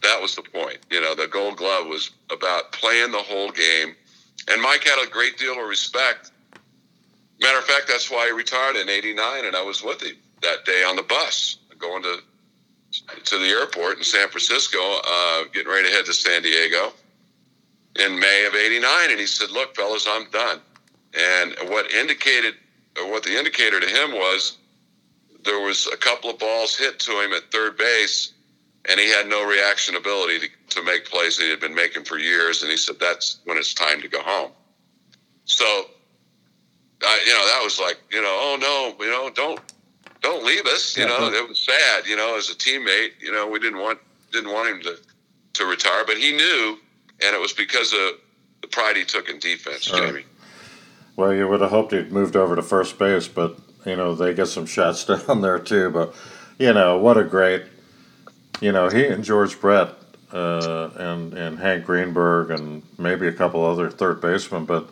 That 0.03 0.21
was 0.21 0.35
the 0.35 0.43
point. 0.43 0.79
You 0.91 1.01
know, 1.01 1.15
the 1.15 1.29
gold 1.29 1.57
glove 1.57 1.87
was 1.87 2.11
about 2.31 2.73
playing 2.73 3.13
the 3.13 3.19
whole 3.19 3.51
game. 3.51 3.95
And 4.49 4.63
Mike 4.63 4.85
had 4.85 5.05
a 5.05 5.11
great 5.11 5.37
deal 5.37 5.61
of 5.61 5.69
respect. 5.69 6.31
Matter 7.41 7.59
of 7.59 7.65
fact, 7.65 7.87
that's 7.89 8.11
why 8.11 8.27
he 8.27 8.33
retired 8.33 8.77
in 8.77 8.89
89, 8.89 9.45
and 9.45 9.57
I 9.57 9.63
was 9.63 9.83
with 9.83 10.03
him 10.03 10.17
that 10.43 10.65
day 10.65 10.85
on 10.87 10.97
the 10.97 11.03
bus 11.03 11.57
going 11.79 12.03
to 12.03 12.19
to 13.25 13.39
the 13.39 13.47
airport 13.47 13.99
in 13.99 14.05
San 14.05 14.29
Francisco, 14.29 14.79
uh, 14.79 15.45
getting 15.53 15.71
ready 15.71 15.89
to 15.89 15.95
head 15.95 16.05
to 16.07 16.13
San 16.13 16.43
Diego 16.43 16.93
in 17.97 18.19
May 18.19 18.45
of 18.47 18.55
'89, 18.55 19.11
and 19.11 19.21
he 19.21 19.27
said, 19.27 19.51
"Look, 19.51 19.77
fellas, 19.77 20.07
I'm 20.09 20.29
done." 20.31 20.61
And 21.15 21.57
what 21.69 21.91
indicated, 21.93 22.57
what 22.97 23.23
the 23.23 23.37
indicator 23.37 23.81
to 23.81 23.87
him 23.87 24.13
was, 24.13 24.59
there 25.45 25.61
was 25.61 25.87
a 25.87 25.97
couple 25.97 26.31
of 26.31 26.39
balls 26.39 26.77
hit 26.77 26.99
to 27.01 27.21
him 27.21 27.33
at 27.33 27.51
third 27.51 27.77
base, 27.77 28.33
and 28.89 28.99
he 28.99 29.11
had 29.11 29.29
no 29.29 29.47
reaction 29.47 29.97
ability 29.97 30.39
to, 30.41 30.49
to 30.77 30.83
make 30.85 31.05
plays 31.05 31.37
that 31.37 31.45
he 31.45 31.51
had 31.51 31.61
been 31.61 31.75
making 31.75 32.05
for 32.05 32.19
years. 32.19 32.63
And 32.63 32.71
he 32.71 32.77
said, 32.77 32.97
"That's 32.99 33.41
when 33.45 33.59
it's 33.59 33.75
time 33.75 34.01
to 34.01 34.09
go 34.09 34.23
home." 34.23 34.53
So, 35.45 35.65
uh, 35.67 37.17
you 37.27 37.33
know, 37.33 37.47
that 37.47 37.61
was 37.63 37.79
like, 37.81 37.99
you 38.11 38.23
know, 38.23 38.29
oh 38.41 38.57
no, 38.61 39.05
you 39.05 39.11
know, 39.11 39.31
don't 39.31 39.61
don't 40.21 40.45
leave 40.45 40.67
us. 40.67 40.97
You 40.97 41.05
yeah, 41.05 41.19
know, 41.19 41.33
it 41.33 41.49
was 41.49 41.59
sad. 41.59 42.07
You 42.07 42.17
know, 42.17 42.37
as 42.37 42.51
a 42.51 42.55
teammate, 42.55 43.13
you 43.21 43.33
know, 43.33 43.49
we 43.49 43.59
didn't 43.59 43.81
want 43.81 43.99
didn't 44.33 44.53
want 44.53 44.69
him 44.69 44.83
to 44.83 44.99
to 45.55 45.67
retire, 45.67 46.05
but 46.07 46.17
he 46.17 46.33
knew, 46.33 46.79
and 47.23 47.35
it 47.35 47.41
was 47.41 47.53
because 47.53 47.93
of 47.93 48.13
the 48.63 48.69
pride 48.69 48.97
he 48.97 49.05
took 49.05 49.29
in 49.29 49.39
defense. 49.39 49.87
Jamie. 49.87 50.25
Well, 51.17 51.35
you 51.35 51.49
would 51.49 51.61
have 51.61 51.71
hoped 51.71 51.93
he'd 51.93 52.13
moved 52.13 52.37
over 52.37 52.57
to 52.57 52.63
first 52.63 52.99
base, 52.99 53.29
but 53.29 53.59
you 53.85 53.97
know 53.97 54.15
they 54.15 54.35
get 54.35 54.47
some 54.47 54.67
shots 54.67 55.05
down 55.27 55.43
there 55.43 55.59
too. 55.59 55.91
But 55.91 56.15
you 56.59 56.73
know 56.73 56.99
what 56.99 57.19
a 57.19 57.25
great, 57.25 57.65
you 58.61 58.73
know 58.73 58.89
he 58.89 59.07
and 59.07 59.25
George 59.25 59.61
Brett 59.61 59.95
uh, 60.33 60.91
and 60.97 61.35
and 61.35 61.59
Hank 61.59 61.85
Greenberg 61.85 62.51
and 62.51 62.83
maybe 62.99 63.27
a 63.27 63.33
couple 63.33 63.65
other 63.65 63.91
third 63.91 64.21
basemen, 64.21 64.65
but 64.65 64.89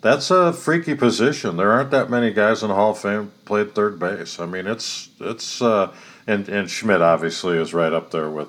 that's 0.00 0.30
a 0.30 0.52
freaky 0.52 0.94
position. 0.94 1.56
There 1.56 1.70
aren't 1.70 1.92
that 1.92 2.10
many 2.10 2.32
guys 2.32 2.62
in 2.62 2.68
the 2.68 2.74
Hall 2.74 2.90
of 2.90 2.98
Fame 2.98 3.32
played 3.44 3.74
third 3.74 3.98
base. 3.98 4.40
I 4.40 4.46
mean, 4.46 4.66
it's 4.66 5.08
it's 5.20 5.62
uh, 5.62 5.94
and 6.26 6.48
and 6.48 6.68
Schmidt 6.68 7.00
obviously 7.00 7.56
is 7.56 7.72
right 7.72 7.92
up 7.92 8.10
there 8.10 8.28
with 8.28 8.48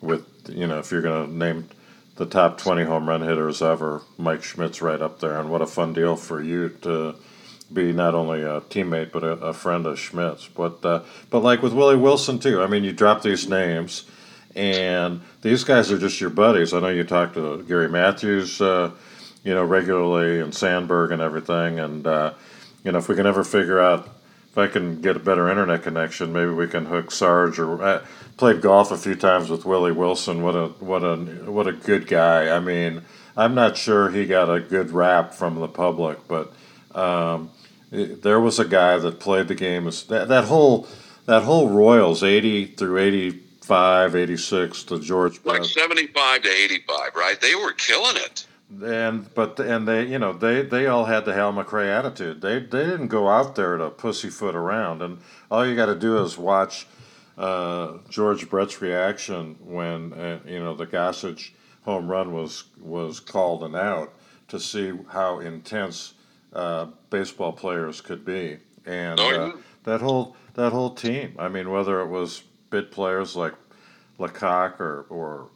with 0.00 0.26
you 0.48 0.66
know 0.66 0.78
if 0.78 0.90
you're 0.90 1.02
going 1.02 1.26
to 1.26 1.32
name 1.36 1.68
the 2.16 2.26
top 2.26 2.58
20 2.58 2.84
home 2.84 3.08
run 3.08 3.22
hitters 3.22 3.62
ever, 3.62 4.02
Mike 4.18 4.42
Schmidt's 4.42 4.82
right 4.82 5.00
up 5.00 5.20
there. 5.20 5.38
And 5.38 5.50
what 5.50 5.62
a 5.62 5.66
fun 5.66 5.94
deal 5.94 6.16
for 6.16 6.42
you 6.42 6.68
to 6.82 7.14
be 7.72 7.92
not 7.92 8.14
only 8.14 8.42
a 8.42 8.60
teammate 8.62 9.12
but 9.12 9.24
a, 9.24 9.32
a 9.32 9.52
friend 9.52 9.86
of 9.86 9.98
Schmidt's. 9.98 10.48
But 10.48 10.84
uh, 10.84 11.02
but 11.30 11.40
like 11.40 11.62
with 11.62 11.72
Willie 11.72 11.96
Wilson 11.96 12.38
too. 12.38 12.62
I 12.62 12.66
mean, 12.66 12.84
you 12.84 12.92
drop 12.92 13.22
these 13.22 13.48
names, 13.48 14.04
and 14.54 15.20
these 15.42 15.64
guys 15.64 15.90
are 15.90 15.98
just 15.98 16.20
your 16.20 16.30
buddies. 16.30 16.72
I 16.72 16.80
know 16.80 16.88
you 16.88 17.04
talked 17.04 17.34
to 17.34 17.62
Gary 17.64 17.88
Matthews. 17.88 18.60
Uh, 18.60 18.92
you 19.44 19.54
know, 19.54 19.64
regularly 19.64 20.40
and 20.40 20.54
Sandberg 20.54 21.12
and 21.12 21.22
everything. 21.22 21.78
And, 21.78 22.06
uh, 22.06 22.34
you 22.84 22.92
know, 22.92 22.98
if 22.98 23.08
we 23.08 23.14
can 23.14 23.26
ever 23.26 23.44
figure 23.44 23.80
out 23.80 24.08
if 24.48 24.58
I 24.58 24.66
can 24.66 25.00
get 25.00 25.16
a 25.16 25.20
better 25.20 25.48
internet 25.48 25.82
connection, 25.82 26.32
maybe 26.32 26.50
we 26.50 26.66
can 26.66 26.86
hook 26.86 27.10
Sarge 27.10 27.58
or 27.58 27.82
I 27.82 27.92
uh, 27.92 28.04
played 28.36 28.60
golf 28.60 28.90
a 28.90 28.96
few 28.96 29.14
times 29.14 29.48
with 29.48 29.64
Willie 29.64 29.92
Wilson. 29.92 30.42
What 30.42 30.56
a 30.56 30.68
what 30.80 31.04
a 31.04 31.16
what 31.16 31.68
a 31.68 31.72
good 31.72 32.08
guy. 32.08 32.54
I 32.54 32.58
mean, 32.58 33.02
I'm 33.36 33.54
not 33.54 33.76
sure 33.76 34.10
he 34.10 34.26
got 34.26 34.52
a 34.52 34.60
good 34.60 34.90
rap 34.90 35.34
from 35.34 35.60
the 35.60 35.68
public, 35.68 36.26
but 36.26 36.52
um, 36.94 37.50
it, 37.92 38.22
there 38.22 38.40
was 38.40 38.58
a 38.58 38.64
guy 38.64 38.98
that 38.98 39.20
played 39.20 39.48
the 39.48 39.54
game. 39.54 39.84
That, 39.84 40.28
that 40.28 40.44
whole 40.44 40.86
that 41.26 41.42
whole 41.42 41.68
Royals 41.68 42.22
80 42.22 42.66
through 42.66 42.98
85, 42.98 44.16
86 44.16 44.82
to 44.84 44.98
George. 45.00 45.40
Like 45.44 45.64
75 45.64 46.42
to 46.42 46.48
85, 46.48 47.14
right? 47.14 47.40
They 47.40 47.54
were 47.54 47.72
killing 47.72 48.16
it 48.16 48.46
and 48.82 49.32
but 49.34 49.58
and 49.58 49.86
they 49.86 50.06
you 50.06 50.18
know 50.18 50.32
they 50.32 50.62
they 50.62 50.86
all 50.86 51.04
had 51.04 51.24
the 51.24 51.34
Hal 51.34 51.52
McRae 51.52 51.88
attitude. 51.88 52.40
They 52.40 52.60
they 52.60 52.86
didn't 52.86 53.08
go 53.08 53.28
out 53.28 53.56
there 53.56 53.76
to 53.76 53.90
pussyfoot 53.90 54.54
around, 54.54 55.02
and 55.02 55.18
all 55.50 55.66
you 55.66 55.74
got 55.74 55.86
to 55.86 55.96
do 55.96 56.22
is 56.22 56.38
watch 56.38 56.86
uh, 57.36 57.98
George 58.08 58.48
Brett's 58.48 58.80
reaction 58.80 59.56
when 59.60 60.12
uh, 60.12 60.38
you 60.46 60.60
know 60.60 60.74
the 60.74 60.86
Gossage 60.86 61.50
home 61.84 62.08
run 62.08 62.32
was 62.32 62.64
was 62.80 63.18
called 63.18 63.64
and 63.64 63.74
out 63.74 64.14
to 64.48 64.60
see 64.60 64.92
how 65.08 65.40
intense 65.40 66.14
uh, 66.52 66.86
baseball 67.10 67.52
players 67.52 68.00
could 68.00 68.24
be, 68.24 68.58
and 68.86 69.20
oh, 69.20 69.30
uh, 69.30 69.52
that 69.84 70.00
whole 70.00 70.36
that 70.54 70.72
whole 70.72 70.94
team. 70.94 71.34
I 71.38 71.48
mean, 71.48 71.70
whether 71.70 72.00
it 72.00 72.08
was 72.08 72.42
bit 72.70 72.90
players 72.90 73.36
like 73.36 73.54
LaCock 74.18 74.80
or 74.80 75.06
or 75.08 75.48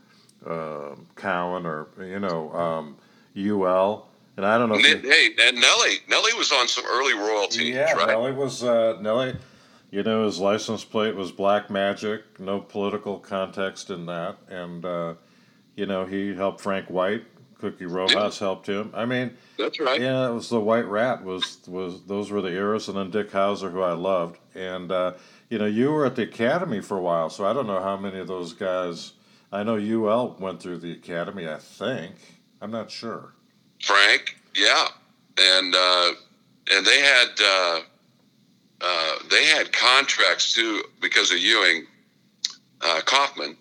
uh, 0.47 0.97
Cowan 1.17 1.67
or 1.67 1.89
you 1.99 2.21
know 2.21 2.53
um, 2.53 2.97
UL. 3.37 4.09
And 4.37 4.45
I 4.45 4.59
don't 4.59 4.69
know. 4.69 4.77
You, 4.77 4.99
hey, 4.99 5.29
and 5.41 5.61
Nelly, 5.61 5.99
Nelly 6.09 6.33
was 6.37 6.51
on 6.51 6.67
some 6.67 6.85
early 6.91 7.15
royalty. 7.15 7.67
Yeah, 7.67 7.93
right? 7.93 8.09
Nelly 8.09 8.33
was 8.33 8.65
uh, 8.65 8.99
Nelly. 9.01 9.37
You 9.93 10.03
know, 10.03 10.25
his 10.25 10.41
license 10.41 10.83
plate 10.83 11.15
was 11.15 11.31
Black 11.31 11.71
Magic. 11.71 12.41
No 12.41 12.59
political 12.59 13.21
context 13.21 13.91
in 13.91 14.07
that, 14.07 14.37
and 14.49 14.85
uh, 14.85 15.15
you 15.77 15.87
know 15.87 16.05
he 16.05 16.35
helped 16.35 16.61
Frank 16.61 16.91
White. 16.91 17.25
Cookie 17.65 17.87
Rojas 17.87 18.15
yeah. 18.15 18.47
helped 18.47 18.69
him. 18.69 18.91
I 18.93 19.07
mean, 19.07 19.35
that's 19.57 19.81
right. 19.81 19.99
Yeah, 19.99 20.29
it 20.29 20.35
was 20.35 20.51
the 20.51 20.61
White 20.61 20.85
Rat. 20.85 21.25
Was 21.25 21.61
was 21.67 22.03
those 22.05 22.31
were 22.31 22.43
the 22.43 22.51
eras, 22.51 22.89
and 22.89 22.99
then 22.99 23.11
Dick 23.11 23.31
Howser, 23.31 23.73
who 23.73 23.81
I 23.81 23.93
loved, 23.93 24.39
and 24.55 24.93
uh, 24.93 25.15
you 25.49 25.57
know 25.57 25.65
you 25.65 25.91
were 25.91 26.05
at 26.05 26.15
the 26.15 26.25
academy 26.25 26.83
for 26.83 26.99
a 26.99 27.01
while, 27.01 27.31
so 27.31 27.47
I 27.47 27.55
don't 27.55 27.67
know 27.67 27.81
how 27.81 27.97
many 27.97 28.19
of 28.19 28.27
those 28.27 28.53
guys. 28.53 29.15
I 29.51 29.63
know 29.63 29.77
UL 29.77 30.37
went 30.39 30.61
through 30.61 30.79
the 30.79 30.93
academy. 30.93 31.49
I 31.49 31.57
think 31.57 32.17
I'm 32.61 32.71
not 32.71 32.91
sure. 32.91 33.33
Frank, 33.83 34.37
yeah, 34.55 34.89
and 35.41 35.75
uh, 35.75 36.13
and 36.71 36.85
they 36.85 37.01
had 37.01 37.29
uh, 37.43 37.81
uh, 38.83 39.15
they 39.31 39.47
had 39.47 39.73
contracts 39.73 40.53
too 40.53 40.83
because 41.01 41.33
of 41.33 41.39
Ewing 41.39 41.87
uh, 42.83 43.01
Kauffman. 43.07 43.57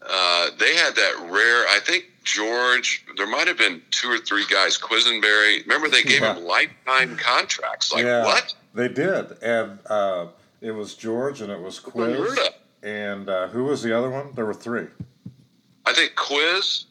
Uh, 0.00 0.50
they 0.56 0.76
had 0.76 0.94
that 0.94 1.28
rare. 1.32 1.66
I 1.66 1.80
think 1.82 2.04
George. 2.24 3.04
There 3.16 3.26
might 3.26 3.46
have 3.46 3.58
been 3.58 3.82
two 3.90 4.08
or 4.08 4.18
three 4.18 4.44
guys. 4.50 4.76
Quisenberry. 4.78 5.62
Remember 5.62 5.88
they 5.88 6.02
gave 6.02 6.22
yeah. 6.22 6.34
him 6.34 6.44
lifetime 6.44 7.16
contracts. 7.16 7.92
Like 7.92 8.04
yeah, 8.04 8.24
what? 8.24 8.54
They 8.74 8.88
did, 8.88 9.40
and 9.42 9.78
uh, 9.86 10.26
it 10.60 10.72
was 10.72 10.94
George, 10.94 11.40
and 11.40 11.52
it 11.52 11.60
was 11.60 11.78
Quiz, 11.78 12.36
and 12.82 13.28
who 13.50 13.64
was 13.64 13.82
the 13.82 13.96
other 13.96 14.10
one? 14.10 14.32
There 14.34 14.46
were 14.46 14.54
three. 14.54 14.86
I 15.86 15.92
think 15.92 16.16
Quiz, 16.16 16.86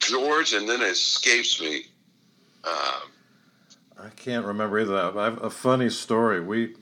George, 0.00 0.52
and 0.52 0.68
then 0.68 0.82
it 0.82 0.88
escapes 0.88 1.60
me. 1.60 1.86
Um, 2.64 3.10
I 3.98 4.08
can't 4.16 4.44
remember 4.44 4.80
either. 4.80 4.96
I 4.96 5.24
have 5.24 5.42
a 5.42 5.50
funny 5.50 5.88
story. 5.88 6.40
We 6.40 6.74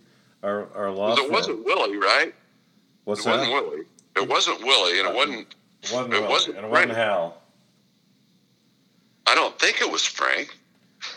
our 0.43 0.69
our 0.75 0.91
law. 0.91 1.15
It 1.17 1.31
wasn't 1.31 1.65
Willie, 1.65 1.97
right? 1.97 2.35
What's 3.05 3.21
it 3.21 3.25
that? 3.25 3.39
wasn't 3.39 3.53
Willie. 3.53 3.85
It 4.17 4.29
wasn't 4.29 4.61
Willie, 4.63 4.99
and 5.01 5.09
it 5.09 5.15
wasn't. 5.15 5.55
It 5.83 5.93
wasn't, 5.93 6.15
it 6.15 6.29
wasn't, 6.29 6.57
and 6.57 6.67
it 6.67 6.71
wasn't 6.71 6.93
Hal. 6.93 7.41
I 9.27 9.35
don't 9.35 9.59
think 9.59 9.81
it 9.81 9.91
was 9.91 10.05
Frank. 10.05 10.57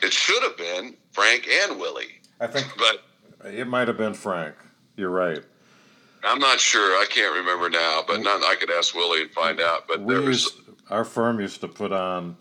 It 0.03 0.13
should 0.13 0.41
have 0.43 0.57
been 0.57 0.95
Frank 1.11 1.47
and 1.47 1.79
Willie. 1.79 2.21
I 2.39 2.47
think, 2.47 2.67
but 2.77 3.51
it 3.51 3.67
might 3.67 3.87
have 3.87 3.97
been 3.97 4.13
Frank. 4.13 4.55
You're 4.95 5.09
right. 5.09 5.41
I'm 6.23 6.39
not 6.39 6.59
sure. 6.59 6.81
I 7.01 7.05
can't 7.09 7.33
remember 7.33 7.69
now, 7.69 8.03
but 8.07 8.21
not, 8.21 8.43
I 8.43 8.55
could 8.55 8.69
ask 8.69 8.93
Willie 8.93 9.23
and 9.23 9.31
find 9.31 9.59
out. 9.59 9.87
But 9.87 10.01
we 10.01 10.13
there 10.13 10.23
was. 10.23 10.43
Used, 10.43 10.55
our 10.89 11.05
firm 11.05 11.39
used 11.39 11.61
to 11.61 11.67
put 11.67 11.91
on 11.91 12.37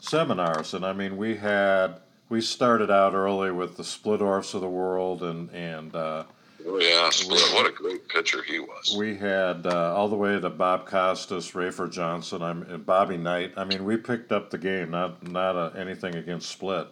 seminars, 0.00 0.74
and 0.74 0.84
I 0.84 0.92
mean, 0.92 1.16
we 1.16 1.36
had 1.36 2.00
we 2.28 2.40
started 2.40 2.90
out 2.90 3.14
early 3.14 3.50
with 3.50 3.76
the 3.76 3.84
split 3.84 4.20
Splittorffs 4.20 4.54
of 4.54 4.60
the 4.60 4.68
world, 4.68 5.22
and 5.22 5.50
and 5.50 5.94
uh, 5.94 6.24
oh 6.66 6.78
yeah, 6.78 7.10
Split, 7.10 7.40
what 7.54 7.66
a 7.66 7.72
great 7.72 8.08
pitcher 8.08 8.42
he 8.42 8.60
was. 8.60 8.94
We 8.96 9.16
had 9.16 9.66
uh, 9.66 9.94
all 9.94 10.08
the 10.08 10.16
way 10.16 10.38
to 10.38 10.50
Bob 10.50 10.86
Costas, 10.86 11.52
Rafer 11.52 11.90
Johnson, 11.90 12.42
I'm 12.42 12.62
and 12.62 12.84
Bobby 12.84 13.16
Knight. 13.16 13.52
I 13.56 13.64
mean, 13.64 13.84
we 13.84 13.96
picked 13.96 14.32
up 14.32 14.50
the 14.50 14.58
game. 14.58 14.90
Not 14.90 15.26
not 15.26 15.56
uh, 15.56 15.70
anything 15.76 16.14
against 16.14 16.50
Split, 16.50 16.88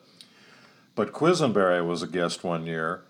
but 0.95 1.13
Quisenberry 1.13 1.87
was 1.87 2.03
a 2.03 2.07
guest 2.07 2.45
one 2.45 2.67
year 2.67 3.03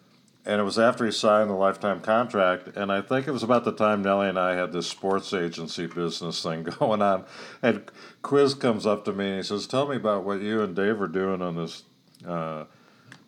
and 0.47 0.61
it 0.61 0.65
was 0.65 0.79
after 0.79 1.05
he 1.05 1.13
signed 1.13 1.51
the 1.51 1.55
lifetime 1.55 2.01
contract 2.01 2.77
and 2.77 2.91
i 2.91 3.01
think 3.01 3.27
it 3.27 3.33
was 3.33 3.43
about 3.43 3.65
the 3.65 3.73
time 3.73 4.03
nellie 4.03 4.29
and 4.29 4.39
i 4.39 4.55
had 4.55 4.73
this 4.73 4.87
sports 4.87 5.33
agency 5.33 5.87
business 5.87 6.43
thing 6.43 6.63
going 6.79 7.03
on 7.03 7.25
and 7.63 7.91
quiz 8.23 8.55
comes 8.55 8.87
up 8.87 9.05
to 9.05 9.13
me 9.13 9.29
and 9.29 9.37
he 9.37 9.43
says 9.43 9.67
tell 9.67 9.87
me 9.89 9.97
about 9.97 10.25
what 10.25 10.41
you 10.41 10.63
and 10.63 10.75
dave 10.75 11.01
are 11.01 11.09
doing 11.09 11.43
on 11.43 11.57
this 11.57 11.83
uh, 12.27 12.65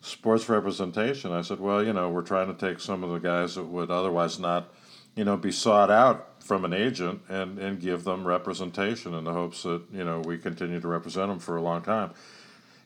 sports 0.03 0.49
representation. 0.49 1.31
I 1.31 1.41
said, 1.41 1.59
well, 1.59 1.83
you 1.83 1.93
know, 1.93 2.09
we're 2.09 2.23
trying 2.23 2.53
to 2.53 2.53
take 2.53 2.79
some 2.79 3.03
of 3.03 3.09
the 3.09 3.19
guys 3.19 3.55
that 3.55 3.63
would 3.63 3.89
otherwise 3.89 4.37
not, 4.37 4.69
you 5.15 5.23
know, 5.23 5.37
be 5.37 5.51
sought 5.51 5.89
out 5.89 6.43
from 6.43 6.65
an 6.65 6.73
agent 6.73 7.21
and, 7.29 7.57
and 7.57 7.79
give 7.79 8.03
them 8.03 8.27
representation 8.27 9.13
in 9.13 9.23
the 9.23 9.31
hopes 9.31 9.63
that, 9.63 9.81
you 9.93 10.03
know, 10.03 10.19
we 10.19 10.37
continue 10.37 10.79
to 10.79 10.87
represent 10.87 11.29
them 11.29 11.39
for 11.39 11.55
a 11.55 11.61
long 11.61 11.81
time. 11.81 12.11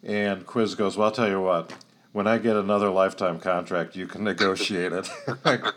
And 0.04 0.46
Quiz 0.46 0.76
goes, 0.76 0.96
well, 0.96 1.08
I'll 1.08 1.14
tell 1.14 1.28
you 1.28 1.42
what, 1.42 1.74
when 2.12 2.28
I 2.28 2.38
get 2.38 2.56
another 2.56 2.90
lifetime 2.90 3.40
contract, 3.40 3.96
you 3.96 4.06
can 4.06 4.24
negotiate 4.24 4.94
it. 4.94 5.10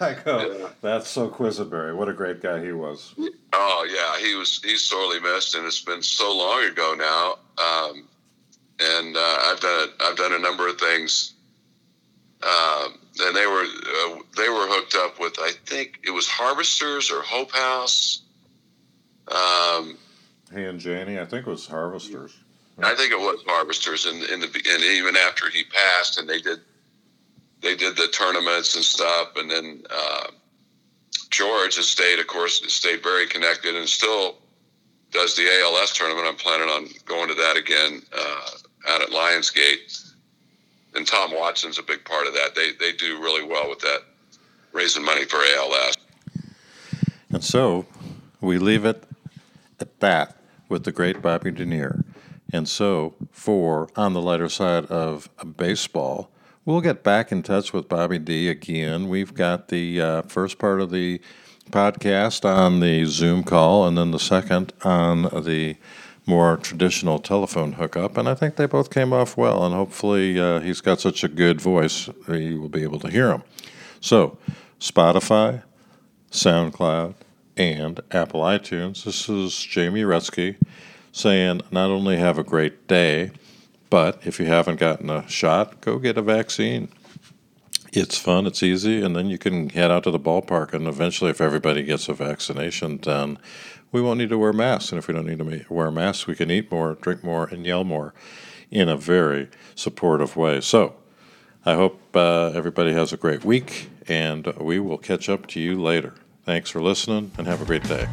I 0.00 0.14
go, 0.14 0.70
that's 0.80 1.08
so 1.08 1.28
Quisenberry. 1.28 1.96
What 1.96 2.08
a 2.08 2.12
great 2.12 2.40
guy 2.40 2.64
he 2.64 2.70
was. 2.70 3.14
Oh 3.52 3.86
yeah, 3.90 4.24
he 4.24 4.36
was. 4.36 4.60
He's 4.62 4.84
sorely 4.84 5.18
missed, 5.18 5.56
and 5.56 5.66
it's 5.66 5.82
been 5.82 6.02
so 6.02 6.36
long 6.36 6.62
ago 6.64 6.94
now. 6.96 7.38
Um, 7.60 8.07
and 8.98 9.16
uh, 9.16 9.38
I've 9.46 9.60
done 9.60 9.88
I've 10.00 10.16
done 10.16 10.32
a 10.32 10.38
number 10.38 10.68
of 10.68 10.78
things. 10.78 11.34
Um, 12.42 12.98
and 13.20 13.36
they 13.36 13.46
were 13.46 13.64
uh, 13.64 14.18
they 14.36 14.48
were 14.48 14.66
hooked 14.68 14.94
up 14.94 15.18
with 15.18 15.38
I 15.40 15.52
think 15.66 16.00
it 16.04 16.10
was 16.10 16.28
Harvesters 16.28 17.10
or 17.10 17.22
Hope 17.22 17.52
House. 17.52 18.22
Um, 19.28 19.98
he 20.54 20.64
and 20.64 20.80
Janie, 20.80 21.18
I 21.18 21.24
think 21.24 21.46
it 21.46 21.50
was 21.50 21.66
Harvesters. 21.66 22.36
I 22.80 22.94
think 22.94 23.12
it 23.12 23.18
was 23.18 23.42
Harvesters, 23.46 24.06
and 24.06 24.22
in 24.24 24.40
the 24.40 24.46
and 24.46 24.82
even 24.82 25.16
after 25.16 25.50
he 25.50 25.64
passed, 25.64 26.18
and 26.18 26.28
they 26.28 26.40
did 26.40 26.60
they 27.60 27.74
did 27.74 27.96
the 27.96 28.06
tournaments 28.08 28.76
and 28.76 28.84
stuff, 28.84 29.36
and 29.36 29.50
then 29.50 29.82
uh, 29.90 30.28
George 31.30 31.74
has 31.76 31.88
stayed, 31.88 32.20
of 32.20 32.28
course, 32.28 32.62
stayed 32.72 33.02
very 33.02 33.26
connected, 33.26 33.74
and 33.74 33.88
still 33.88 34.36
does 35.10 35.34
the 35.34 35.48
ALS 35.62 35.92
tournament. 35.92 36.28
I'm 36.28 36.36
planning 36.36 36.68
on 36.68 36.88
going 37.04 37.28
to 37.28 37.34
that 37.34 37.56
again 37.56 38.02
uh, 38.16 38.50
out 38.86 39.02
at 39.02 39.08
Lionsgate 39.08 40.12
and 40.94 41.06
Tom 41.06 41.32
Watson's 41.32 41.78
a 41.78 41.82
big 41.82 42.04
part 42.04 42.26
of 42.26 42.34
that. 42.34 42.54
They 42.54 42.72
they 42.72 42.92
do 42.92 43.20
really 43.20 43.44
well 43.44 43.68
with 43.68 43.80
that, 43.80 44.00
raising 44.72 45.04
money 45.04 45.24
for 45.24 45.38
ALS. 45.56 45.96
And 47.30 47.44
so 47.44 47.86
we 48.40 48.58
leave 48.58 48.84
it 48.84 49.04
at 49.80 50.00
that 50.00 50.36
with 50.68 50.84
the 50.84 50.92
great 50.92 51.22
Bobby 51.22 51.50
Dernier. 51.50 52.04
And 52.52 52.68
so, 52.68 53.14
for 53.30 53.88
on 53.94 54.14
the 54.14 54.22
lighter 54.22 54.48
side 54.48 54.86
of 54.86 55.28
baseball, 55.56 56.30
we'll 56.64 56.80
get 56.80 57.02
back 57.02 57.30
in 57.30 57.42
touch 57.42 57.74
with 57.74 57.88
Bobby 57.88 58.18
D 58.18 58.48
again. 58.48 59.08
We've 59.08 59.34
got 59.34 59.68
the 59.68 60.00
uh, 60.00 60.22
first 60.22 60.58
part 60.58 60.80
of 60.80 60.90
the 60.90 61.20
podcast 61.70 62.46
on 62.46 62.80
the 62.80 63.04
Zoom 63.04 63.42
call, 63.42 63.86
and 63.86 63.98
then 63.98 64.12
the 64.12 64.18
second 64.18 64.72
on 64.82 65.22
the 65.22 65.76
more 66.28 66.58
traditional 66.58 67.18
telephone 67.18 67.72
hookup, 67.72 68.18
and 68.18 68.28
I 68.28 68.34
think 68.34 68.56
they 68.56 68.66
both 68.66 68.90
came 68.90 69.12
off 69.12 69.36
well. 69.36 69.64
And 69.64 69.74
hopefully, 69.74 70.38
uh, 70.38 70.60
he's 70.60 70.80
got 70.82 71.00
such 71.00 71.24
a 71.24 71.28
good 71.28 71.60
voice, 71.60 72.08
you 72.28 72.60
will 72.60 72.68
be 72.68 72.82
able 72.82 73.00
to 73.00 73.10
hear 73.10 73.30
him. 73.30 73.42
So, 74.00 74.36
Spotify, 74.78 75.62
SoundCloud, 76.30 77.14
and 77.56 78.00
Apple 78.12 78.42
iTunes. 78.42 79.04
This 79.04 79.28
is 79.28 79.58
Jamie 79.58 80.02
Retzky 80.02 80.56
saying 81.12 81.62
not 81.70 81.90
only 81.90 82.16
have 82.16 82.38
a 82.38 82.44
great 82.44 82.86
day, 82.86 83.32
but 83.90 84.20
if 84.24 84.38
you 84.38 84.46
haven't 84.46 84.78
gotten 84.78 85.10
a 85.10 85.26
shot, 85.28 85.80
go 85.80 85.98
get 85.98 86.18
a 86.18 86.22
vaccine. 86.22 86.88
It's 87.92 88.18
fun, 88.18 88.46
it's 88.46 88.62
easy, 88.62 89.02
and 89.02 89.16
then 89.16 89.28
you 89.28 89.38
can 89.38 89.70
head 89.70 89.90
out 89.90 90.04
to 90.04 90.10
the 90.10 90.20
ballpark. 90.20 90.74
And 90.74 90.86
eventually, 90.86 91.30
if 91.30 91.40
everybody 91.40 91.82
gets 91.82 92.08
a 92.08 92.12
vaccination, 92.12 92.98
then 92.98 93.38
we 93.92 94.00
won't 94.02 94.18
need 94.18 94.28
to 94.30 94.38
wear 94.38 94.52
masks. 94.52 94.92
And 94.92 94.98
if 94.98 95.08
we 95.08 95.14
don't 95.14 95.26
need 95.26 95.38
to 95.38 95.66
wear 95.72 95.90
masks, 95.90 96.26
we 96.26 96.34
can 96.34 96.50
eat 96.50 96.70
more, 96.70 96.94
drink 96.94 97.24
more, 97.24 97.46
and 97.46 97.64
yell 97.66 97.84
more 97.84 98.14
in 98.70 98.88
a 98.88 98.96
very 98.96 99.48
supportive 99.74 100.36
way. 100.36 100.60
So 100.60 100.94
I 101.64 101.74
hope 101.74 102.00
uh, 102.14 102.52
everybody 102.54 102.92
has 102.92 103.12
a 103.12 103.16
great 103.16 103.44
week, 103.44 103.90
and 104.06 104.46
we 104.58 104.78
will 104.78 104.98
catch 104.98 105.28
up 105.28 105.46
to 105.48 105.60
you 105.60 105.80
later. 105.80 106.14
Thanks 106.44 106.70
for 106.70 106.80
listening, 106.80 107.32
and 107.36 107.46
have 107.46 107.60
a 107.60 107.64
great 107.64 107.84
day. 107.84 108.08